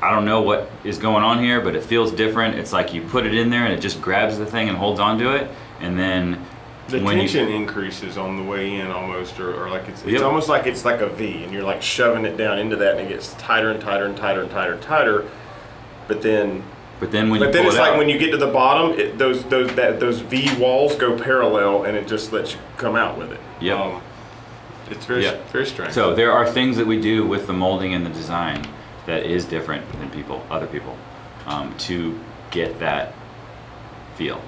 I 0.00 0.10
don't 0.12 0.24
know 0.24 0.42
what 0.42 0.70
is 0.84 0.98
going 0.98 1.24
on 1.24 1.42
here, 1.42 1.60
but 1.60 1.74
it 1.74 1.82
feels 1.82 2.12
different. 2.12 2.54
It's 2.56 2.72
like 2.72 2.94
you 2.94 3.02
put 3.02 3.26
it 3.26 3.34
in 3.34 3.50
there 3.50 3.64
and 3.64 3.72
it 3.74 3.80
just 3.80 4.00
grabs 4.00 4.38
the 4.38 4.46
thing 4.46 4.68
and 4.68 4.78
holds 4.78 5.00
onto 5.00 5.30
it, 5.30 5.50
and 5.80 5.98
then 5.98 6.44
The 6.88 7.00
when 7.00 7.16
tension 7.18 7.48
you 7.48 7.56
increases 7.56 8.16
on 8.16 8.36
the 8.36 8.44
way 8.44 8.76
in 8.76 8.86
almost, 8.92 9.40
or, 9.40 9.52
or 9.64 9.68
like 9.70 9.88
it's, 9.88 10.02
it's 10.02 10.12
Yep. 10.12 10.22
almost 10.22 10.48
like 10.48 10.66
it's 10.66 10.84
like 10.84 11.00
a 11.00 11.08
V, 11.08 11.42
and 11.42 11.52
you're 11.52 11.64
like 11.64 11.82
shoving 11.82 12.24
it 12.24 12.36
down 12.36 12.58
into 12.60 12.76
that, 12.76 12.92
and 12.96 13.00
it 13.00 13.08
gets 13.08 13.34
tighter 13.34 13.70
and 13.70 13.80
tighter 13.80 14.04
and 14.06 14.16
tighter 14.16 14.42
and 14.42 14.50
tighter 14.50 14.72
and 14.74 14.82
tighter. 14.82 15.24
But 16.06 16.22
then, 16.22 16.62
but 17.00 17.12
then 17.12 17.30
when 17.30 17.40
but 17.40 17.46
you 17.46 17.52
then 17.52 17.62
pull 17.62 17.70
it's 17.70 17.78
it 17.78 17.80
like 17.80 17.92
out, 17.92 17.98
when 17.98 18.08
you 18.08 18.18
get 18.18 18.30
to 18.32 18.36
the 18.36 18.48
bottom, 18.48 18.98
it, 18.98 19.18
those 19.18 19.44
those 19.44 19.74
that 19.76 20.00
those 20.00 20.20
V 20.20 20.54
walls 20.58 20.96
go 20.96 21.16
parallel, 21.18 21.84
and 21.84 21.96
it 21.96 22.08
just 22.08 22.32
lets 22.32 22.54
you 22.54 22.58
come 22.76 22.96
out 22.96 23.16
with 23.18 23.32
it. 23.32 23.40
Um, 23.72 24.02
it's 24.90 25.04
very 25.04 25.22
Yep. 25.24 25.50
very 25.50 25.66
strange. 25.66 25.92
So 25.92 26.14
there 26.14 26.32
are 26.32 26.50
things 26.50 26.76
that 26.76 26.86
we 26.86 27.00
do 27.00 27.26
with 27.26 27.46
the 27.46 27.52
molding 27.52 27.94
and 27.94 28.04
the 28.04 28.10
design 28.10 28.66
that 29.06 29.24
is 29.24 29.44
different 29.44 29.90
than 29.98 30.10
people, 30.10 30.44
other 30.50 30.66
people, 30.66 30.96
um, 31.46 31.74
to 31.78 32.18
get 32.50 32.78
that 32.80 33.14
feel. 34.16 34.40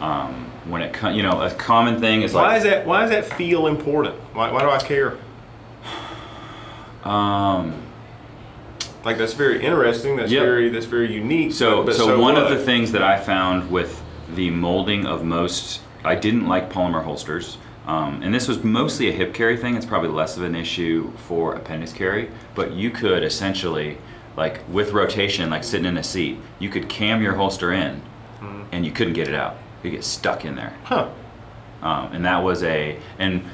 Um, 0.00 0.50
when 0.66 0.82
it 0.82 0.92
comes, 0.92 1.16
you 1.16 1.22
know, 1.22 1.40
a 1.40 1.50
common 1.50 2.00
thing 2.00 2.22
is 2.22 2.34
like 2.34 2.42
why 2.42 2.48
like 2.48 2.56
is 2.58 2.64
that? 2.64 2.86
Why 2.86 3.00
does 3.02 3.10
that 3.10 3.24
feel 3.36 3.66
important? 3.66 4.16
Why, 4.34 4.50
why 4.52 4.60
do 4.60 4.70
I 4.70 4.78
care? 4.78 5.16
um, 7.04 7.82
Like 9.04 9.18
that's 9.18 9.34
very 9.34 9.64
interesting. 9.64 10.16
That's 10.16 10.30
Yep. 10.30 10.42
very 10.44 10.68
that's 10.68 10.86
very 10.86 11.12
unique. 11.12 11.52
So, 11.52 11.78
but, 11.78 11.86
but 11.86 11.96
so, 11.96 12.18
one 12.20 12.36
of 12.36 12.50
the 12.50 12.58
things 12.58 12.92
that 12.92 13.02
I 13.02 13.18
found 13.18 13.70
with 13.70 14.02
the 14.34 14.50
molding 14.50 15.06
of 15.06 15.24
most, 15.24 15.80
I 16.04 16.14
didn't 16.14 16.46
like 16.46 16.70
polymer 16.70 17.04
holsters, 17.04 17.58
um, 17.86 18.20
and 18.22 18.34
this 18.34 18.48
was 18.48 18.62
mostly 18.64 19.08
a 19.08 19.12
hip 19.12 19.32
carry 19.32 19.56
thing. 19.56 19.76
It's 19.76 19.86
probably 19.86 20.10
less 20.10 20.36
of 20.36 20.42
an 20.42 20.54
issue 20.54 21.12
for 21.16 21.54
appendix 21.54 21.92
carry, 21.92 22.30
but 22.54 22.72
you 22.72 22.90
could 22.90 23.22
essentially, 23.22 23.98
like 24.36 24.60
with 24.70 24.92
rotation, 24.92 25.48
like 25.48 25.64
sitting 25.64 25.86
in 25.86 25.96
a 25.96 26.02
seat, 26.02 26.38
you 26.58 26.68
could 26.68 26.88
cam 26.88 27.22
your 27.22 27.34
holster 27.34 27.72
in, 27.72 28.02
and 28.72 28.84
you 28.84 28.92
couldn't 28.92 29.14
get 29.14 29.28
it 29.28 29.34
out. 29.34 29.56
You 29.82 29.92
get 29.92 30.02
stuck 30.04 30.44
in 30.44 30.56
there 30.56 30.74
huh? 30.84 31.08
um, 31.82 32.12
and 32.12 32.24
that 32.24 32.42
was 32.42 32.64
a 32.64 32.98
and 33.20 33.44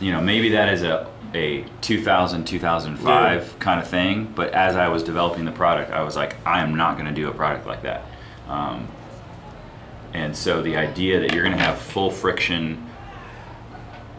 you 0.00 0.10
know 0.10 0.20
maybe 0.20 0.48
that 0.50 0.68
is 0.68 0.82
a 0.82 1.06
a 1.34 1.64
2000 1.80 2.44
2005 2.44 3.58
kind 3.58 3.80
of 3.80 3.86
thing 3.86 4.32
but 4.34 4.52
as 4.52 4.76
i 4.76 4.88
was 4.88 5.02
developing 5.02 5.44
the 5.44 5.52
product 5.52 5.90
i 5.90 6.02
was 6.02 6.16
like 6.16 6.36
i 6.46 6.62
am 6.62 6.74
not 6.74 6.96
going 6.96 7.06
to 7.06 7.14
do 7.14 7.28
a 7.28 7.34
product 7.34 7.66
like 7.66 7.82
that 7.82 8.04
um, 8.48 8.88
and 10.14 10.34
so 10.34 10.62
the 10.62 10.76
idea 10.76 11.20
that 11.20 11.34
you're 11.34 11.44
going 11.44 11.56
to 11.56 11.62
have 11.62 11.78
full 11.78 12.10
friction 12.10 12.88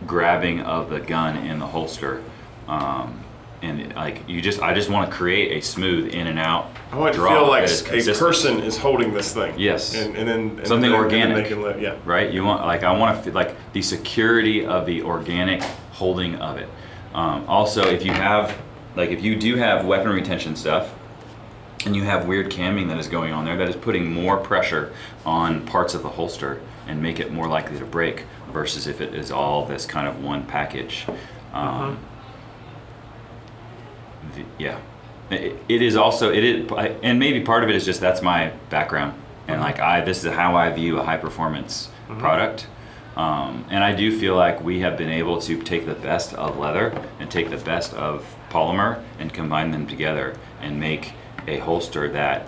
grabbing 0.05 0.61
of 0.61 0.89
the 0.89 0.99
gun 0.99 1.35
in 1.37 1.59
the 1.59 1.65
holster 1.65 2.23
um, 2.67 3.23
and 3.61 3.93
like 3.95 4.27
you 4.29 4.41
just 4.41 4.61
i 4.61 4.73
just 4.73 4.89
want 4.89 5.09
to 5.09 5.15
create 5.15 5.51
a 5.51 5.65
smooth 5.65 6.13
in 6.13 6.27
and 6.27 6.37
out 6.37 6.71
I 6.91 6.97
want 6.97 7.13
to 7.13 7.21
feel 7.21 7.47
like 7.47 7.69
a 7.69 8.13
person 8.13 8.61
is 8.61 8.75
holding 8.75 9.13
this 9.13 9.31
thing. 9.33 9.53
Yes. 9.59 9.93
And, 9.93 10.15
and 10.15 10.27
then 10.27 10.39
and 10.57 10.67
Something 10.67 10.89
then, 10.89 10.99
and 10.99 11.03
organic. 11.03 11.47
can 11.47 11.79
yeah. 11.79 11.97
right? 12.03 12.31
You 12.33 12.43
want 12.43 12.65
like 12.65 12.83
I 12.83 12.97
want 12.97 13.15
to 13.15 13.23
feel 13.23 13.33
like 13.33 13.55
the 13.73 13.83
security 13.83 14.65
of 14.65 14.87
the 14.87 15.03
organic 15.03 15.61
holding 15.91 16.35
of 16.37 16.57
it. 16.57 16.67
Um, 17.13 17.45
also, 17.47 17.87
if 17.87 18.05
you 18.05 18.11
have 18.11 18.55
like 18.95 19.09
if 19.11 19.21
you 19.23 19.35
do 19.35 19.55
have 19.55 19.85
weapon 19.85 20.09
retention 20.11 20.55
stuff, 20.55 20.93
and 21.85 21.95
you 21.95 22.03
have 22.03 22.27
weird 22.27 22.49
camming 22.51 22.87
that 22.89 22.97
is 22.97 23.07
going 23.07 23.31
on 23.33 23.45
there, 23.45 23.55
that 23.57 23.69
is 23.69 23.75
putting 23.75 24.11
more 24.11 24.37
pressure 24.37 24.93
on 25.25 25.65
parts 25.65 25.93
of 25.93 26.03
the 26.03 26.09
holster 26.09 26.61
and 26.87 27.01
make 27.01 27.19
it 27.19 27.31
more 27.31 27.47
likely 27.47 27.77
to 27.79 27.85
break 27.85 28.25
versus 28.51 28.87
if 28.87 28.99
it 28.99 29.13
is 29.13 29.31
all 29.31 29.65
this 29.65 29.85
kind 29.85 30.07
of 30.07 30.23
one 30.23 30.43
package. 30.45 31.05
Um, 31.53 31.99
the- 34.35 34.45
yeah, 34.57 34.79
it, 35.29 35.57
it 35.69 35.81
is 35.81 35.95
also 35.95 36.31
it 36.31 36.43
is, 36.43 36.71
and 37.03 37.19
maybe 37.19 37.41
part 37.41 37.63
of 37.63 37.69
it 37.69 37.75
is 37.75 37.85
just 37.85 38.01
that's 38.01 38.21
my 38.21 38.49
background. 38.69 39.19
And 39.47 39.61
like 39.61 39.79
I 39.79 40.01
this 40.01 40.23
is 40.23 40.31
how 40.33 40.55
I 40.55 40.69
view 40.71 40.99
a 40.99 41.03
high 41.03 41.17
performance 41.17 41.89
product. 42.19 42.67
Um, 43.19 43.65
and 43.69 43.83
I 43.83 43.93
do 43.93 44.17
feel 44.17 44.37
like 44.37 44.63
we 44.63 44.79
have 44.79 44.97
been 44.97 45.09
able 45.09 45.41
to 45.41 45.61
take 45.61 45.85
the 45.85 45.93
best 45.93 46.33
of 46.35 46.57
leather 46.57 46.97
and 47.19 47.29
take 47.29 47.49
the 47.49 47.57
best 47.57 47.93
of 47.93 48.25
polymer 48.49 49.03
and 49.19 49.33
combine 49.33 49.71
them 49.71 49.87
together 49.87 50.37
and 50.61 50.79
make 50.79 51.11
a 51.45 51.57
holster 51.57 52.07
that 52.11 52.47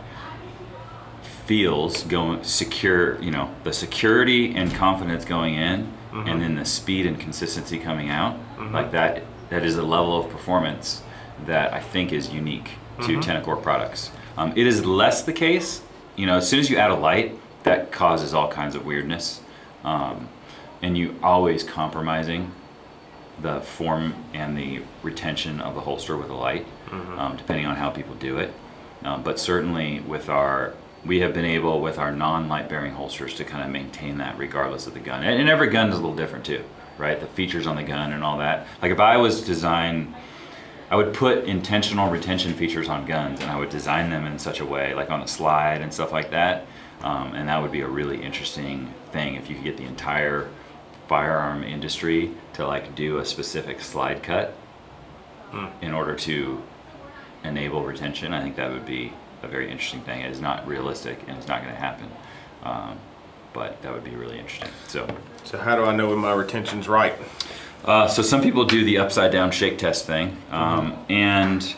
feels 1.46 2.04
going 2.04 2.42
secure 2.46 3.22
you 3.22 3.32
know 3.32 3.54
the 3.66 3.74
security 3.74 4.56
and 4.56 4.74
confidence 4.74 5.26
going 5.26 5.56
in 5.56 5.92
and 6.14 6.42
then 6.42 6.56
the 6.56 6.64
speed 6.64 7.06
and 7.06 7.20
consistency 7.20 7.78
coming 7.78 8.10
out 8.10 8.38
like 8.72 8.92
that 8.92 9.24
that 9.50 9.66
is 9.66 9.76
a 9.76 9.84
level 9.84 10.18
of 10.24 10.32
performance 10.32 11.04
that 11.46 11.74
I 11.74 11.82
think 11.82 12.14
is 12.14 12.30
unique 12.30 12.72
to 13.02 13.18
Tenicor 13.18 13.62
products. 13.62 14.12
Um, 14.38 14.54
it 14.56 14.66
is 14.66 14.86
less 14.86 15.24
the 15.24 15.34
case, 15.34 15.82
you 16.16 16.26
know, 16.26 16.38
as 16.38 16.48
soon 16.48 16.60
as 16.60 16.70
you 16.70 16.78
add 16.78 16.92
a 16.92 16.96
light, 16.96 17.38
that 17.64 17.92
causes 17.92 18.34
all 18.34 18.48
kinds 18.48 18.76
of 18.76 18.86
weirdness. 18.86 19.42
Um, 19.84 20.30
and 20.82 20.98
you 20.98 21.16
always 21.22 21.64
compromising 21.64 22.52
the 23.42 23.62
form 23.62 24.14
and 24.34 24.58
the 24.58 24.82
retention 25.04 25.60
of 25.60 25.76
the 25.76 25.82
holster 25.82 26.16
with 26.18 26.30
a 26.30 26.36
light, 26.36 26.66
um, 27.18 27.38
depending 27.38 27.66
on 27.66 27.76
how 27.76 27.90
people 27.90 28.16
do 28.16 28.38
it. 28.38 28.54
Um, 29.04 29.24
but 29.24 29.40
certainly 29.40 30.00
with 30.02 30.30
our, 30.30 30.74
we 31.04 31.22
have 31.22 31.34
been 31.34 31.46
able 31.46 31.82
with 31.82 31.98
our 31.98 32.12
non-light 32.12 32.70
bearing 32.70 32.94
holsters 32.94 33.34
to 33.36 33.44
kind 33.44 33.64
of 33.64 33.70
maintain 33.70 34.18
that 34.20 34.38
regardless 34.38 34.86
of 34.86 34.94
the 34.94 35.00
gun. 35.00 35.24
And, 35.24 35.40
and 35.40 35.50
every 35.50 35.70
gun 35.70 35.90
is 35.90 35.96
a 35.96 36.00
little 36.00 36.16
different 36.16 36.46
too, 36.46 36.64
right? 36.98 37.20
The 37.20 37.26
features 37.28 37.66
on 37.66 37.76
the 37.76 37.84
gun 37.84 38.14
and 38.14 38.24
all 38.24 38.38
that. 38.38 38.68
Like 38.82 38.92
if 38.92 39.00
I 39.00 39.18
was 39.18 39.42
design, 39.42 40.14
I 40.92 40.96
would 40.96 41.14
put 41.14 41.46
intentional 41.46 42.12
retention 42.12 42.54
features 42.54 42.90
on 42.90 43.06
guns 43.06 43.40
and 43.40 43.50
I 43.50 43.58
would 43.58 43.70
design 43.70 44.12
them 44.12 44.26
in 44.26 44.38
such 44.38 44.60
a 44.60 44.66
way, 44.66 44.94
like 44.94 45.10
on 45.10 45.22
a 45.22 45.28
slide 45.28 45.82
and 45.82 45.92
stuff 45.92 46.12
like 46.12 46.30
that. 46.32 46.68
Um, 47.02 47.34
and 47.34 47.50
that 47.50 47.60
would 47.62 47.72
be 47.72 47.82
a 47.82 47.88
really 47.88 48.22
interesting 48.22 48.94
thing 49.12 49.34
if 49.34 49.50
you 49.50 49.56
could 49.56 49.64
get 49.64 49.78
the 49.78 49.86
entire 49.86 50.50
firearm 51.22 51.62
industry 51.62 52.32
to 52.54 52.66
like 52.66 52.96
do 52.96 53.18
a 53.18 53.26
specific 53.26 53.82
slide 53.82 54.24
cut 54.24 54.54
in 55.82 55.92
order 55.94 56.16
to 56.16 56.62
enable 57.44 57.84
retention. 57.84 58.34
I 58.34 58.42
think 58.42 58.56
that 58.56 58.72
would 58.72 58.86
be 58.86 59.12
a 59.44 59.48
very 59.50 59.70
interesting 59.70 60.00
thing. 60.04 60.22
It 60.22 60.32
is 60.32 60.40
not 60.40 60.66
realistic 60.66 61.20
and 61.28 61.38
it's 61.38 61.50
not 61.50 61.64
going 61.64 61.74
to 61.76 61.82
happen. 61.82 62.10
Um, 62.64 62.98
but 63.52 63.82
that 63.82 63.92
would 63.94 64.06
be 64.06 64.16
really 64.16 64.40
interesting. 64.40 64.70
So, 64.88 65.06
So 65.44 65.58
how 65.58 65.76
do 65.76 65.84
I 65.84 65.94
know 65.94 66.08
when 66.12 66.20
my 66.20 66.32
retention's 66.32 66.88
right? 66.88 67.16
uh, 67.84 68.08
so 68.08 68.22
some 68.22 68.42
people 68.42 68.64
do 68.64 68.86
the 68.86 68.98
upside 68.98 69.34
down 69.34 69.52
shake 69.52 69.78
test 69.78 70.06
thing, 70.06 70.38
um, 70.50 70.98
and 71.10 71.76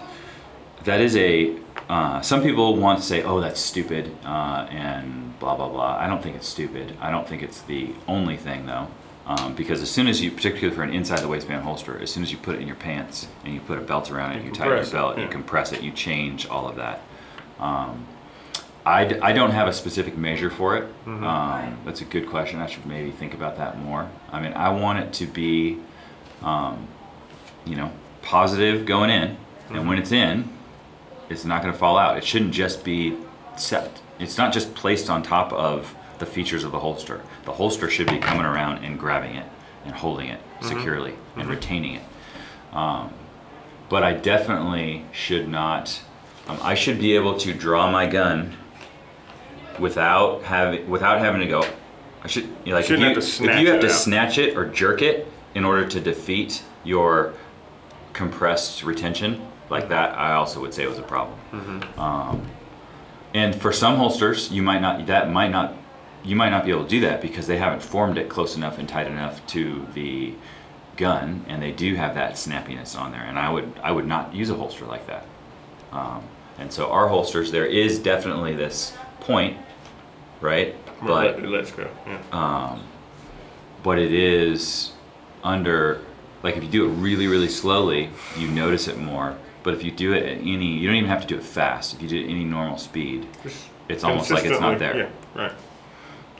that 0.84 1.02
is 1.02 1.16
a. 1.16 1.56
Uh, 1.90 2.22
some 2.22 2.44
people 2.44 2.76
want 2.76 3.00
to 3.00 3.06
say, 3.06 3.24
"Oh, 3.24 3.42
that's 3.42 3.60
stupid," 3.60 4.16
uh, 4.24 4.68
and 4.70 5.40
blah 5.40 5.56
blah 5.56 5.70
blah. 5.70 5.98
I 5.98 6.06
don't 6.06 6.22
think 6.22 6.36
it's 6.36 6.48
stupid. 6.48 6.96
I 7.02 7.10
don't 7.10 7.28
think 7.28 7.42
it's 7.42 7.62
the 7.62 7.96
only 8.08 8.38
thing 8.38 8.68
though, 8.68 8.88
um, 9.26 9.56
because 9.56 9.82
as 9.82 9.90
soon 9.90 10.08
as 10.08 10.22
you, 10.22 10.32
particularly 10.32 10.76
for 10.76 10.84
an 10.84 10.94
inside 10.94 11.20
the 11.20 11.28
waistband 11.28 11.64
holster, 11.64 11.98
as 12.00 12.12
soon 12.12 12.24
as 12.24 12.32
you 12.32 12.38
put 12.38 12.56
it 12.56 12.62
in 12.62 12.68
your 12.68 12.76
pants 12.76 13.28
and 13.46 13.54
you 13.54 13.60
put 13.62 13.78
a 13.78 13.82
belt 13.82 14.12
around 14.12 14.34
it, 14.34 14.40
you, 14.42 14.48
You 14.50 14.52
tighten 14.54 14.74
your 14.74 14.92
belt, 14.92 15.18
you 15.18 15.28
compress 15.28 15.72
it, 15.72 15.82
you 15.82 15.92
change 15.92 16.48
all 16.48 16.68
of 16.68 16.76
that. 16.76 17.02
Um, 17.60 18.08
I, 18.86 19.06
d- 19.06 19.20
I 19.22 19.32
don't 19.32 19.52
have 19.52 19.70
a 19.70 19.74
specific 19.74 20.18
measure 20.18 20.50
for 20.50 20.76
it. 20.76 20.84
Um, 21.06 21.78
that's 21.86 22.02
a 22.02 22.06
good 22.06 22.28
question. 22.28 22.60
I 22.60 22.68
should 22.68 22.86
maybe 22.86 23.12
think 23.12 23.34
about 23.34 23.56
that 23.58 23.78
more. 23.80 24.10
I 24.32 24.42
mean, 24.42 24.52
I 24.54 24.70
want 24.70 25.00
it 25.00 25.14
to 25.14 25.26
be, 25.26 25.78
um, 26.42 26.88
you 27.66 27.78
know, 27.78 27.92
positive 28.22 28.86
going 28.86 29.10
in, 29.10 29.38
and 29.70 29.88
when 29.88 29.98
it's 29.98 30.12
in, 30.12 30.50
it's 31.30 31.46
not 31.46 31.62
going 31.62 31.72
to 31.72 31.80
fall 31.80 31.98
out. 31.98 32.18
It 32.18 32.26
shouldn't 32.26 32.52
just 32.54 32.84
be 32.84 33.16
set. 33.56 34.02
It's 34.20 34.38
not 34.38 34.52
just 34.52 34.76
placed 34.76 35.10
on 35.10 35.24
top 35.24 35.54
of 35.54 35.96
the 36.20 36.26
features 36.26 36.64
of 36.64 36.72
the 36.72 36.80
holster. 36.80 37.22
The 37.46 37.54
holster 37.54 37.90
should 37.90 38.08
be 38.08 38.20
coming 38.20 38.46
around 38.46 38.84
and 38.84 39.00
grabbing 39.00 39.36
it 39.36 39.48
and 39.86 39.94
holding 39.94 40.30
it 40.30 40.40
securely 40.62 41.16
and 41.36 41.50
retaining 41.50 41.96
it. 41.96 42.04
Um, 42.72 43.14
but 43.90 44.04
I 44.04 44.14
definitely 44.14 45.06
should 45.12 45.48
not. 45.48 46.02
Um, 46.48 46.58
I 46.62 46.74
should 46.74 47.00
be 47.00 47.16
able 47.16 47.38
to 47.40 47.54
draw 47.54 47.92
my 47.92 48.08
gun 48.08 48.56
without 49.80 50.44
having 50.44 50.90
without 50.90 51.20
having 51.20 51.42
to 51.42 51.48
go. 51.48 51.64
I 52.24 52.28
should 52.28 52.46
you 52.64 52.72
know, 52.72 52.76
like 52.76 52.90
if 52.90 52.92
you, 52.92 53.06
have 53.06 53.14
to 53.14 53.20
if 53.20 53.26
snatch 53.26 53.62
you 53.62 53.68
have 53.68 53.78
it 53.78 53.82
to 53.82 53.90
snatch 53.90 54.38
it 54.38 54.56
or 54.58 54.66
jerk 54.66 55.02
it 55.02 55.28
in 55.54 55.66
order 55.66 55.88
to 55.88 56.00
defeat 56.00 56.64
your 56.84 57.34
compressed 58.14 58.84
retention 58.84 59.46
like 59.70 59.90
that. 59.90 60.18
I 60.18 60.34
also 60.34 60.62
would 60.62 60.74
say 60.74 60.84
it 60.84 60.90
was 60.90 61.00
a 61.00 61.04
problem. 61.04 61.38
Mm-hmm. 61.52 62.00
Um, 62.00 62.50
and 63.34 63.56
for 63.56 63.74
some 63.74 63.98
holsters, 63.98 64.52
you 64.52 64.62
might 64.62 64.82
not 64.82 65.06
that 65.08 65.32
might 65.32 65.52
not 65.52 65.76
you 66.24 66.36
might 66.36 66.50
not 66.50 66.64
be 66.66 66.72
able 66.72 66.84
to 66.84 66.90
do 66.90 67.02
that 67.02 67.22
because 67.22 67.48
they 67.48 67.58
haven't 67.58 67.82
formed 67.82 68.18
it 68.18 68.30
close 68.30 68.56
enough 68.56 68.78
and 68.78 68.88
tight 68.88 69.08
enough 69.08 69.46
to 69.48 69.86
the 69.94 70.34
gun, 70.96 71.46
and 71.48 71.62
they 71.62 71.72
do 71.72 71.96
have 71.96 72.16
that 72.16 72.34
snappiness 72.34 72.98
on 73.00 73.12
there. 73.12 73.24
And 73.24 73.38
I 73.40 73.50
would 73.50 73.72
I 73.84 73.92
would 73.92 74.08
not 74.08 74.34
use 74.34 74.50
a 74.50 74.56
holster 74.56 74.86
like 74.86 75.08
that. 75.08 75.26
Um, 75.92 76.24
and 76.60 76.72
so 76.72 76.90
our 76.92 77.08
holsters, 77.08 77.52
there 77.52 77.66
is 77.66 78.00
definitely 78.00 78.56
this 78.56 78.96
point, 79.20 79.58
right? 80.42 80.76
But 81.06 81.42
let's 81.44 81.72
go. 81.72 81.90
Yeah. 82.08 82.20
um, 82.32 82.84
but 83.84 84.00
it 84.00 84.14
is 84.14 84.94
under 85.44 86.00
like 86.42 86.56
if 86.56 86.64
you 86.64 86.70
do 86.70 86.86
it 86.86 86.90
really 86.94 87.28
really 87.28 87.50
slowly 87.50 88.10
you 88.38 88.48
notice 88.48 88.88
it 88.88 88.98
more 88.98 89.36
but 89.64 89.74
if 89.74 89.84
you 89.84 89.92
do 89.92 90.14
it 90.14 90.24
at 90.24 90.38
any 90.38 90.68
you 90.68 90.88
don't 90.88 90.96
even 90.96 91.10
have 91.10 91.20
to 91.22 91.28
do 91.28 91.36
it 91.36 91.44
fast 91.44 91.94
if 91.94 92.02
you 92.02 92.08
do 92.08 92.18
it 92.18 92.24
at 92.24 92.30
any 92.30 92.46
normal 92.46 92.78
speed 92.78 93.28
it's 93.90 94.06
almost 94.06 94.32
like 94.32 94.46
it's 94.46 94.62
not 94.62 94.80
there 94.80 94.96
Yeah, 94.98 95.10
right. 95.36 95.52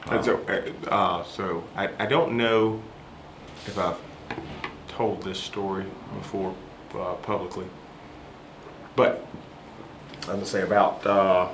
And 0.08 0.24
so, 0.24 0.40
uh, 0.48 0.90
uh, 0.90 1.24
so 1.24 1.64
I, 1.76 1.90
I 2.00 2.06
don't 2.06 2.36
know 2.38 2.82
if 3.66 3.78
I've 3.78 4.00
told 4.88 5.24
this 5.24 5.40
story 5.40 5.86
before 6.18 6.54
uh, 6.94 7.14
publicly, 7.16 7.66
but 8.96 9.26
I'm 10.24 10.36
gonna 10.36 10.46
say 10.46 10.62
about 10.62 11.06
uh, 11.06 11.50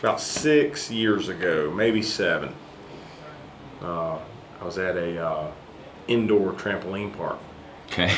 about 0.00 0.20
six 0.20 0.90
years 0.90 1.28
ago, 1.28 1.72
maybe 1.74 2.02
seven. 2.02 2.54
Uh, 3.82 4.18
I 4.60 4.64
was 4.64 4.78
at 4.78 4.96
a 4.96 5.24
uh, 5.24 5.50
indoor 6.06 6.52
trampoline 6.52 7.16
park, 7.16 7.38
okay 7.86 8.12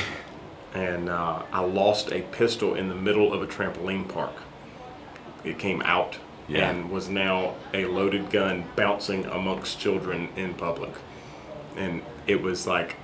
and 0.74 1.08
uh, 1.08 1.42
I 1.52 1.60
lost 1.60 2.10
a 2.10 2.22
pistol 2.22 2.74
in 2.74 2.88
the 2.88 2.94
middle 2.94 3.32
of 3.32 3.40
a 3.40 3.46
trampoline 3.46 4.08
park. 4.08 4.34
It 5.44 5.58
came 5.58 5.80
out 5.82 6.18
Yeah. 6.46 6.68
and 6.70 6.90
was 6.90 7.08
now 7.08 7.54
a 7.72 7.86
loaded 7.86 8.30
gun 8.30 8.64
bouncing 8.76 9.24
amongst 9.26 9.80
children 9.80 10.28
in 10.36 10.54
public, 10.54 10.92
and 11.76 12.02
it 12.26 12.42
was 12.42 12.66
like, 12.66 12.96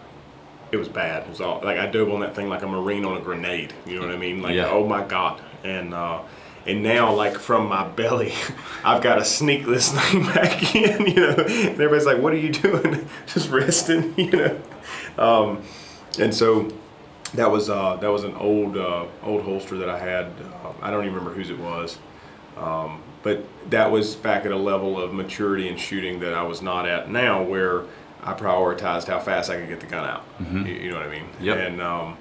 it 0.72 0.76
was 0.76 0.88
bad. 0.88 1.22
It 1.24 1.30
was 1.30 1.40
all 1.40 1.60
like 1.64 1.78
I 1.78 1.86
dove 1.86 2.10
on 2.10 2.20
that 2.20 2.34
thing 2.34 2.48
like 2.48 2.62
a 2.62 2.68
marine 2.68 3.04
on 3.04 3.16
a 3.16 3.20
grenade. 3.20 3.72
You 3.86 3.96
know 3.98 4.06
what 4.06 4.14
I 4.14 4.18
mean? 4.18 4.42
Like 4.42 4.54
Yeah. 4.54 4.68
oh 4.70 4.86
my 4.86 5.04
god, 5.04 5.40
and. 5.64 5.94
Uh, 5.94 6.20
and 6.66 6.82
now, 6.82 7.10
like 7.14 7.38
from 7.38 7.70
my 7.70 7.88
belly, 7.88 8.34
I've 8.84 9.02
got 9.02 9.14
to 9.14 9.24
sneak 9.24 9.64
this 9.64 9.90
thing 9.98 10.22
back 10.24 10.74
in, 10.74 11.06
you 11.06 11.14
know. 11.14 11.30
And 11.30 11.48
everybody's 11.48 12.04
like, 12.04 12.18
"What 12.18 12.34
are 12.34 12.36
you 12.36 12.52
doing? 12.52 13.08
Just 13.26 13.48
resting, 13.48 14.12
you 14.18 14.30
know." 14.30 14.60
Um, 15.16 15.62
and 16.18 16.34
so 16.34 16.68
that 17.32 17.50
was 17.50 17.70
uh, 17.70 17.96
that 17.96 18.08
was 18.08 18.24
an 18.24 18.34
old 18.34 18.76
uh, 18.76 19.06
old 19.24 19.40
holster 19.42 19.78
that 19.78 19.88
I 19.88 19.98
had. 19.98 20.26
Uh, 20.26 20.72
I 20.82 20.90
don't 20.90 21.04
even 21.04 21.14
remember 21.14 21.34
whose 21.34 21.48
it 21.48 21.58
was, 21.58 21.96
um, 22.58 23.00
but 23.22 23.44
that 23.70 23.90
was 23.90 24.14
back 24.14 24.46
at 24.46 24.52
a 24.52 24.56
level 24.56 25.00
of 25.00 25.12
maturity 25.12 25.68
and 25.68 25.78
shooting 25.78 26.20
that 26.20 26.32
I 26.32 26.42
was 26.42 26.62
not 26.62 26.86
at 26.86 27.10
now, 27.10 27.42
where 27.42 27.84
I 28.22 28.32
prioritized 28.34 29.06
how 29.06 29.20
fast 29.20 29.50
I 29.50 29.58
could 29.58 29.68
get 29.68 29.80
the 29.80 29.86
gun 29.86 30.04
out. 30.04 30.24
You, 30.66 30.74
you 30.74 30.90
know 30.90 30.96
what 30.96 31.06
I 31.06 31.10
mean? 31.10 31.28
Yep. 31.40 31.56
And 31.56 31.82
um, 31.82 32.16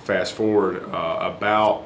fast 0.00 0.34
forward 0.34 0.84
uh, 0.90 1.18
about 1.20 1.84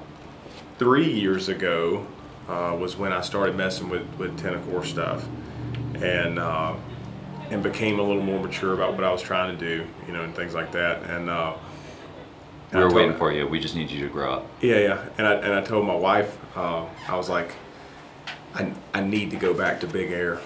three 0.79 1.11
years 1.11 1.49
ago 1.49 2.07
uh, 2.49 2.77
was 2.79 2.97
when 2.97 3.13
I 3.13 3.21
started 3.21 3.57
messing 3.57 3.89
with 3.89 4.07
with 4.19 4.39
Tenicor 4.41 4.85
stuff, 4.85 5.27
and 6.03 6.39
uh, 6.39 6.75
and 7.51 7.63
became 7.63 7.99
a 7.99 8.03
little 8.03 8.23
more 8.23 8.43
mature 8.43 8.75
about 8.75 8.95
what 8.95 9.05
I 9.05 9.13
was 9.13 9.23
trying 9.23 9.57
to 9.57 9.65
do, 9.65 9.87
you 10.07 10.13
know, 10.13 10.23
and 10.23 10.35
things 10.35 10.55
like 10.55 10.73
that. 10.73 11.03
And 11.05 11.31
uh, 11.31 11.55
we 12.73 12.81
were 12.81 12.93
waiting 12.93 13.17
for 13.17 13.33
you 13.33 13.47
we 13.47 13.61
just 13.61 13.77
need 13.77 13.91
you 13.91 14.07
to 14.07 14.13
grow 14.13 14.33
up 14.33 14.47
yeah, 14.61 14.79
yeah. 14.79 15.05
And 15.19 15.27
I 15.27 15.35
and 15.35 15.55
I 15.55 15.61
told 15.63 15.87
my 15.87 15.95
wife, 15.95 16.37
uh, 16.57 16.85
I 17.09 17.17
was 17.17 17.29
like, 17.29 17.55
I 18.57 18.73
I 18.95 19.01
need 19.03 19.31
to 19.31 19.37
go 19.37 19.55
back 19.55 19.81
to 19.81 19.87
Big 19.87 20.11
Air. 20.11 20.41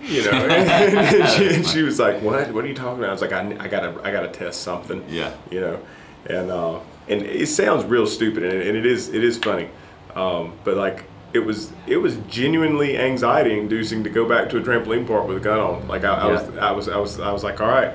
You 0.00 0.24
know, 0.24 0.32
and 0.32 1.28
she, 1.30 1.54
and 1.54 1.66
she 1.72 1.82
was 1.82 1.98
like, 1.98 2.20
"What? 2.22 2.52
What 2.52 2.64
are 2.64 2.68
you 2.68 2.74
talking 2.74 2.98
about?" 2.98 3.10
I 3.10 3.12
was 3.12 3.22
like, 3.22 3.32
"I, 3.32 3.56
I 3.58 3.68
gotta, 3.68 4.00
I 4.02 4.10
gotta 4.10 4.28
test 4.28 4.62
something." 4.62 5.04
Yeah. 5.08 5.32
You 5.50 5.60
know, 5.60 5.80
and 6.26 6.50
uh, 6.50 6.80
and 7.08 7.22
it 7.22 7.48
sounds 7.48 7.84
real 7.84 8.06
stupid, 8.06 8.42
and, 8.42 8.62
and 8.62 8.76
it 8.76 8.86
is, 8.86 9.08
it 9.08 9.22
is 9.22 9.38
funny, 9.38 9.68
um, 10.14 10.54
but 10.64 10.76
like 10.76 11.04
it 11.32 11.40
was, 11.40 11.72
it 11.86 11.96
was 11.96 12.16
genuinely 12.28 12.98
anxiety 12.98 13.58
inducing 13.58 14.04
to 14.04 14.10
go 14.10 14.28
back 14.28 14.50
to 14.50 14.58
a 14.58 14.60
trampoline 14.60 15.06
park 15.06 15.26
with 15.26 15.36
a 15.36 15.40
gun 15.40 15.58
on. 15.58 15.88
Like 15.88 16.04
I, 16.04 16.14
I 16.14 16.26
was, 16.26 16.48
I 16.58 16.72
was, 16.72 16.88
I 16.88 16.96
was, 16.98 17.20
I 17.20 17.32
was 17.32 17.44
like, 17.44 17.60
"All 17.60 17.68
right, 17.68 17.92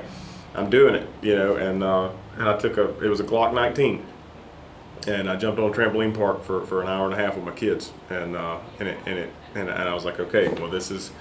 I'm 0.56 0.70
doing 0.70 0.96
it," 0.96 1.10
you 1.22 1.36
know, 1.36 1.58
and 1.58 1.84
uh, 1.84 2.10
and 2.38 2.48
I 2.48 2.58
took 2.58 2.78
a, 2.78 2.88
it 3.04 3.10
was 3.10 3.20
a 3.20 3.26
Glock 3.26 3.54
19 3.54 4.06
and 5.08 5.30
I 5.30 5.38
jumped 5.38 5.60
on 5.60 5.72
a 5.72 5.74
trampoline 5.74 6.16
park 6.16 6.44
for, 6.44 6.66
for 6.66 6.82
an 6.82 6.88
hour 6.88 7.06
and 7.06 7.14
a 7.14 7.18
half 7.18 7.36
with 7.36 7.46
my 7.46 7.52
kids, 7.52 7.92
and 8.10 8.36
uh, 8.36 8.60
and 8.80 8.90
it 8.90 8.98
and 9.06 9.18
it 9.18 9.34
and, 9.56 9.70
and 9.70 9.90
I 9.90 9.94
was 9.94 10.06
like, 10.06 10.20
okay, 10.20 10.50
well 10.50 10.70
this 10.70 10.92
is, 10.92 11.12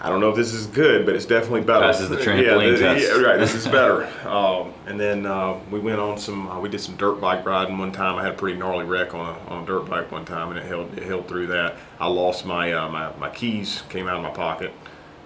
I 0.00 0.10
don't 0.10 0.20
know 0.20 0.28
if 0.28 0.36
this 0.36 0.52
is 0.52 0.66
good, 0.66 1.06
but 1.06 1.16
it's 1.16 1.24
definitely 1.24 1.62
better. 1.62 1.86
Passes 1.86 2.10
the 2.10 2.16
trampoline 2.16 2.72
yeah, 2.72 2.94
test. 2.94 3.08
Yeah, 3.08 3.22
right, 3.22 3.38
this 3.38 3.54
is 3.60 3.66
better. 3.66 4.04
um, 4.28 4.74
and 4.86 5.00
then 5.00 5.24
uh, 5.24 5.58
we 5.70 5.80
went 5.80 5.98
on 5.98 6.18
some, 6.18 6.48
uh, 6.48 6.60
we 6.60 6.68
did 6.68 6.80
some 6.80 6.96
dirt 6.96 7.20
bike 7.20 7.44
riding 7.46 7.78
one 7.78 7.90
time. 7.90 8.16
I 8.16 8.22
had 8.22 8.32
a 8.32 8.36
pretty 8.36 8.58
gnarly 8.58 8.84
wreck 8.84 9.14
on 9.14 9.34
a, 9.34 9.38
on 9.48 9.62
a 9.62 9.66
dirt 9.66 9.88
bike 9.88 10.12
one 10.12 10.26
time, 10.26 10.50
and 10.50 10.58
it 10.58 10.66
held 10.66 10.96
it 10.96 11.04
held 11.04 11.26
through 11.26 11.48
that. 11.48 11.76
I 11.98 12.08
lost 12.08 12.44
my 12.44 12.72
uh, 12.72 12.88
my 12.90 13.16
my 13.16 13.30
keys 13.30 13.82
came 13.88 14.06
out 14.06 14.16
of 14.16 14.22
my 14.22 14.30
pocket, 14.30 14.72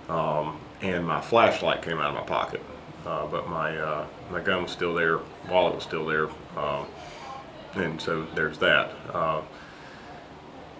um, 0.08 0.60
and 0.80 1.04
my 1.04 1.20
flashlight 1.20 1.82
came 1.82 1.98
out 1.98 2.10
of 2.10 2.14
my 2.14 2.22
pocket. 2.22 2.62
Uh, 3.04 3.26
but 3.26 3.48
my 3.48 3.76
uh, 3.76 4.06
my 4.30 4.40
gun 4.40 4.62
was 4.62 4.70
still 4.70 4.94
there, 4.94 5.18
wallet 5.48 5.74
was 5.74 5.84
still 5.84 6.06
there. 6.06 6.28
Um, 6.56 6.86
and 7.74 8.00
so 8.00 8.26
there's 8.34 8.58
that. 8.58 8.90
Uh, 9.12 9.42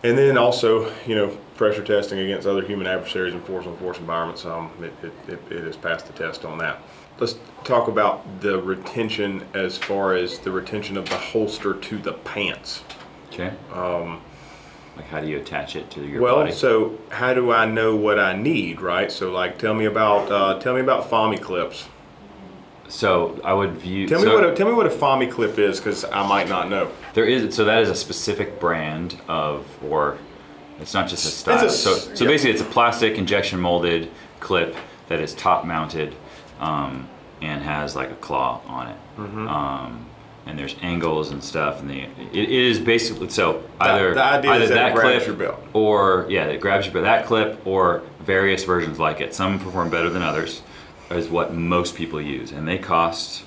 and 0.03 0.17
then 0.17 0.39
also, 0.39 0.93
you 1.07 1.15
know, 1.15 1.29
pressure 1.57 1.85
testing 1.85 2.19
against 2.19 2.47
other 2.47 2.63
human 2.63 2.87
adversaries 2.87 3.35
in 3.35 3.41
force 3.43 3.67
on 3.67 3.77
force 3.77 3.99
environments. 3.99 4.47
Um, 4.47 4.71
it, 4.81 4.93
it, 5.03 5.13
it, 5.29 5.53
it 5.53 5.65
has 5.65 5.77
passed 5.77 6.07
the 6.07 6.13
test 6.13 6.45
on 6.45 6.59
that. 6.59 6.81
Let's 7.19 7.37
talk 7.65 7.87
about 7.87 8.41
the 8.41 8.63
retention 8.63 9.47
as 9.53 9.77
far 9.77 10.15
as 10.15 10.39
the 10.39 10.51
retention 10.51 10.97
of 10.97 11.09
the 11.11 11.19
holster 11.19 11.75
to 11.75 11.99
the 11.99 12.15
pants. 12.15 12.83
Okay. 13.29 13.53
Um, 13.73 14.23
like 14.97 15.07
how 15.09 15.21
do 15.21 15.29
you 15.29 15.39
attach 15.39 15.77
it 15.77 15.91
to 15.93 16.05
your 16.05 16.21
well, 16.21 16.37
body? 16.37 16.53
so 16.53 16.99
how 17.11 17.35
do 17.35 17.53
I 17.53 17.67
know 17.67 17.95
what 17.95 18.19
I 18.19 18.35
need, 18.35 18.81
right? 18.81 19.13
So 19.13 19.31
like, 19.31 19.59
tell 19.59 19.75
me 19.75 19.85
about 19.85 20.33
uh, 20.33 20.59
tell 20.61 20.75
me 20.75 20.81
about 20.81 21.11
FOMI 21.11 21.41
clips. 21.41 21.89
So 22.91 23.41
I 23.45 23.55
would 23.55 23.73
view. 23.73 24.09
Tell 24.09 24.19
me 24.19 24.27
so 24.27 24.35
what 24.35 24.45
a, 24.45 24.55
tell 24.55 24.67
me 24.67 24.75
what 24.75 24.87
a 24.87 24.91
FOMI 24.91 25.31
clip 25.31 25.59
is, 25.59 25.79
because 25.79 26.05
I 26.05 26.27
might 26.27 26.49
not 26.49 26.69
know. 26.69 26.91
there 27.15 27.25
is. 27.25 27.55
So 27.55 27.65
that 27.65 27.83
is 27.83 27.89
a 27.89 27.95
specific 27.95 28.61
brand 28.61 29.19
of, 29.29 29.67
or 29.85 30.19
it's 30.81 30.93
not 30.93 31.09
just 31.09 31.25
a 31.25 31.29
style. 31.29 31.65
a 31.65 31.71
so 31.71 31.95
so 31.95 32.25
yeah. 32.25 32.31
basically, 32.31 32.53
it's 32.53 32.63
a 32.63 32.73
plastic 32.73 33.17
injection 33.17 33.61
molded 33.61 34.11
clip 34.41 34.77
that 35.09 35.21
is 35.21 35.35
top 35.35 35.65
mounted, 35.65 36.15
um, 36.59 37.09
and 37.41 37.63
has 37.63 37.95
like 37.95 38.11
a 38.11 38.17
claw 38.17 38.61
on 38.67 38.89
it. 38.89 38.97
Mm-hmm. 39.17 39.49
Um, 39.49 40.07
and 40.47 40.59
there's 40.59 40.75
angles 40.83 41.31
and 41.31 41.43
stuff, 41.43 41.81
and 41.81 41.89
the 41.89 42.01
it, 42.33 42.51
is 42.51 42.81
basically 42.81 43.29
so 43.29 43.63
either 43.81 44.15
the 44.15 44.25
idea 44.25 44.51
either 44.51 44.65
is 44.65 44.71
that 44.71 44.95
grabs 44.95 45.25
clip 45.25 45.27
your 45.27 45.37
belt. 45.37 45.63
or 45.73 46.27
yeah, 46.29 46.47
it 46.47 46.61
grabs 46.61 46.87
your 46.87 46.95
belt. 46.95 47.05
That 47.05 47.27
clip 47.27 47.65
or 47.67 48.03
various 48.21 48.65
versions 48.65 48.99
like 48.99 49.21
it. 49.21 49.35
Some 49.35 49.59
perform 49.59 49.91
better 49.91 50.11
than 50.11 50.23
others, 50.23 50.63
is 51.11 51.29
what 51.29 51.53
most 51.53 51.95
people 51.95 52.21
use, 52.21 52.53
and 52.53 52.67
they 52.67 52.79
cost 52.79 53.45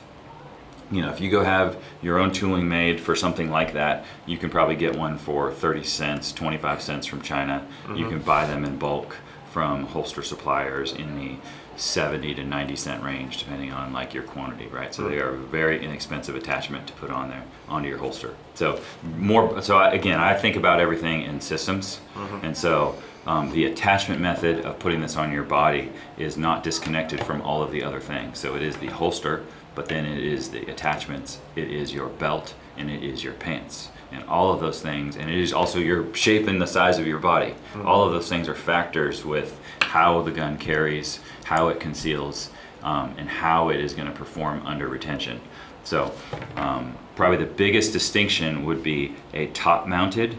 you 0.91 1.01
know, 1.01 1.09
if 1.09 1.19
you 1.19 1.31
go 1.31 1.43
have 1.43 1.81
your 2.01 2.19
own 2.19 2.31
tooling 2.31 2.69
made 2.69 2.99
for 2.99 3.15
something 3.15 3.49
like 3.49 3.73
that, 3.73 4.05
you 4.27 4.37
can 4.37 4.49
probably 4.49 4.75
get 4.75 4.95
one 4.95 5.17
for 5.17 5.51
30 5.51 5.83
cents, 5.83 6.31
25 6.31 6.81
cents 6.81 7.07
from 7.07 7.21
China. 7.21 7.65
You 7.87 7.93
mm-hmm. 7.93 8.09
can 8.09 8.19
buy 8.19 8.45
them 8.45 8.63
in 8.63 8.77
bulk 8.77 9.17
from 9.51 9.87
holster 9.87 10.21
suppliers 10.21 10.93
in 10.93 11.17
the 11.17 11.35
70 11.77 12.35
to 12.35 12.43
90 12.43 12.75
cent 12.75 13.03
range, 13.03 13.37
depending 13.37 13.71
on 13.71 13.93
like 13.93 14.13
your 14.13 14.23
quantity, 14.23 14.67
right? 14.67 14.93
So 14.93 15.07
they 15.07 15.15
mm-hmm. 15.15 15.27
are 15.27 15.33
a 15.33 15.37
very 15.37 15.83
inexpensive 15.83 16.35
attachment 16.35 16.87
to 16.87 16.93
put 16.93 17.09
on 17.09 17.29
there 17.29 17.43
onto 17.67 17.89
your 17.89 17.97
holster. 17.97 18.35
So 18.53 18.79
more, 19.17 19.61
so 19.61 19.77
I, 19.77 19.93
again, 19.93 20.19
I 20.19 20.35
think 20.35 20.55
about 20.55 20.79
everything 20.79 21.23
in 21.23 21.41
systems, 21.41 21.99
mm-hmm. 22.13 22.45
and 22.45 22.55
so 22.55 22.95
um, 23.25 23.51
the 23.51 23.65
attachment 23.65 24.19
method 24.19 24.65
of 24.65 24.79
putting 24.79 25.01
this 25.01 25.15
on 25.15 25.31
your 25.31 25.43
body 25.43 25.91
is 26.17 26.37
not 26.37 26.63
disconnected 26.63 27.23
from 27.23 27.41
all 27.41 27.61
of 27.63 27.71
the 27.71 27.83
other 27.83 27.99
things. 27.99 28.39
So 28.39 28.55
it 28.55 28.61
is 28.61 28.77
the 28.77 28.87
holster, 28.87 29.43
but 29.75 29.87
then 29.87 30.05
it 30.05 30.19
is 30.19 30.49
the 30.49 30.69
attachments, 30.69 31.39
it 31.55 31.69
is 31.69 31.93
your 31.93 32.09
belt, 32.09 32.53
and 32.77 32.89
it 32.89 33.03
is 33.03 33.23
your 33.23 33.33
pants. 33.33 33.89
And 34.11 34.23
all 34.25 34.51
of 34.53 34.59
those 34.59 34.81
things, 34.81 35.15
and 35.15 35.29
it 35.29 35.39
is 35.39 35.53
also 35.53 35.79
your 35.79 36.13
shape 36.13 36.47
and 36.47 36.61
the 36.61 36.67
size 36.67 36.99
of 36.99 37.07
your 37.07 37.17
body. 37.17 37.55
All 37.83 38.05
of 38.05 38.11
those 38.11 38.29
things 38.29 38.47
are 38.47 38.53
factors 38.53 39.25
with 39.25 39.59
how 39.81 40.21
the 40.21 40.31
gun 40.31 40.57
carries, 40.57 41.19
how 41.45 41.69
it 41.69 41.79
conceals, 41.79 42.51
um, 42.83 43.15
and 43.17 43.27
how 43.27 43.69
it 43.69 43.79
is 43.79 43.93
going 43.93 44.07
to 44.07 44.13
perform 44.13 44.61
under 44.67 44.87
retention. 44.87 45.41
So, 45.83 46.13
um, 46.55 46.95
probably 47.15 47.37
the 47.37 47.51
biggest 47.51 47.91
distinction 47.91 48.65
would 48.65 48.83
be 48.83 49.15
a 49.33 49.47
top 49.47 49.87
mounted 49.87 50.37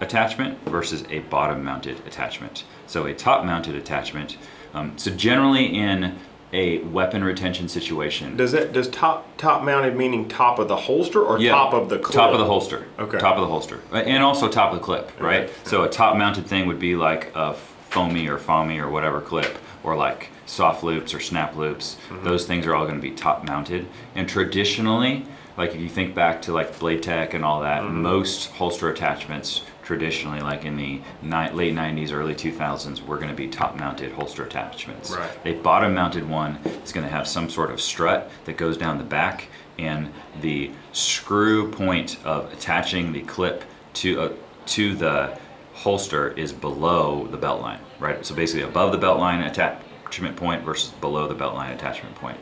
attachment 0.00 0.58
versus 0.66 1.04
a 1.10 1.20
bottom 1.20 1.64
mounted 1.64 1.98
attachment. 2.06 2.64
So 2.86 3.06
a 3.06 3.14
top 3.14 3.44
mounted 3.44 3.74
attachment, 3.74 4.36
um, 4.74 4.96
so 4.98 5.10
generally 5.10 5.66
in 5.66 6.16
a 6.52 6.78
weapon 6.78 7.24
retention 7.24 7.68
situation, 7.68 8.36
Does 8.36 8.52
that 8.52 8.72
does 8.72 8.88
top 8.88 9.36
top 9.36 9.64
mounted 9.64 9.96
meaning 9.96 10.28
top 10.28 10.58
of 10.60 10.68
the 10.68 10.76
holster 10.76 11.20
or 11.20 11.38
yeah, 11.40 11.50
top 11.50 11.74
of 11.74 11.88
the 11.88 11.98
clip? 11.98 12.14
top 12.14 12.32
of 12.32 12.38
the 12.38 12.44
holster, 12.44 12.86
Okay. 12.98 13.18
top 13.18 13.34
of 13.36 13.40
the 13.42 13.48
holster, 13.48 13.80
and 13.92 14.22
also 14.22 14.48
top 14.48 14.72
of 14.72 14.78
the 14.78 14.84
clip, 14.84 15.10
right? 15.20 15.50
So 15.64 15.82
a 15.82 15.88
top 15.88 16.16
mounted 16.16 16.46
thing 16.46 16.66
would 16.68 16.78
be 16.78 16.94
like 16.94 17.32
a 17.34 17.56
FOMI 17.90 18.28
or 18.28 18.38
FOMI 18.38 18.78
or 18.80 18.88
whatever 18.90 19.20
clip, 19.20 19.58
or 19.82 19.96
like 19.96 20.30
soft 20.46 20.84
loops 20.84 21.12
or 21.12 21.18
snap 21.20 21.56
loops. 21.56 21.96
Mm-hmm. 22.08 22.24
Those 22.24 22.46
things 22.46 22.64
are 22.66 22.74
all 22.76 22.84
going 22.84 22.96
to 22.96 23.02
be 23.02 23.10
top 23.10 23.44
mounted, 23.44 23.86
and 24.14 24.28
traditionally. 24.28 25.24
Like 25.58 25.74
if 25.74 25.80
you 25.80 25.88
think 25.88 26.14
back 26.14 26.42
to 26.42 26.52
like 26.52 26.78
Blade 26.78 27.02
Tech 27.02 27.32
and 27.32 27.42
all 27.42 27.60
that, 27.62 27.82
Mm-hmm. 27.82 28.02
most 28.02 28.50
holster 28.52 28.90
attachments 28.90 29.62
traditionally, 29.86 30.40
like 30.40 30.64
in 30.64 30.76
the 30.76 31.00
ni- 31.22 31.50
late 31.50 31.74
'90s, 31.74 32.12
early 32.12 32.34
2000s, 32.34 33.06
were 33.06 33.16
going 33.16 33.30
to 33.30 33.34
be 33.34 33.46
top-mounted 33.46 34.12
holster 34.12 34.44
attachments. 34.44 35.12
Right. 35.12 35.30
A 35.44 35.52
bottom-mounted 35.54 36.28
one 36.28 36.56
is 36.84 36.92
going 36.92 37.06
to 37.06 37.12
have 37.12 37.26
some 37.26 37.48
sort 37.48 37.70
of 37.70 37.80
strut 37.80 38.30
that 38.44 38.56
goes 38.56 38.76
down 38.76 38.98
the 38.98 39.04
back, 39.04 39.48
and 39.78 40.12
the 40.40 40.72
screw 40.92 41.70
point 41.70 42.18
of 42.24 42.52
attaching 42.52 43.12
the 43.12 43.22
clip 43.22 43.64
to 43.94 44.20
uh, 44.20 44.32
to 44.66 44.94
the 44.96 45.38
holster 45.72 46.30
is 46.32 46.52
below 46.52 47.28
the 47.28 47.36
belt 47.36 47.62
line, 47.62 47.80
right? 48.00 48.26
So 48.26 48.34
basically, 48.34 48.62
above 48.62 48.90
the 48.90 48.98
belt 48.98 49.20
line 49.20 49.40
attachment 49.42 50.36
point 50.36 50.64
versus 50.64 50.90
below 51.00 51.28
the 51.28 51.34
belt 51.34 51.54
line 51.54 51.72
attachment 51.72 52.16
point 52.16 52.38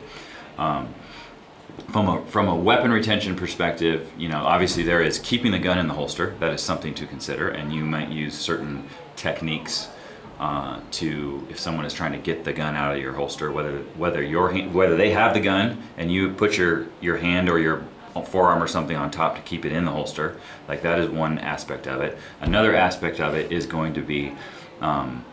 from 1.89 2.09
a 2.09 2.25
from 2.25 2.47
a 2.47 2.55
weapon 2.55 2.91
retention 2.91 3.35
perspective, 3.35 4.11
you 4.17 4.29
know, 4.29 4.43
obviously 4.43 4.83
there 4.83 5.01
is 5.01 5.19
keeping 5.19 5.51
the 5.51 5.59
gun 5.59 5.77
in 5.77 5.87
the 5.87 5.93
holster. 5.93 6.35
That 6.39 6.53
is 6.53 6.61
something 6.61 6.93
to 6.95 7.05
consider, 7.05 7.49
and 7.49 7.73
you 7.73 7.83
might 7.85 8.09
use 8.09 8.33
certain 8.33 8.87
techniques 9.15 9.89
uh, 10.39 10.81
to 10.91 11.47
if 11.49 11.59
someone 11.59 11.85
is 11.85 11.93
trying 11.93 12.11
to 12.11 12.17
get 12.17 12.43
the 12.43 12.53
gun 12.53 12.75
out 12.75 12.95
of 12.95 13.01
your 13.01 13.13
holster, 13.13 13.51
whether 13.51 13.79
whether 13.97 14.21
your 14.21 14.51
hand, 14.51 14.73
whether 14.73 14.97
they 14.97 15.11
have 15.11 15.33
the 15.33 15.39
gun 15.39 15.81
and 15.97 16.11
you 16.11 16.33
put 16.33 16.57
your 16.57 16.87
your 17.01 17.17
hand 17.17 17.49
or 17.49 17.59
your 17.59 17.83
forearm 18.25 18.63
or 18.63 18.67
something 18.67 18.95
on 18.95 19.11
top 19.11 19.35
to 19.35 19.41
keep 19.41 19.65
it 19.65 19.71
in 19.71 19.85
the 19.85 19.91
holster. 19.91 20.37
Like 20.67 20.81
that 20.83 20.99
is 20.99 21.09
one 21.09 21.37
aspect 21.39 21.87
of 21.87 22.01
it. 22.01 22.17
Another 22.39 22.75
aspect 22.75 23.19
of 23.19 23.35
it 23.35 23.51
is 23.51 23.65
going 23.65 23.93
to 23.93 24.01
be 24.01 24.33
um, 24.81 25.25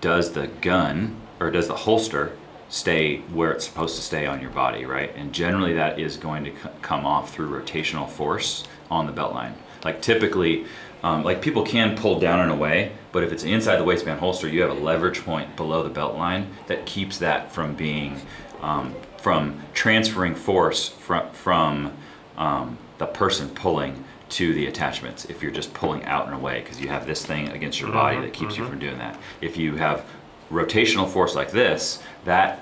does 0.00 0.32
the 0.32 0.46
gun 0.46 1.20
or 1.40 1.50
does 1.50 1.68
the 1.68 1.76
holster 1.76 2.36
stay 2.70 3.18
where 3.32 3.50
it's 3.50 3.66
supposed 3.66 3.96
to 3.96 4.02
stay 4.02 4.26
on 4.26 4.40
your 4.40 4.50
body, 4.50 4.86
right? 4.86 5.14
And 5.16 5.32
generally 5.32 5.74
that 5.74 5.98
is 5.98 6.16
going 6.16 6.44
to 6.44 6.52
c- 6.52 6.68
come 6.80 7.04
off 7.04 7.34
through 7.34 7.50
rotational 7.50 8.08
force 8.08 8.64
on 8.90 9.06
the 9.06 9.12
belt 9.12 9.34
line. 9.34 9.54
Like 9.84 10.00
typically, 10.00 10.66
um, 11.02 11.24
like 11.24 11.42
people 11.42 11.64
can 11.64 11.96
pull 11.96 12.20
down 12.20 12.40
and 12.40 12.50
away, 12.50 12.92
but 13.10 13.24
if 13.24 13.32
it's 13.32 13.42
inside 13.42 13.76
the 13.76 13.84
waistband 13.84 14.20
holster, 14.20 14.48
you 14.48 14.62
have 14.62 14.70
a 14.70 14.74
leverage 14.74 15.24
point 15.24 15.56
below 15.56 15.82
the 15.82 15.90
belt 15.90 16.14
line 16.16 16.48
that 16.68 16.86
keeps 16.86 17.18
that 17.18 17.50
from 17.50 17.74
being, 17.74 18.20
um, 18.62 18.94
from 19.18 19.60
transferring 19.74 20.34
force 20.34 20.88
from, 20.88 21.30
from 21.32 21.92
um, 22.36 22.78
the 22.98 23.06
person 23.06 23.48
pulling 23.48 24.04
to 24.28 24.54
the 24.54 24.66
attachments 24.66 25.24
if 25.24 25.42
you're 25.42 25.50
just 25.50 25.74
pulling 25.74 26.04
out 26.04 26.26
and 26.26 26.34
away 26.34 26.60
because 26.60 26.80
you 26.80 26.86
have 26.86 27.04
this 27.04 27.26
thing 27.26 27.48
against 27.48 27.80
your 27.80 27.90
body 27.90 28.20
that 28.20 28.32
keeps 28.32 28.56
you 28.56 28.64
from 28.64 28.78
doing 28.78 28.96
that. 28.98 29.18
If 29.40 29.56
you 29.56 29.74
have 29.74 30.06
rotational 30.50 31.08
force 31.08 31.34
like 31.34 31.52
this, 31.52 32.02
that 32.24 32.60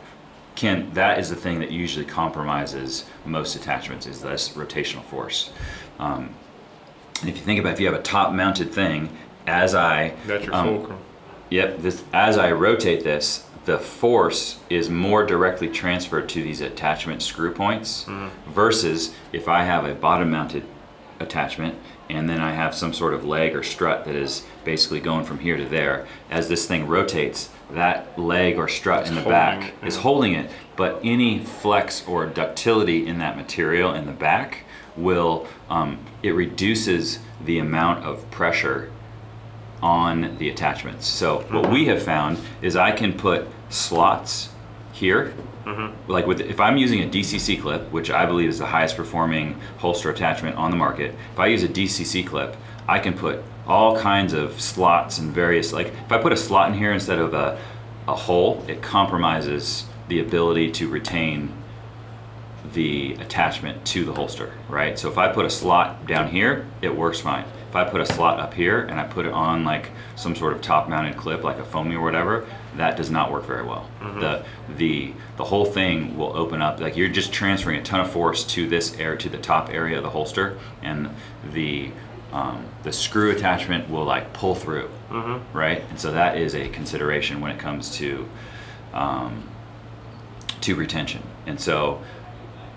can 0.54 0.92
that 0.94 1.18
is 1.18 1.30
the 1.30 1.36
thing 1.36 1.60
that 1.60 1.70
usually 1.70 2.04
compromises 2.04 3.04
most 3.24 3.54
attachments 3.54 4.06
is 4.06 4.22
this 4.22 4.50
rotational 4.50 5.02
force. 5.04 5.50
Um, 5.98 6.34
and 7.20 7.30
if 7.30 7.36
you 7.36 7.42
think 7.42 7.60
about 7.60 7.74
if 7.74 7.80
you 7.80 7.86
have 7.86 7.98
a 7.98 8.02
top 8.02 8.32
mounted 8.32 8.72
thing, 8.72 9.16
as 9.46 9.74
I 9.74 10.14
That's 10.26 10.44
your 10.44 10.54
um, 10.54 10.66
fulcrum. 10.66 10.98
Yep. 11.50 11.78
This 11.78 12.04
as 12.12 12.36
I 12.36 12.52
rotate 12.52 13.04
this, 13.04 13.46
the 13.64 13.78
force 13.78 14.58
is 14.68 14.90
more 14.90 15.24
directly 15.24 15.68
transferred 15.68 16.28
to 16.30 16.42
these 16.42 16.60
attachment 16.60 17.22
screw 17.22 17.52
points 17.52 18.06
versus 18.48 19.14
if 19.32 19.46
I 19.46 19.64
have 19.64 19.84
a 19.84 19.94
bottom 19.94 20.30
mounted 20.30 20.64
attachment 21.20 21.76
and 22.08 22.28
then 22.28 22.40
I 22.40 22.52
have 22.52 22.74
some 22.74 22.94
sort 22.94 23.12
of 23.12 23.24
leg 23.24 23.54
or 23.54 23.62
strut 23.62 24.04
that 24.06 24.14
is 24.14 24.44
basically 24.64 25.00
going 25.00 25.24
from 25.24 25.40
here 25.40 25.56
to 25.56 25.66
there. 25.66 26.06
As 26.30 26.48
this 26.48 26.66
thing 26.66 26.86
rotates, 26.86 27.50
that 27.70 28.18
leg 28.18 28.58
or 28.58 28.68
strut 28.68 29.08
in 29.08 29.14
the 29.14 29.22
back 29.22 29.74
it, 29.82 29.86
is 29.86 29.96
yeah. 29.96 30.02
holding 30.02 30.34
it, 30.34 30.50
but 30.76 31.00
any 31.04 31.44
flex 31.44 32.06
or 32.06 32.26
ductility 32.26 33.06
in 33.06 33.18
that 33.18 33.36
material 33.36 33.92
in 33.92 34.06
the 34.06 34.12
back 34.12 34.64
will 34.96 35.46
um, 35.70 35.98
it 36.22 36.30
reduces 36.30 37.20
the 37.44 37.58
amount 37.58 38.04
of 38.04 38.28
pressure 38.30 38.90
on 39.82 40.36
the 40.38 40.48
attachments. 40.48 41.06
So 41.06 41.40
what 41.50 41.70
we 41.70 41.86
have 41.86 42.02
found 42.02 42.38
is 42.62 42.74
I 42.74 42.90
can 42.92 43.12
put 43.12 43.46
slots 43.68 44.50
here. 44.92 45.34
Like 46.08 46.26
with 46.26 46.40
if 46.40 46.60
I'm 46.60 46.76
using 46.76 47.02
a 47.02 47.06
DCC 47.06 47.60
clip, 47.60 47.90
which 47.92 48.10
I 48.10 48.26
believe 48.26 48.48
is 48.48 48.58
the 48.58 48.66
highest 48.66 48.96
performing 48.96 49.60
holster 49.78 50.10
attachment 50.10 50.56
on 50.56 50.70
the 50.70 50.76
market, 50.76 51.14
if 51.32 51.38
I 51.38 51.46
use 51.46 51.62
a 51.62 51.68
DCC 51.68 52.26
clip, 52.26 52.56
I 52.88 52.98
can 52.98 53.12
put 53.12 53.42
all 53.68 53.96
kinds 53.96 54.32
of 54.32 54.60
slots 54.60 55.18
and 55.18 55.32
various 55.32 55.72
like 55.72 55.88
if 55.88 56.10
I 56.10 56.18
put 56.18 56.32
a 56.32 56.36
slot 56.36 56.70
in 56.70 56.78
here 56.78 56.92
instead 56.92 57.18
of 57.18 57.34
a, 57.34 57.60
a 58.08 58.14
hole, 58.14 58.64
it 58.66 58.82
compromises 58.82 59.84
the 60.08 60.20
ability 60.20 60.70
to 60.72 60.88
retain 60.88 61.52
the 62.72 63.14
attachment 63.14 63.84
to 63.86 64.04
the 64.04 64.14
holster, 64.14 64.52
right? 64.68 64.98
So 64.98 65.08
if 65.08 65.18
I 65.18 65.28
put 65.28 65.44
a 65.44 65.50
slot 65.50 66.06
down 66.06 66.28
here, 66.28 66.66
it 66.82 66.96
works 66.96 67.20
fine. 67.20 67.44
If 67.68 67.76
I 67.76 67.84
put 67.84 68.00
a 68.00 68.06
slot 68.06 68.40
up 68.40 68.54
here 68.54 68.80
and 68.80 68.98
I 68.98 69.04
put 69.04 69.26
it 69.26 69.32
on 69.32 69.64
like 69.64 69.90
some 70.16 70.34
sort 70.34 70.54
of 70.54 70.62
top 70.62 70.88
mounted 70.88 71.16
clip 71.16 71.44
like 71.44 71.58
a 71.58 71.62
FOMI 71.62 71.94
or 71.94 72.00
whatever, 72.00 72.46
that 72.76 72.96
does 72.96 73.10
not 73.10 73.30
work 73.30 73.44
very 73.44 73.62
well. 73.62 73.90
Mm-hmm. 74.00 74.20
The 74.20 74.44
the 74.76 75.12
the 75.36 75.44
whole 75.44 75.66
thing 75.66 76.16
will 76.16 76.34
open 76.34 76.62
up 76.62 76.80
like 76.80 76.96
you're 76.96 77.08
just 77.08 77.32
transferring 77.32 77.78
a 77.78 77.82
ton 77.82 78.00
of 78.00 78.10
force 78.10 78.44
to 78.44 78.66
this 78.66 78.98
air 78.98 79.16
to 79.16 79.28
the 79.28 79.38
top 79.38 79.68
area 79.68 79.98
of 79.98 80.02
the 80.02 80.10
holster 80.10 80.58
and 80.82 81.10
the 81.52 81.90
um, 82.32 82.66
the 82.82 82.92
screw 82.92 83.30
attachment 83.30 83.88
will 83.88 84.04
like 84.04 84.32
pull 84.32 84.54
through, 84.54 84.90
right? 85.52 85.82
And 85.88 85.98
so 85.98 86.12
that 86.12 86.36
is 86.36 86.54
a 86.54 86.68
consideration 86.68 87.40
when 87.40 87.50
it 87.50 87.58
comes 87.58 87.90
to 87.96 88.28
um, 88.92 89.48
to 90.60 90.74
retention. 90.74 91.22
And 91.46 91.60
so, 91.60 92.02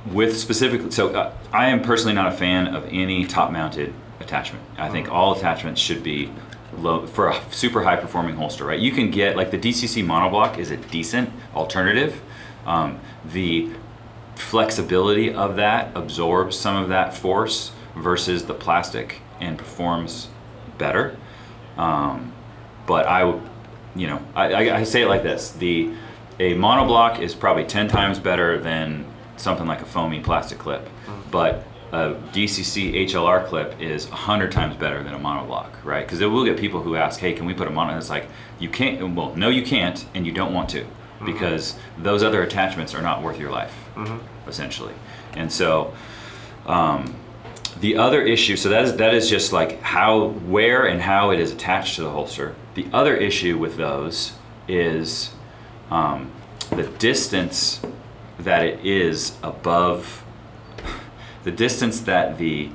with 0.10 0.38
specifically, 0.38 0.92
so 0.92 1.10
uh, 1.10 1.34
I 1.52 1.68
am 1.68 1.82
personally 1.82 2.14
not 2.14 2.28
a 2.28 2.36
fan 2.36 2.68
of 2.68 2.86
any 2.92 3.26
top-mounted 3.26 3.94
attachment. 4.20 4.64
I 4.78 4.90
think 4.90 5.12
all 5.12 5.36
attachments 5.36 5.82
should 5.82 6.04
be 6.04 6.32
low 6.78 7.06
for 7.06 7.30
a 7.30 7.42
super 7.52 7.84
high-performing 7.84 8.36
holster. 8.36 8.64
Right? 8.66 8.80
You 8.80 8.92
can 8.92 9.12
get 9.12 9.36
like 9.36 9.52
the 9.52 9.58
DCC 9.58 10.04
monoblock 10.06 10.58
is 10.58 10.72
a 10.72 10.78
decent 10.78 11.30
alternative. 11.54 12.22
Um, 12.66 13.00
the 13.26 13.70
flexibility 14.36 15.34
of 15.34 15.56
that 15.58 15.92
absorbs 15.96 16.58
some 16.58 16.76
of 16.76 16.90
that 16.90 17.14
force 17.14 17.72
versus 17.96 18.46
the 18.46 18.54
plastic 18.54 19.22
and 19.42 19.58
performs 19.58 20.30
better. 20.78 21.18
Um, 21.78 22.34
but 22.88 23.06
I, 23.08 23.40
you 23.96 24.08
know, 24.08 24.22
I, 24.36 24.54
I, 24.54 24.78
I 24.80 24.84
say 24.84 25.02
it 25.04 25.08
like 25.08 25.24
this: 25.24 25.52
the 25.52 25.94
a 26.40 26.56
monoblock 26.56 27.20
is 27.20 27.36
probably 27.36 27.66
ten 27.66 27.88
times 27.88 28.20
better 28.20 28.60
than 28.60 29.06
something 29.38 29.68
like 29.68 29.82
a 29.82 29.86
FOMI 29.86 30.24
plastic 30.24 30.60
clip, 30.60 30.88
but 31.32 31.64
a 31.92 32.14
DCC 32.32 33.06
HLR 33.06 33.46
clip 33.46 33.80
is 33.82 34.06
hundred 34.06 34.52
times 34.52 34.76
better 34.78 35.04
than 35.04 35.14
a 35.14 35.20
monoblock, 35.20 35.70
right? 35.84 36.06
Because 36.06 36.20
will 36.22 36.46
get 36.46 36.58
people 36.58 36.82
who 36.84 36.96
ask, 36.96 37.20
"Hey, 37.20 37.34
can 37.34 37.46
we 37.46 37.54
put 37.54 37.68
a 37.68 37.72
mono?" 37.72 37.90
And 37.90 37.98
it's 38.00 38.10
like 38.10 38.28
you 38.60 38.70
can't. 38.70 39.16
Well, 39.16 39.36
no, 39.36 39.50
you 39.50 39.62
can't, 39.64 40.06
and 40.14 40.26
you 40.26 40.32
don't 40.32 40.54
want 40.54 40.70
to, 40.70 40.86
because 41.26 41.76
those 41.98 42.24
other 42.24 42.42
attachments 42.42 42.94
are 42.96 43.02
not 43.02 43.22
worth 43.22 43.38
your 43.40 43.52
life, 43.52 43.76
essentially. 44.48 44.94
And 45.36 45.52
so, 45.52 45.94
um, 46.66 47.16
the 47.82 47.98
other 47.98 48.22
issue, 48.22 48.56
so 48.56 48.70
that 48.70 48.84
is 48.84 48.96
that 48.98 49.14
is 49.14 49.30
just 49.30 49.52
like 49.52 49.82
how, 49.82 50.28
where, 50.28 50.86
and 50.86 51.02
how 51.02 51.32
it 51.32 51.40
is 51.40 51.52
attached 51.52 51.96
to 51.96 52.04
the 52.04 52.12
holster. 52.12 52.56
The 52.76 52.86
other 52.94 53.16
issue 53.16 53.58
with 53.58 53.76
those 53.76 54.34
is 54.68 55.32
um, 55.90 56.32
the 56.70 56.84
distance 56.84 57.82
that 58.40 58.64
it 58.64 58.86
is 58.86 59.36
above, 59.44 60.24
the 61.44 61.52
distance 61.52 62.00
that 62.02 62.38
the 62.38 62.70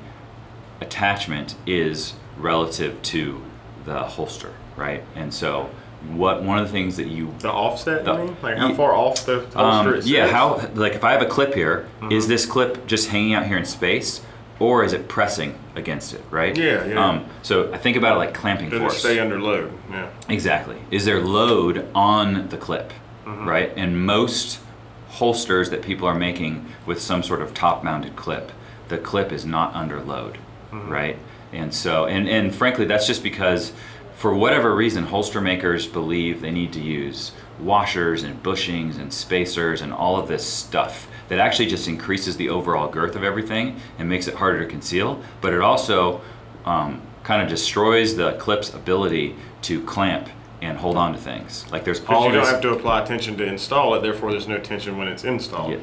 attachment 0.81 1.55
is 1.65 2.13
relative 2.37 3.01
to 3.01 3.41
the 3.85 3.99
holster, 4.03 4.53
right? 4.75 5.03
And 5.15 5.33
so, 5.33 5.69
what 6.09 6.43
one 6.43 6.59
of 6.59 6.65
the 6.67 6.71
things 6.71 6.97
that 6.97 7.07
you 7.07 7.33
The 7.39 7.51
offset, 7.51 8.03
The- 8.03 8.13
you 8.13 8.25
mean? 8.25 8.37
Like 8.41 8.57
how 8.57 8.73
far 8.73 8.91
off 8.93 9.25
the 9.25 9.39
holster 9.55 9.95
um, 9.95 10.01
yeah, 10.03 10.27
how 10.27 10.69
like 10.75 10.93
if 10.95 11.03
I 11.05 11.13
have 11.13 11.21
a 11.21 11.25
clip 11.25 11.53
here, 11.53 11.87
is 12.11 12.27
this 12.27 12.45
clip 12.45 12.85
just 12.87 13.07
hanging 13.07 13.33
out 13.33 13.47
here 13.47 13.57
in 13.57 13.65
space, 13.65 14.21
or 14.59 14.83
is 14.83 14.93
it 14.93 15.07
pressing 15.07 15.57
against 15.75 16.13
it? 16.13 16.21
Right. 16.31 16.57
Yeah, 16.57 16.85
yeah. 16.85 17.05
Um, 17.05 17.25
so 17.43 17.71
I 17.73 17.77
think 17.77 17.95
about 17.97 18.15
it 18.15 18.19
like 18.19 18.33
clamping 18.33 18.69
Does 18.69 18.79
it 18.79 18.81
force. 18.81 18.97
stay 18.99 19.19
under 19.19 19.39
load? 19.39 19.71
Yeah. 19.89 20.09
Exactly. 20.29 20.77
Is 20.91 21.05
there 21.05 21.21
load 21.21 21.87
on 21.93 22.49
the 22.49 22.57
clip? 22.57 22.93
Right? 23.25 23.73
And 23.75 24.05
most 24.05 24.59
holsters 25.09 25.69
that 25.69 25.81
people 25.81 26.07
are 26.07 26.15
making 26.15 26.65
with 26.85 27.01
some 27.01 27.21
sort 27.23 27.41
of 27.41 27.53
top 27.53 27.83
mounted 27.83 28.15
clip, 28.15 28.51
the 28.87 28.97
clip 28.97 29.31
is 29.33 29.45
not 29.45 29.75
under 29.75 30.01
load. 30.01 30.37
Right? 30.71 31.17
And 31.51 31.73
so, 31.73 32.05
and, 32.05 32.27
and 32.29 32.53
frankly, 32.55 32.85
that's 32.85 33.05
just 33.07 33.23
because 33.23 33.73
for 34.17 34.33
whatever 34.33 34.75
reason, 34.75 35.03
holster 35.03 35.39
makers 35.39 35.85
believe 35.85 36.41
they 36.41 36.49
need 36.49 36.73
to 36.73 36.79
use 36.79 37.33
washers 37.59 38.23
and 38.23 38.41
bushings 38.41 38.97
and 38.97 39.13
spacers 39.13 39.79
and 39.81 39.93
all 39.93 40.17
of 40.17 40.27
this 40.27 40.43
stuff 40.43 41.07
that 41.29 41.37
actually 41.37 41.67
just 41.67 41.87
increases 41.87 42.35
the 42.37 42.49
overall 42.49 42.89
girth 42.89 43.15
of 43.15 43.23
everything 43.23 43.79
and 43.99 44.09
makes 44.09 44.27
it 44.27 44.33
harder 44.33 44.59
to 44.59 44.65
conceal. 44.65 45.21
But 45.39 45.53
it 45.53 45.61
also 45.61 46.21
um, 46.65 47.03
kind 47.23 47.43
of 47.43 47.47
destroys 47.47 48.15
the 48.15 48.33
clip's 48.33 48.73
ability 48.73 49.35
to 49.63 49.83
clamp 49.83 50.29
and 50.63 50.79
hold 50.79 50.97
on 50.97 51.13
to 51.13 51.19
things. 51.19 51.71
Like 51.71 51.83
there's 51.83 52.03
all 52.05 52.25
you 52.25 52.31
don't 52.31 52.47
have 52.47 52.61
to 52.61 52.71
apply 52.73 53.05
tension 53.05 53.37
to 53.37 53.45
install 53.45 53.93
it, 53.93 54.01
therefore 54.01 54.31
there's 54.31 54.47
no 54.47 54.57
tension 54.57 54.97
when 54.97 55.07
it's 55.07 55.25
installed. 55.25 55.73
Yeah. 55.73 55.77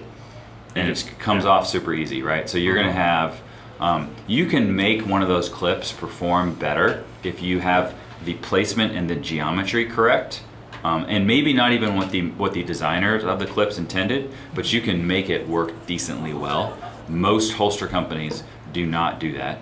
and 0.74 0.88
it 0.88 1.08
comes 1.20 1.44
off 1.44 1.68
super 1.68 1.94
easy, 1.94 2.20
right? 2.22 2.50
So 2.50 2.58
you're 2.58 2.74
gonna 2.74 2.90
have, 2.90 3.40
um, 3.78 4.12
you 4.26 4.46
can 4.46 4.74
make 4.74 5.06
one 5.06 5.22
of 5.22 5.28
those 5.28 5.48
clips 5.48 5.92
perform 5.92 6.54
better 6.54 7.04
if 7.22 7.40
you 7.40 7.60
have 7.60 7.94
the 8.24 8.34
placement 8.34 8.94
and 8.94 9.08
the 9.08 9.16
geometry 9.16 9.86
correct. 9.86 10.42
Um, 10.82 11.06
and 11.08 11.26
maybe 11.26 11.54
not 11.54 11.72
even 11.72 11.96
what 11.96 12.10
the 12.10 12.28
what 12.32 12.52
the 12.52 12.62
designers 12.62 13.24
of 13.24 13.38
the 13.38 13.46
clips 13.46 13.78
intended, 13.78 14.30
but 14.54 14.72
you 14.72 14.82
can 14.82 15.06
make 15.06 15.30
it 15.30 15.48
work 15.48 15.86
decently 15.86 16.34
well. 16.34 16.76
Most 17.08 17.52
holster 17.52 17.86
companies 17.86 18.42
do 18.72 18.84
not 18.84 19.18
do 19.18 19.32
that, 19.32 19.60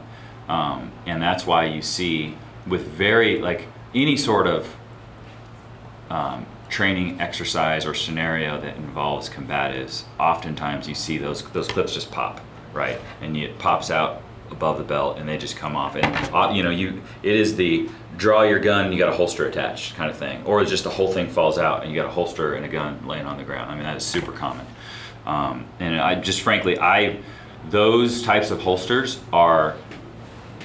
um, 0.48 0.90
and 1.06 1.22
that's 1.22 1.46
why 1.46 1.66
you 1.66 1.80
see 1.80 2.36
with 2.66 2.88
very 2.88 3.40
like 3.40 3.68
any 3.94 4.16
sort 4.16 4.48
of 4.48 4.74
um, 6.10 6.46
training 6.68 7.20
exercise 7.20 7.86
or 7.86 7.94
scenario 7.94 8.60
that 8.60 8.76
involves 8.76 9.28
combatives, 9.28 10.04
oftentimes 10.18 10.88
you 10.88 10.94
see 10.94 11.18
those 11.18 11.42
those 11.50 11.68
clips 11.68 11.94
just 11.94 12.10
pop, 12.10 12.40
right? 12.72 12.98
And 13.20 13.36
it 13.36 13.58
pops 13.58 13.90
out 13.90 14.22
above 14.50 14.78
the 14.78 14.84
belt, 14.84 15.18
and 15.18 15.28
they 15.28 15.38
just 15.38 15.56
come 15.56 15.76
off. 15.76 15.94
And 15.94 16.34
uh, 16.34 16.52
you 16.52 16.62
know, 16.62 16.70
you 16.70 17.02
it 17.22 17.34
is 17.34 17.56
the 17.56 17.88
draw 18.16 18.42
your 18.42 18.58
gun, 18.58 18.92
you 18.92 18.98
got 18.98 19.08
a 19.08 19.16
holster 19.16 19.46
attached 19.46 19.94
kind 19.94 20.10
of 20.10 20.16
thing, 20.16 20.44
or 20.44 20.64
just 20.64 20.84
the 20.84 20.90
whole 20.90 21.12
thing 21.12 21.28
falls 21.28 21.58
out 21.58 21.82
and 21.82 21.92
you 21.92 22.00
got 22.00 22.08
a 22.08 22.12
holster 22.12 22.54
and 22.54 22.64
a 22.64 22.68
gun 22.68 23.06
laying 23.06 23.26
on 23.26 23.38
the 23.38 23.44
ground. 23.44 23.70
I 23.70 23.74
mean, 23.74 23.84
that 23.84 23.96
is 23.96 24.04
super 24.04 24.32
common. 24.32 24.66
Um, 25.26 25.66
and 25.78 26.00
I 26.00 26.16
just 26.16 26.42
frankly, 26.42 26.78
I 26.78 27.20
those 27.70 28.22
types 28.22 28.50
of 28.50 28.62
holsters 28.62 29.20
are 29.32 29.76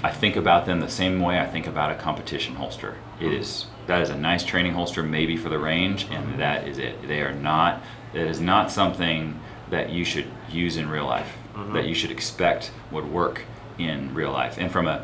I 0.04 0.12
think 0.12 0.36
about 0.36 0.66
them 0.66 0.80
the 0.80 0.89
same 0.89 1.20
way 1.20 1.39
I 1.39 1.45
think 1.45 1.68
about 1.68 1.91
a 1.91 1.95
competition 1.95 2.56
holster. 2.56 2.95
It 3.20 3.34
is 3.34 3.68
that 3.88 4.02
is 4.02 4.10
a 4.10 4.18
nice 4.18 4.43
training 4.43 4.74
holster, 4.74 5.02
maybe 5.02 5.38
for 5.38 5.50
the 5.50 5.60
range, 5.60 6.08
and 6.12 6.39
that 6.39 6.68
is 6.68 6.78
it. 6.78 7.08
They 7.08 7.22
are 7.22 7.34
not. 7.34 7.82
It 8.14 8.28
is 8.28 8.39
not 8.39 8.72
something 8.72 9.39
that 9.70 9.89
you 9.89 10.06
should 10.06 10.28
use 10.50 10.78
in 10.78 10.89
real 10.89 11.06
life. 11.06 11.38
That 11.74 11.88
you 11.88 11.95
should 11.95 12.12
expect 12.12 12.72
would 12.91 13.12
work 13.12 13.43
in 13.80 14.14
real 14.14 14.32
life. 14.32 14.58
And 14.60 14.72
from 14.72 14.88
a, 14.88 15.04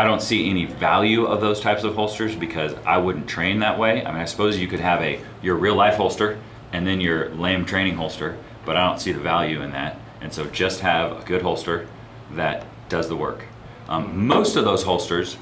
I 0.00 0.04
don't 0.04 0.22
see 0.22 0.48
any 0.48 0.64
value 0.64 1.26
of 1.26 1.42
those 1.42 1.60
types 1.60 1.84
of 1.84 1.94
holsters 1.94 2.34
because 2.34 2.72
I 2.86 2.96
wouldn't 2.96 3.28
train 3.28 3.58
that 3.58 3.78
way. 3.78 4.02
I 4.02 4.10
mean, 4.10 4.22
I 4.22 4.24
suppose 4.24 4.58
you 4.58 4.66
could 4.66 4.80
have 4.80 5.02
a 5.02 5.20
your 5.42 5.56
real 5.56 5.74
life 5.74 5.96
holster 5.96 6.38
and 6.72 6.86
then 6.86 7.02
your 7.02 7.28
lame 7.34 7.66
training 7.66 7.96
holster, 7.96 8.38
but 8.64 8.78
I 8.78 8.88
don't 8.88 8.98
see 8.98 9.12
the 9.12 9.20
value 9.20 9.60
in 9.60 9.72
that. 9.72 10.00
And 10.22 10.32
so 10.32 10.46
just 10.46 10.80
have 10.80 11.20
a 11.20 11.24
good 11.26 11.42
holster 11.42 11.86
that 12.32 12.64
does 12.88 13.10
the 13.10 13.16
work. 13.16 13.44
Um, 13.90 14.26
most 14.26 14.56
of 14.56 14.64
those 14.64 14.84
holsters, 14.84 15.36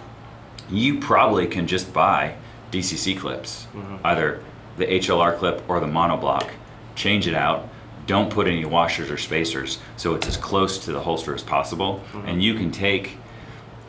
you 0.68 0.98
probably 0.98 1.46
can 1.46 1.68
just 1.68 1.92
buy 1.92 2.34
DCC 2.72 3.16
clips, 3.16 3.68
either 4.02 4.42
the 4.76 4.86
HLR 4.86 5.38
clip 5.38 5.62
or 5.68 5.78
the 5.78 5.86
monoblock. 5.86 6.50
Change 6.96 7.28
it 7.28 7.34
out. 7.34 7.68
Don't 8.06 8.28
put 8.28 8.48
any 8.48 8.64
washers 8.64 9.08
or 9.08 9.18
spacers 9.18 9.78
so 9.96 10.16
it's 10.16 10.26
as 10.26 10.36
close 10.36 10.78
to 10.78 10.90
the 10.90 11.02
holster 11.02 11.32
as 11.32 11.44
possible. 11.44 12.02
And 12.26 12.42
you 12.42 12.54
can 12.54 12.72
take 12.72 13.18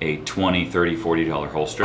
a 0.01 0.17
20 0.17 0.65
30 0.69 0.95
40 0.95 1.25
dollar 1.25 1.47
holster 1.47 1.83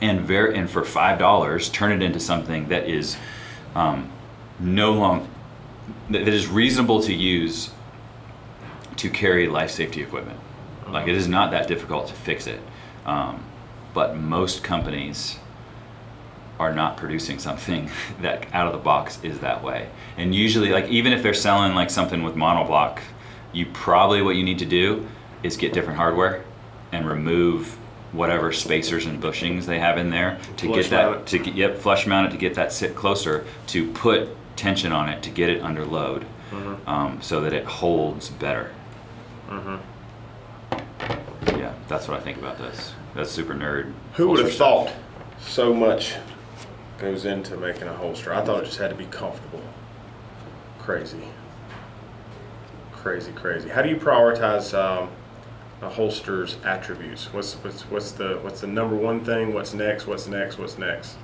and 0.00 0.30
and 0.30 0.70
for 0.70 0.84
five 0.84 1.18
dollars 1.18 1.68
turn 1.68 1.92
it 1.92 2.02
into 2.02 2.20
something 2.20 2.68
that 2.68 2.88
is 2.88 3.16
um, 3.74 4.10
no 4.58 4.92
long 4.92 5.28
that 6.10 6.26
is 6.28 6.46
reasonable 6.48 7.02
to 7.02 7.14
use 7.14 7.70
to 8.96 9.10
carry 9.10 9.46
life 9.46 9.70
safety 9.70 10.02
equipment. 10.02 10.38
Like 10.88 11.08
it 11.08 11.14
is 11.14 11.28
not 11.28 11.50
that 11.50 11.68
difficult 11.68 12.08
to 12.08 12.14
fix 12.14 12.46
it, 12.46 12.60
um, 13.04 13.44
but 13.92 14.16
most 14.16 14.64
companies 14.64 15.38
are 16.58 16.72
not 16.72 16.96
producing 16.96 17.38
something 17.38 17.90
that 18.22 18.46
out 18.54 18.66
of 18.66 18.72
the 18.72 18.78
box 18.78 19.18
is 19.22 19.40
that 19.40 19.62
way. 19.62 19.88
And 20.16 20.34
usually, 20.34 20.70
like 20.70 20.88
even 20.88 21.12
if 21.12 21.22
they're 21.22 21.34
selling 21.34 21.74
like 21.74 21.90
something 21.90 22.22
with 22.22 22.34
monoblock, 22.34 23.00
you 23.52 23.66
probably 23.66 24.22
what 24.22 24.36
you 24.36 24.42
need 24.42 24.58
to 24.58 24.66
do 24.66 25.06
is 25.42 25.56
get 25.56 25.72
different 25.72 25.98
hardware 25.98 26.44
and 26.96 27.06
remove 27.08 27.76
whatever 28.12 28.52
spacers 28.52 29.04
and 29.06 29.22
bushings 29.22 29.64
they 29.66 29.78
have 29.78 29.98
in 29.98 30.10
there 30.10 30.38
to 30.56 30.66
Flush 30.66 30.84
get 30.84 30.90
that 30.90 31.10
mount 31.10 31.26
to 31.26 31.38
get 31.38 31.54
yep 31.54 31.76
flush 31.78 32.06
mount 32.06 32.28
it 32.28 32.30
to 32.30 32.38
get 32.38 32.54
that 32.54 32.72
sit 32.72 32.94
closer 32.94 33.44
to 33.66 33.90
put 33.92 34.28
tension 34.56 34.90
on 34.92 35.08
it 35.08 35.22
to 35.22 35.30
get 35.30 35.48
it 35.50 35.60
under 35.62 35.84
load 35.84 36.24
Mm-hmm. 36.50 36.88
um, 36.88 37.20
so 37.20 37.40
that 37.40 37.52
it 37.52 37.64
holds 37.64 38.28
better. 38.30 38.70
mm-hmm. 39.50 39.76
Yeah, 41.58 41.72
that's 41.88 42.06
what 42.06 42.18
I 42.18 42.20
think 42.22 42.38
about 42.38 42.56
this. 42.58 42.92
That's 43.16 43.30
super 43.30 43.52
nerd. 43.52 43.92
Who 44.14 44.28
would 44.28 44.38
have 44.38 44.52
stuff. 44.52 44.86
thought 44.88 44.92
so 45.40 45.74
much 45.74 46.14
goes 46.98 47.24
into 47.24 47.56
making 47.56 47.88
a 47.88 47.92
holster? 47.94 48.32
I 48.32 48.42
thought 48.44 48.62
it 48.62 48.66
just 48.66 48.78
had 48.78 48.90
to 48.90 48.96
be 48.96 49.06
comfortable. 49.06 49.60
crazy, 50.78 51.24
crazy, 52.92 53.32
crazy. 53.32 53.68
How 53.68 53.82
do 53.82 53.88
you 53.88 53.96
prioritize 53.96 54.72
um, 54.72 55.08
a 55.82 55.88
holster's 55.88 56.56
attributes? 56.64 57.32
What's 57.32 57.54
what's 57.54 57.82
what's 57.90 58.12
the 58.12 58.38
what's 58.42 58.60
the 58.60 58.66
number 58.66 58.96
one 58.96 59.24
thing? 59.24 59.52
What's 59.54 59.74
next? 59.74 60.06
What's 60.06 60.26
next? 60.26 60.58
What's 60.58 60.78
next? 60.78 61.16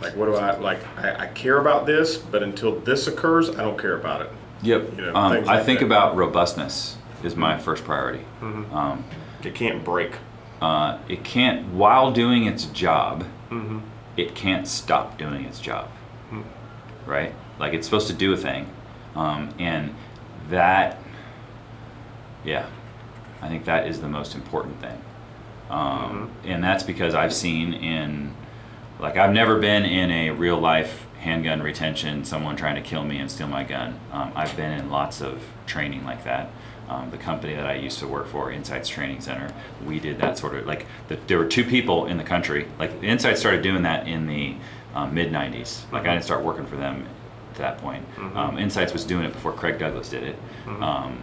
Like 0.00 0.16
what 0.16 0.26
do 0.26 0.34
I 0.34 0.56
like? 0.58 0.80
I, 0.98 1.24
I 1.24 1.26
care 1.28 1.58
about 1.58 1.86
this, 1.86 2.16
but 2.16 2.42
until 2.42 2.80
this 2.80 3.06
occurs, 3.06 3.50
I 3.50 3.62
don't 3.62 3.78
care 3.78 3.96
about 3.96 4.22
it. 4.22 4.30
Yep. 4.62 4.96
You 4.96 5.02
know, 5.06 5.14
um, 5.14 5.32
I 5.32 5.38
like 5.40 5.64
think 5.64 5.80
that. 5.80 5.86
about 5.86 6.16
robustness 6.16 6.96
is 7.22 7.36
my 7.36 7.58
first 7.58 7.84
priority. 7.84 8.24
Um, 8.40 9.04
It 9.44 9.54
can't 9.54 9.84
break. 9.84 10.16
uh, 10.60 10.98
it 11.08 11.22
can't, 11.24 11.66
while 11.74 12.10
doing 12.12 12.44
its 12.46 12.64
job, 12.66 13.24
Mm-hmm. 13.50 13.80
it 14.16 14.34
can't 14.34 14.66
stop 14.66 15.18
doing 15.18 15.44
its 15.44 15.60
job. 15.60 15.88
Hmm. 16.30 16.42
Right? 17.06 17.34
Like 17.58 17.74
it's 17.74 17.86
supposed 17.86 18.06
to 18.08 18.12
do 18.14 18.32
a 18.32 18.36
thing. 18.36 18.68
Um, 19.14 19.50
and 19.58 19.94
that, 20.48 20.98
yeah, 22.44 22.66
I 23.42 23.48
think 23.48 23.64
that 23.64 23.86
is 23.86 24.00
the 24.00 24.08
most 24.08 24.34
important 24.34 24.80
thing. 24.80 24.98
Um, 25.70 26.30
And 26.46 26.62
that's 26.62 26.82
because 26.82 27.14
I've 27.14 27.32
seen 27.34 27.72
in, 27.74 28.34
like, 29.00 29.16
I've 29.16 29.32
never 29.32 29.58
been 29.58 29.84
in 29.84 30.10
a 30.10 30.30
real 30.30 30.58
life 30.58 31.06
handgun 31.20 31.62
retention, 31.62 32.24
someone 32.24 32.56
trying 32.56 32.74
to 32.74 32.80
kill 32.82 33.04
me 33.04 33.18
and 33.18 33.30
steal 33.30 33.46
my 33.46 33.62
gun. 33.64 33.98
Um, 34.12 34.32
I've 34.34 34.56
been 34.56 34.72
in 34.72 34.90
lots 34.90 35.20
of 35.20 35.40
training 35.66 36.04
like 36.04 36.24
that. 36.24 36.50
Um, 36.88 37.10
the 37.10 37.16
company 37.16 37.54
that 37.54 37.66
I 37.66 37.74
used 37.74 38.00
to 38.00 38.08
work 38.08 38.26
for, 38.26 38.50
Insights 38.50 38.88
Training 38.88 39.20
Center, 39.20 39.48
we 39.86 39.98
did 40.00 40.18
that 40.18 40.36
sort 40.36 40.54
of 40.56 40.66
like 40.66 40.84
the, 41.08 41.16
there 41.28 41.38
were 41.38 41.46
two 41.46 41.64
people 41.64 42.06
in 42.06 42.18
the 42.18 42.24
country. 42.24 42.66
Like 42.78 43.02
Insights 43.02 43.40
started 43.40 43.62
doing 43.62 43.82
that 43.84 44.06
in 44.08 44.26
the 44.26 44.56
um, 44.94 45.14
mid 45.14 45.32
'90s. 45.32 45.90
Like 45.92 46.02
I 46.06 46.12
didn't 46.12 46.24
start 46.24 46.42
working 46.42 46.66
for 46.66 46.76
them 46.76 47.06
to 47.54 47.58
that 47.60 47.78
point. 47.78 48.04
Um, 48.36 48.58
Insights 48.58 48.92
was 48.92 49.04
doing 49.04 49.24
it 49.24 49.32
before 49.32 49.52
Craig 49.52 49.78
Douglas 49.78 50.10
did 50.10 50.24
it. 50.24 50.36
Um, 50.82 51.22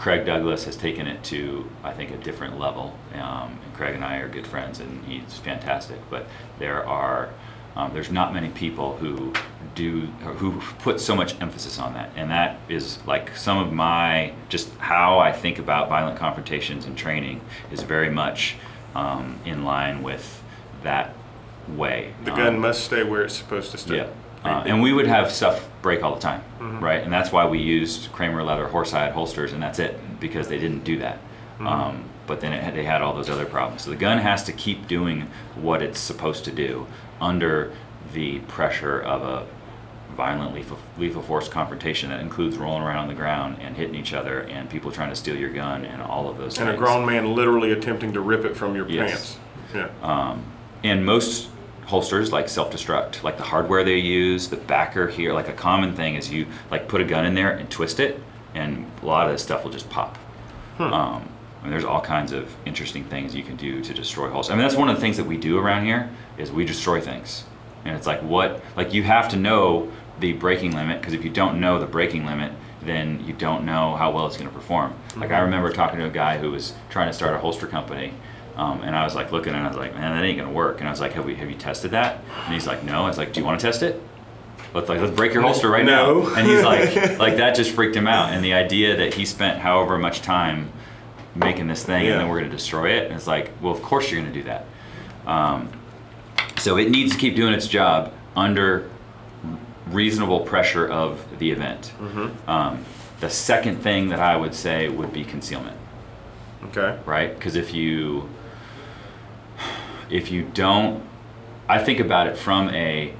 Craig 0.00 0.24
Douglas 0.24 0.64
has 0.64 0.76
taken 0.76 1.06
it 1.06 1.22
to, 1.24 1.68
I 1.84 1.92
think, 1.92 2.10
a 2.10 2.16
different 2.16 2.58
level. 2.58 2.96
Um, 3.12 3.58
and 3.62 3.74
Craig 3.74 3.94
and 3.94 4.02
I 4.02 4.16
are 4.16 4.30
good 4.30 4.46
friends, 4.46 4.80
and 4.80 5.04
he's 5.04 5.36
fantastic. 5.36 5.98
But 6.08 6.24
there 6.58 6.86
are, 6.88 7.28
um, 7.76 7.92
there's 7.92 8.10
not 8.10 8.32
many 8.32 8.48
people 8.48 8.96
who 8.96 9.34
do, 9.74 10.06
who 10.38 10.62
put 10.78 11.02
so 11.02 11.14
much 11.14 11.38
emphasis 11.42 11.78
on 11.78 11.92
that. 11.92 12.08
And 12.16 12.30
that 12.30 12.58
is 12.66 13.04
like 13.06 13.36
some 13.36 13.58
of 13.58 13.74
my, 13.74 14.32
just 14.48 14.74
how 14.78 15.18
I 15.18 15.32
think 15.32 15.58
about 15.58 15.90
violent 15.90 16.18
confrontations 16.18 16.86
and 16.86 16.96
training 16.96 17.42
is 17.70 17.82
very 17.82 18.08
much 18.08 18.56
um, 18.94 19.38
in 19.44 19.66
line 19.66 20.02
with 20.02 20.42
that 20.82 21.14
way. 21.68 22.14
The 22.24 22.32
Um, 22.32 22.38
gun 22.38 22.58
must 22.58 22.84
stay 22.84 23.02
where 23.04 23.22
it's 23.22 23.36
supposed 23.36 23.70
to 23.72 23.76
stay. 23.76 23.98
yeah. 23.98 24.06
Uh, 24.44 24.62
and 24.66 24.80
we 24.82 24.92
would 24.92 25.06
have 25.06 25.30
stuff 25.30 25.68
break 25.82 26.02
all 26.02 26.14
the 26.14 26.20
time, 26.20 26.42
Mm-hmm. 26.60 26.82
right? 26.84 27.02
And 27.02 27.12
that's 27.12 27.30
why 27.32 27.46
we 27.46 27.58
used 27.58 28.10
Kramer 28.12 28.42
leather 28.42 28.68
horsehide 28.68 29.12
holsters, 29.12 29.52
and 29.52 29.62
that's 29.62 29.78
it, 29.78 29.98
because 30.20 30.48
they 30.48 30.58
didn't 30.58 30.84
do 30.84 30.98
that. 30.98 31.16
Mm-hmm. 31.54 31.66
Um, 31.66 32.04
but 32.26 32.40
then 32.40 32.52
it 32.52 32.62
had, 32.62 32.74
they 32.74 32.84
had 32.84 33.02
all 33.02 33.12
those 33.14 33.28
other 33.28 33.44
problems. 33.46 33.82
So 33.82 33.90
the 33.90 33.96
gun 33.96 34.18
has 34.18 34.44
to 34.44 34.52
keep 34.52 34.86
doing 34.86 35.28
what 35.56 35.82
it's 35.82 35.98
supposed 35.98 36.44
to 36.46 36.52
do 36.52 36.86
under 37.20 37.72
the 38.14 38.38
pressure 38.40 39.00
of 39.00 39.22
a 39.22 39.46
violent 40.16 40.54
lethal, 40.54 40.78
lethal 40.98 41.22
force 41.22 41.48
confrontation 41.48 42.10
that 42.10 42.20
includes 42.20 42.56
rolling 42.56 42.82
around 42.82 42.98
on 42.98 43.08
the 43.08 43.14
ground 43.14 43.56
and 43.60 43.76
hitting 43.76 43.94
each 43.94 44.12
other 44.12 44.40
and 44.42 44.68
people 44.70 44.90
trying 44.90 45.10
to 45.10 45.16
steal 45.16 45.36
your 45.36 45.50
gun 45.52 45.84
and 45.84 46.02
all 46.02 46.28
of 46.28 46.36
those 46.38 46.56
things. 46.56 46.68
And 46.68 46.70
a 46.70 46.76
grown 46.76 47.04
man 47.06 47.34
literally 47.34 47.72
attempting 47.72 48.12
to 48.14 48.20
rip 48.20 48.44
it 48.44 48.56
from 48.56 48.74
your 48.74 48.88
Yes. 48.88 49.36
pants. 49.72 49.92
Yeah. 50.02 50.06
Um, 50.30 50.44
and 50.82 51.04
most 51.04 51.48
holsters 51.90 52.32
like 52.32 52.48
self-destruct. 52.48 53.22
Like 53.22 53.36
the 53.36 53.42
hardware 53.42 53.84
they 53.84 53.98
use 53.98 54.48
the 54.48 54.56
backer 54.56 55.08
here 55.08 55.32
like 55.34 55.48
a 55.48 55.52
common 55.52 55.94
thing 55.94 56.14
is 56.14 56.30
you 56.30 56.46
like 56.70 56.88
put 56.88 57.00
a 57.00 57.04
gun 57.04 57.26
in 57.26 57.34
there 57.34 57.50
and 57.50 57.70
twist 57.70 58.00
it 58.00 58.22
and 58.54 58.90
a 59.02 59.06
lot 59.06 59.26
of 59.26 59.32
this 59.32 59.42
stuff 59.42 59.64
will 59.64 59.70
just 59.70 59.90
pop. 59.90 60.18
Um, 60.78 61.28
and 61.62 61.70
there's 61.70 61.84
all 61.84 62.00
kinds 62.00 62.32
of 62.32 62.54
interesting 62.64 63.04
things 63.04 63.34
you 63.34 63.42
can 63.42 63.56
do 63.56 63.82
to 63.82 63.92
destroy 63.92 64.30
holsters 64.30 64.52
i 64.52 64.56
mean 64.56 64.62
that's 64.62 64.76
one 64.76 64.88
of 64.88 64.94
the 64.94 65.00
things 65.00 65.18
that 65.18 65.26
we 65.26 65.36
do 65.36 65.58
around 65.58 65.84
here 65.84 66.08
is 66.38 66.50
we 66.50 66.64
destroy 66.64 67.00
things. 67.00 67.44
And 67.84 67.96
it's 67.96 68.06
like 68.06 68.22
what 68.22 68.62
like 68.76 68.94
you 68.94 69.02
have 69.02 69.28
to 69.30 69.36
know 69.36 69.90
the 70.20 70.32
breaking 70.32 70.72
limit 70.72 71.00
because 71.00 71.12
if 71.12 71.24
you 71.24 71.30
don't 71.30 71.60
know 71.60 71.78
the 71.78 71.86
breaking 71.86 72.24
limit 72.24 72.52
then 72.82 73.22
you 73.26 73.34
don't 73.34 73.66
know 73.66 73.94
how 73.96 74.10
well 74.10 74.26
it's 74.26 74.38
going 74.38 74.48
to 74.48 74.54
perform. 74.54 74.94
Like 75.16 75.32
i 75.32 75.40
remember 75.40 75.70
talking 75.72 75.98
to 75.98 76.06
a 76.06 76.10
guy 76.10 76.38
who 76.38 76.50
was 76.50 76.72
trying 76.88 77.08
to 77.08 77.12
start 77.12 77.34
a 77.34 77.38
holster 77.38 77.66
company 77.66 78.14
um, 78.56 78.82
and 78.82 78.94
I 78.96 79.04
was 79.04 79.14
like 79.14 79.32
looking 79.32 79.54
and 79.54 79.64
I 79.64 79.68
was 79.68 79.76
like, 79.76 79.94
man, 79.94 80.14
that 80.16 80.24
ain't 80.24 80.38
gonna 80.38 80.52
work. 80.52 80.80
And 80.80 80.88
I 80.88 80.90
was 80.90 81.00
like, 81.00 81.12
have 81.12 81.24
we 81.24 81.34
have 81.36 81.48
you 81.50 81.56
tested 81.56 81.92
that? 81.92 82.22
And 82.44 82.54
he's 82.54 82.66
like, 82.66 82.82
no. 82.84 83.04
I 83.04 83.08
was 83.08 83.18
like, 83.18 83.32
do 83.32 83.40
you 83.40 83.46
want 83.46 83.60
to 83.60 83.66
test 83.66 83.82
it? 83.82 84.00
Let's 84.74 84.88
like 84.88 85.00
let's 85.00 85.14
break 85.14 85.32
your 85.34 85.42
holster 85.42 85.68
right 85.70 85.84
No. 85.84 86.22
now. 86.22 86.34
And 86.36 86.46
he's 86.46 86.62
like, 86.62 86.94
like 87.18 87.36
that 87.36 87.54
just 87.56 87.70
freaked 87.72 87.96
him 87.96 88.06
out. 88.06 88.32
And 88.32 88.44
the 88.44 88.54
idea 88.54 88.96
that 88.96 89.14
he 89.14 89.24
spent 89.24 89.58
however 89.60 89.98
much 89.98 90.20
time 90.22 90.70
making 91.34 91.66
this 91.68 91.84
thing 91.84 92.04
Yeah. 92.04 92.12
and 92.12 92.20
then 92.20 92.28
we're 92.28 92.40
gonna 92.40 92.50
destroy 92.52 92.90
it. 92.90 93.06
And 93.06 93.14
it's 93.14 93.26
like, 93.26 93.50
well, 93.60 93.72
of 93.72 93.82
course 93.82 94.10
you're 94.10 94.20
gonna 94.20 94.32
do 94.34 94.42
that. 94.44 94.64
Um, 95.26 95.68
so 96.58 96.76
it 96.76 96.90
needs 96.90 97.12
to 97.12 97.18
keep 97.18 97.36
doing 97.36 97.52
its 97.54 97.66
job 97.66 98.12
under 98.36 98.88
reasonable 99.88 100.40
pressure 100.40 100.86
of 100.88 101.24
the 101.38 101.50
event. 101.50 101.92
Um, 102.46 102.84
the 103.20 103.30
second 103.30 103.78
thing 103.78 104.08
that 104.10 104.20
I 104.20 104.36
would 104.36 104.54
say 104.54 104.88
would 104.88 105.12
be 105.12 105.24
concealment 105.24 105.76
Okay. 106.66 106.98
right? 107.06 107.34
Because 107.34 107.56
if 107.56 107.74
you 107.74 108.28
if 110.10 110.30
you 110.30 110.42
don't, 110.42 111.02
I 111.68 111.78
think 111.78 112.00
about 112.00 112.26
it 112.26 112.36
from 112.36 112.68
a 112.70 113.14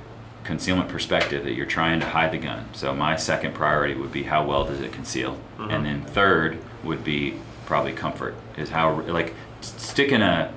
concealment 0.44 0.88
perspective 0.88 1.44
that 1.44 1.52
you're 1.54 1.66
trying 1.66 2.00
to 2.00 2.06
hide 2.06 2.32
the 2.32 2.38
gun. 2.38 2.66
So 2.72 2.94
my 2.94 3.16
second 3.16 3.54
priority 3.54 3.94
would 3.94 4.10
be 4.12 4.24
how 4.24 4.44
well 4.46 4.64
does 4.64 4.80
it 4.80 4.92
conceal, 4.92 5.38
and 5.58 5.84
then 5.84 6.02
third 6.02 6.58
would 6.82 7.04
be 7.04 7.34
probably 7.66 7.92
comfort. 7.92 8.34
Is 8.56 8.70
how 8.70 9.00
like 9.02 9.34
sticking 9.60 10.22
a 10.22 10.52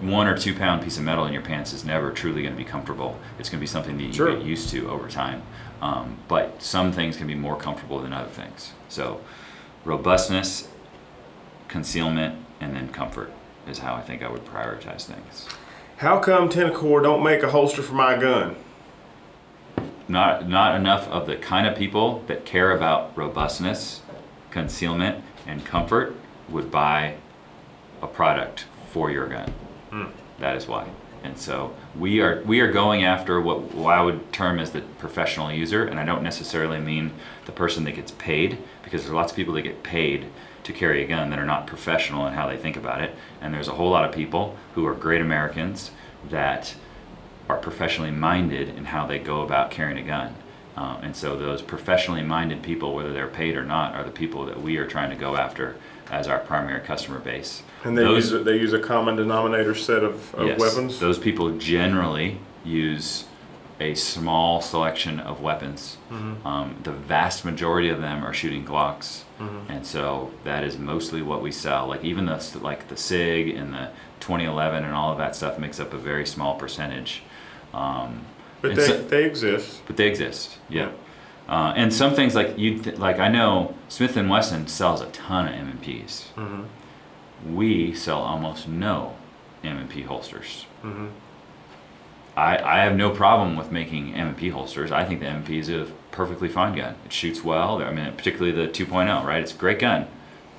one 0.00 0.26
or 0.26 0.36
two 0.36 0.54
pound 0.54 0.82
piece 0.82 0.98
of 0.98 1.04
metal 1.04 1.24
in 1.26 1.32
your 1.32 1.42
pants 1.42 1.72
is 1.72 1.84
never 1.84 2.12
truly 2.12 2.42
going 2.42 2.54
to 2.54 2.58
be 2.58 2.68
comfortable. 2.68 3.18
It's 3.38 3.48
going 3.48 3.58
to 3.58 3.62
be 3.62 3.66
something 3.66 3.96
that 3.96 4.02
you 4.02 4.12
Sure. 4.12 4.36
get 4.36 4.44
used 4.44 4.68
to 4.70 4.88
over 4.90 5.08
time. 5.08 5.42
Um, 5.80 6.18
but 6.28 6.62
some 6.62 6.92
things 6.92 7.16
can 7.16 7.26
be 7.26 7.34
more 7.34 7.56
comfortable 7.56 7.98
than 8.00 8.12
other 8.12 8.28
things. 8.30 8.72
So 8.88 9.20
robustness 9.84 10.68
concealment, 11.68 12.36
and 12.60 12.76
then 12.76 12.88
comfort 12.88 13.32
is 13.66 13.78
how 13.78 13.94
I 13.94 14.00
think 14.02 14.22
I 14.22 14.28
would 14.28 14.44
prioritize 14.44 15.04
things. 15.04 15.48
How 16.02 16.18
come 16.18 16.48
Tenicor 16.48 17.00
don't 17.00 17.22
make 17.22 17.44
a 17.44 17.50
holster 17.52 17.80
for 17.80 17.94
my 17.94 18.18
gun? 18.18 18.56
Not 20.08 20.48
not 20.48 20.74
enough 20.74 21.06
of 21.06 21.28
the 21.28 21.36
kind 21.36 21.64
of 21.64 21.78
people 21.78 22.24
that 22.26 22.44
care 22.44 22.72
about 22.76 23.16
robustness, 23.16 24.02
concealment, 24.50 25.22
and 25.46 25.64
comfort 25.64 26.16
would 26.48 26.72
buy 26.72 27.18
a 28.02 28.08
product 28.08 28.66
for 28.90 29.12
your 29.12 29.28
gun. 29.28 29.52
Hmm. 29.90 30.06
That 30.40 30.56
is 30.56 30.66
why. 30.66 30.88
And 31.22 31.38
so 31.38 31.72
we 31.96 32.20
are 32.20 32.42
we 32.44 32.58
are 32.58 32.72
going 32.72 33.04
after 33.04 33.40
what, 33.40 33.72
what 33.72 33.94
I 33.94 34.02
would 34.02 34.32
term 34.32 34.58
as 34.58 34.72
the 34.72 34.80
professional 34.80 35.52
user, 35.52 35.84
and 35.84 36.00
I 36.00 36.04
don't 36.04 36.24
necessarily 36.24 36.80
mean 36.80 37.12
the 37.46 37.52
person 37.52 37.84
that 37.84 37.92
gets 37.92 38.10
paid, 38.10 38.58
because 38.82 39.02
there's 39.02 39.14
lots 39.14 39.30
of 39.30 39.36
people 39.36 39.54
that 39.54 39.62
get 39.62 39.84
paid 39.84 40.26
to 40.64 40.72
carry 40.72 41.02
a 41.02 41.06
gun 41.06 41.30
that 41.30 41.38
are 41.38 41.46
not 41.46 41.66
professional 41.66 42.26
in 42.26 42.34
how 42.34 42.48
they 42.48 42.56
think 42.56 42.76
about 42.76 43.02
it, 43.02 43.14
and 43.40 43.52
there's 43.52 43.68
a 43.68 43.72
whole 43.72 43.90
lot 43.90 44.04
of 44.04 44.12
people 44.14 44.56
who 44.74 44.86
are 44.86 44.94
great 44.94 45.20
Americans 45.20 45.90
that 46.30 46.74
are 47.48 47.58
professionally 47.58 48.10
minded 48.10 48.68
in 48.68 48.86
how 48.86 49.06
they 49.06 49.18
go 49.18 49.42
about 49.42 49.70
carrying 49.70 49.98
a 49.98 50.06
gun. 50.06 50.34
Uh, 50.76 50.98
and 51.02 51.14
so 51.14 51.36
those 51.36 51.60
professionally 51.60 52.22
minded 52.22 52.62
people, 52.62 52.94
whether 52.94 53.12
they're 53.12 53.26
paid 53.28 53.56
or 53.56 53.64
not, 53.64 53.94
are 53.94 54.04
the 54.04 54.10
people 54.10 54.46
that 54.46 54.62
we 54.62 54.76
are 54.78 54.86
trying 54.86 55.10
to 55.10 55.16
go 55.16 55.36
after 55.36 55.76
as 56.10 56.26
our 56.28 56.38
primary 56.38 56.80
customer 56.80 57.18
base. 57.18 57.62
And 57.84 57.98
they 57.98 58.02
Those- 58.02 58.30
use 58.30 58.40
a, 58.40 58.44
they 58.44 58.56
use 58.56 58.72
a 58.72 58.78
common 58.78 59.16
denominator 59.16 59.74
set 59.74 60.02
of, 60.02 60.34
of 60.34 60.46
Yes, 60.46 60.60
weapons. 60.60 60.98
Those 61.00 61.18
people 61.18 61.58
generally 61.58 62.38
use 62.64 63.24
a 63.90 63.94
small 63.94 64.60
selection 64.60 65.18
of 65.20 65.40
weapons. 65.40 65.96
Mm-hmm. 66.10 66.46
Um, 66.46 66.76
the 66.82 66.92
vast 66.92 67.44
majority 67.44 67.88
of 67.88 68.00
them 68.00 68.24
are 68.24 68.32
shooting 68.32 68.64
Glocks, 68.64 69.22
Mm-hmm. 69.40 69.72
and 69.72 69.84
so 69.86 70.30
that 70.44 70.62
is 70.62 70.78
mostly 70.78 71.20
what 71.20 71.42
we 71.42 71.50
sell. 71.50 71.88
Like 71.88 72.04
even 72.04 72.26
the 72.26 72.38
like 72.62 72.86
the 72.88 72.96
Sig 72.96 73.48
and 73.56 73.74
the 73.74 73.88
2011 74.20 74.84
and 74.84 74.94
all 74.94 75.10
of 75.10 75.18
that 75.18 75.34
stuff 75.34 75.58
makes 75.58 75.80
up 75.80 75.92
a 75.92 75.98
very 75.98 76.24
small 76.26 76.54
percentage. 76.56 77.22
Um, 77.74 78.24
but 78.60 78.76
they, 78.76 78.86
so- 78.86 79.02
they 79.02 79.24
exist. 79.24 79.82
but 79.86 79.96
they 79.96 80.06
exist. 80.06 80.58
Yeah. 80.68 80.90
Uh, 81.48 81.72
and 81.76 81.92
some 81.92 82.14
things 82.14 82.36
like 82.36 82.56
you 82.56 82.78
th- 82.78 82.98
like 82.98 83.18
I 83.18 83.28
know 83.28 83.74
Smith 83.88 84.16
and 84.16 84.30
Wesson 84.30 84.68
sells 84.68 85.00
a 85.00 85.06
ton 85.06 85.48
of 85.48 85.54
M&Ps. 85.54 86.28
Mm-hmm. 86.36 87.56
We 87.56 87.92
sell 87.94 88.22
almost 88.22 88.68
no 88.68 89.16
M&P 89.64 90.02
holsters. 90.02 90.66
Mm-hmm. 90.84 91.06
I, 92.36 92.56
I 92.58 92.84
have 92.84 92.96
no 92.96 93.10
problem 93.10 93.56
with 93.56 93.70
making 93.70 94.14
M&P 94.14 94.48
holsters. 94.48 94.90
I 94.90 95.04
think 95.04 95.20
the 95.20 95.26
M&P 95.26 95.58
is 95.58 95.68
a 95.68 95.86
perfectly 96.10 96.48
fine 96.48 96.74
gun. 96.74 96.96
It 97.04 97.12
shoots 97.12 97.44
well. 97.44 97.82
I 97.82 97.92
mean, 97.92 98.12
particularly 98.12 98.52
the 98.52 98.68
2.0, 98.68 99.24
right? 99.24 99.42
It's 99.42 99.54
a 99.54 99.58
great 99.58 99.78
gun. 99.78 100.06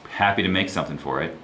Happy 0.10 0.44
to 0.44 0.50
make 0.50 0.70
something 0.70 0.98
for 0.98 1.22
it, 1.22 1.36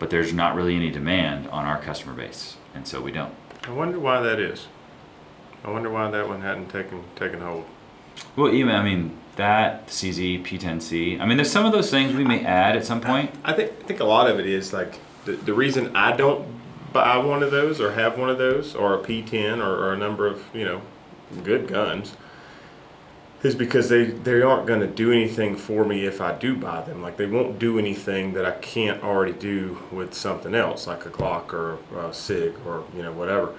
but 0.00 0.10
there's 0.10 0.32
not 0.32 0.56
really 0.56 0.74
any 0.74 0.90
demand 0.90 1.48
on 1.48 1.64
our 1.64 1.80
customer 1.80 2.14
base, 2.14 2.56
and 2.74 2.86
so 2.86 3.00
we 3.00 3.12
don't. 3.12 3.32
I 3.62 3.70
wonder 3.70 4.00
why 4.00 4.20
that 4.20 4.40
is. 4.40 4.66
I 5.62 5.70
wonder 5.70 5.90
why 5.90 6.10
that 6.10 6.26
one 6.26 6.40
hadn't 6.40 6.68
taken 6.68 7.04
taken 7.14 7.40
hold. 7.40 7.66
Well, 8.34 8.52
even 8.52 8.74
I 8.74 8.82
mean 8.82 9.16
that 9.36 9.86
CZ 9.86 10.44
P10C. 10.44 11.20
I 11.20 11.26
mean, 11.26 11.36
there's 11.36 11.50
some 11.50 11.64
of 11.64 11.72
those 11.72 11.90
things 11.90 12.14
we 12.14 12.24
may 12.24 12.44
add 12.44 12.76
at 12.76 12.84
some 12.84 13.00
point. 13.00 13.30
I 13.44 13.52
think 13.52 13.70
I 13.80 13.84
think 13.84 14.00
a 14.00 14.04
lot 14.04 14.28
of 14.28 14.40
it 14.40 14.46
is 14.46 14.72
like 14.72 14.98
the, 15.26 15.32
the 15.32 15.54
reason 15.54 15.94
I 15.94 16.16
don't 16.16 16.59
buy 16.92 17.16
one 17.18 17.42
of 17.42 17.50
those 17.50 17.80
or 17.80 17.92
have 17.92 18.18
one 18.18 18.30
of 18.30 18.38
those 18.38 18.74
or 18.74 18.94
a 18.94 18.98
P10 18.98 19.58
or, 19.58 19.86
or 19.86 19.92
a 19.92 19.96
number 19.96 20.26
of 20.26 20.44
you 20.54 20.64
know 20.64 20.82
good 21.44 21.68
guns 21.68 22.16
is 23.42 23.54
because 23.54 23.88
they 23.88 24.04
they 24.04 24.42
aren't 24.42 24.66
going 24.66 24.80
to 24.80 24.86
do 24.86 25.12
anything 25.12 25.56
for 25.56 25.84
me 25.84 26.04
if 26.04 26.20
I 26.20 26.32
do 26.32 26.56
buy 26.56 26.82
them. 26.82 27.02
Like 27.02 27.16
they 27.16 27.26
won't 27.26 27.58
do 27.58 27.78
anything 27.78 28.34
that 28.34 28.44
I 28.44 28.52
can't 28.52 29.02
already 29.02 29.32
do 29.32 29.78
with 29.90 30.14
something 30.14 30.54
else, 30.54 30.86
like 30.86 31.06
a 31.06 31.10
Glock 31.10 31.52
or 31.52 31.78
a 31.98 32.12
Sig 32.12 32.54
or 32.66 32.84
you 32.94 33.02
know 33.02 33.12
whatever. 33.12 33.54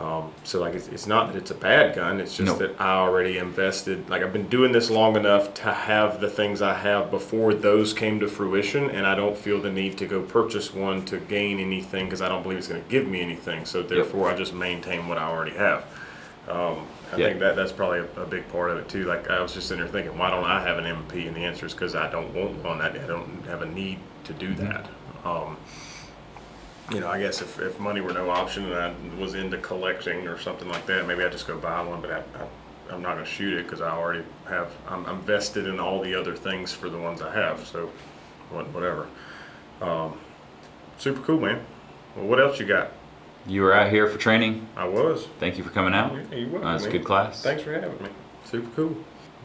Um, 0.00 0.32
so 0.44 0.60
like 0.60 0.74
it's, 0.74 0.88
it's 0.88 1.06
not 1.06 1.26
that 1.30 1.36
it's 1.36 1.50
a 1.50 1.54
bad 1.54 1.94
gun. 1.94 2.20
It's 2.20 2.34
just 2.34 2.58
No. 2.58 2.66
that 2.66 2.80
I 2.80 2.94
already 2.96 3.36
invested. 3.36 4.08
Like 4.08 4.22
I've 4.22 4.32
been 4.32 4.48
doing 4.48 4.72
this 4.72 4.88
long 4.90 5.14
enough 5.14 5.52
to 5.54 5.72
have 5.74 6.22
the 6.22 6.30
things 6.30 6.62
I 6.62 6.72
have 6.72 7.10
before 7.10 7.52
those 7.52 7.92
came 7.92 8.18
to 8.20 8.26
fruition, 8.28 8.88
and 8.90 9.06
I 9.06 9.14
don't 9.14 9.36
feel 9.36 9.60
the 9.60 9.70
need 9.70 9.98
to 9.98 10.06
go 10.06 10.22
purchase 10.22 10.72
one 10.72 11.04
to 11.04 11.18
gain 11.18 11.60
anything 11.60 12.06
because 12.06 12.22
I 12.22 12.30
don't 12.30 12.42
believe 12.42 12.56
it's 12.56 12.68
going 12.68 12.82
to 12.82 12.88
give 12.88 13.06
me 13.06 13.20
anything. 13.20 13.66
So 13.66 13.82
therefore, 13.82 14.30
I 14.30 14.34
just 14.36 14.54
maintain 14.54 15.06
what 15.06 15.18
I 15.18 15.24
already 15.24 15.56
have. 15.56 15.84
Um, 16.48 16.86
I 17.12 17.16
Yeah. 17.18 17.26
think 17.28 17.40
that 17.40 17.54
that's 17.56 17.72
probably 17.72 17.98
a, 17.98 18.22
a 18.22 18.26
big 18.26 18.48
part 18.50 18.70
of 18.70 18.78
it 18.78 18.88
too. 18.88 19.04
Like 19.04 19.28
I 19.28 19.42
was 19.42 19.52
just 19.52 19.68
sitting 19.68 19.84
there 19.84 19.92
thinking, 19.92 20.16
why 20.16 20.30
don't 20.30 20.44
I 20.44 20.62
have 20.62 20.78
an 20.78 20.84
MP? 20.84 21.26
And 21.26 21.36
the 21.36 21.40
answer 21.44 21.66
is 21.66 21.74
because 21.74 21.94
I 21.94 22.10
don't 22.10 22.32
want 22.34 22.64
one. 22.64 22.80
I, 22.80 22.86
I 22.88 23.06
don't 23.06 23.44
have 23.46 23.60
a 23.60 23.66
need 23.66 23.98
to 24.24 24.32
do 24.32 24.54
that. 24.54 24.86
Um, 25.26 25.58
you 26.90 27.00
know, 27.00 27.08
I 27.08 27.20
guess 27.20 27.40
if, 27.40 27.58
if 27.60 27.78
money 27.78 28.00
were 28.00 28.12
no 28.12 28.30
option 28.30 28.64
and 28.70 28.74
I 28.74 28.92
was 29.20 29.34
into 29.34 29.58
collecting 29.58 30.26
or 30.26 30.38
something 30.38 30.68
like 30.68 30.86
that, 30.86 31.06
maybe 31.06 31.22
I'd 31.24 31.32
just 31.32 31.46
go 31.46 31.56
buy 31.58 31.82
one. 31.82 32.00
But 32.00 32.10
I, 32.12 32.18
I, 32.18 32.92
I'm 32.94 33.02
not 33.02 33.14
going 33.14 33.24
to 33.24 33.30
shoot 33.30 33.58
it 33.58 33.64
because 33.64 33.80
I 33.80 33.90
already 33.90 34.24
have. 34.48 34.72
I'm, 34.88 35.06
I'm 35.06 35.20
vested 35.22 35.66
in 35.66 35.78
all 35.78 36.00
the 36.02 36.14
other 36.14 36.34
things 36.34 36.72
for 36.72 36.88
the 36.88 36.98
ones 36.98 37.22
I 37.22 37.32
have. 37.34 37.66
So, 37.66 37.90
what- 38.50 38.68
whatever. 38.74 39.06
Um, 39.80 40.18
super 40.98 41.20
cool, 41.20 41.40
man. 41.40 41.64
Well, 42.16 42.26
what 42.26 42.40
else 42.40 42.58
you 42.58 42.66
got? 42.66 42.90
You 43.46 43.62
were 43.62 43.72
out 43.72 43.90
here 43.90 44.06
for 44.08 44.18
training. 44.18 44.66
I 44.76 44.86
was. 44.86 45.26
Thank 45.38 45.56
you 45.56 45.64
for 45.64 45.70
coming 45.70 45.94
out. 45.94 46.12
Yeah, 46.30 46.36
you 46.36 46.48
were, 46.48 46.64
Uh, 46.64 46.74
it's 46.74 46.84
a 46.84 46.90
good 46.90 47.04
class. 47.04 47.42
Thanks 47.42 47.62
for 47.62 47.72
having 47.72 48.02
me. 48.02 48.10
Super 48.44 48.68
cool. 48.76 48.96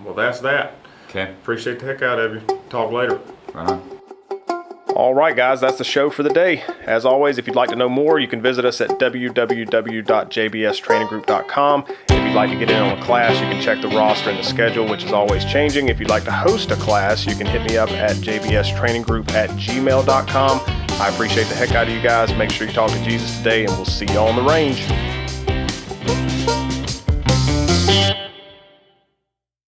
Well, 0.04 0.14
that's 0.14 0.40
that. 0.42 0.76
Okay, 1.10 1.32
Appreciate 1.32 1.80
the 1.80 1.86
heck 1.86 2.02
out 2.02 2.20
of 2.20 2.34
you. 2.34 2.42
Talk 2.70 2.92
later. 2.92 3.22
right 3.54 3.70
on. 3.70 3.95
All 4.96 5.14
right, 5.14 5.36
guys, 5.36 5.60
that's 5.60 5.78
the 5.78 5.84
show 5.84 6.10
for 6.10 6.24
the 6.24 6.30
day. 6.30 6.64
As 6.86 7.06
always, 7.06 7.38
if 7.38 7.48
you'd 7.48 7.56
like 7.58 7.68
to 7.70 7.76
know 7.76 7.90
more, 7.90 8.18
you 8.18 8.30
can 8.30 8.42
visit 8.42 8.64
us 8.64 8.80
at 8.80 8.92
www.jbstraininggroup.com. 8.92 11.86
If 12.10 12.26
you'd 12.26 12.34
like 12.34 12.50
to 12.50 12.56
get 12.56 12.72
in 12.72 12.82
on 12.82 12.98
a 12.98 13.04
class, 13.04 13.34
you 13.34 13.48
can 13.48 13.62
check 13.62 13.82
the 13.82 13.90
roster 13.90 14.30
and 14.30 14.40
the 14.40 14.44
schedule, 14.44 14.88
which 14.88 15.04
is 15.04 15.12
always 15.12 15.44
changing. 15.44 15.90
If 15.90 16.00
you'd 16.00 16.10
like 16.10 16.24
to 16.24 16.32
host 16.32 16.72
a 16.72 16.78
class, 16.78 17.26
you 17.26 17.36
can 17.36 17.46
hit 17.46 17.70
me 17.70 17.78
up 17.78 17.92
at 17.92 18.16
jbstraininggroup 18.16 19.32
at 19.32 19.50
gmail.com. 19.50 20.62
I 21.02 21.10
appreciate 21.10 21.48
the 21.48 21.56
heck 21.56 21.72
out 21.72 21.90
of 21.90 21.94
you 21.94 22.02
guys. 22.02 22.34
Make 22.38 22.52
sure 22.52 22.66
you 22.66 22.74
talk 22.74 22.90
to 22.92 23.04
Jesus 23.04 23.38
today, 23.40 23.66
and 23.66 23.74
we'll 23.74 23.84
see 23.84 24.06
you 24.10 24.20
on 24.20 24.38
the 24.38 24.44
range. 24.44 24.86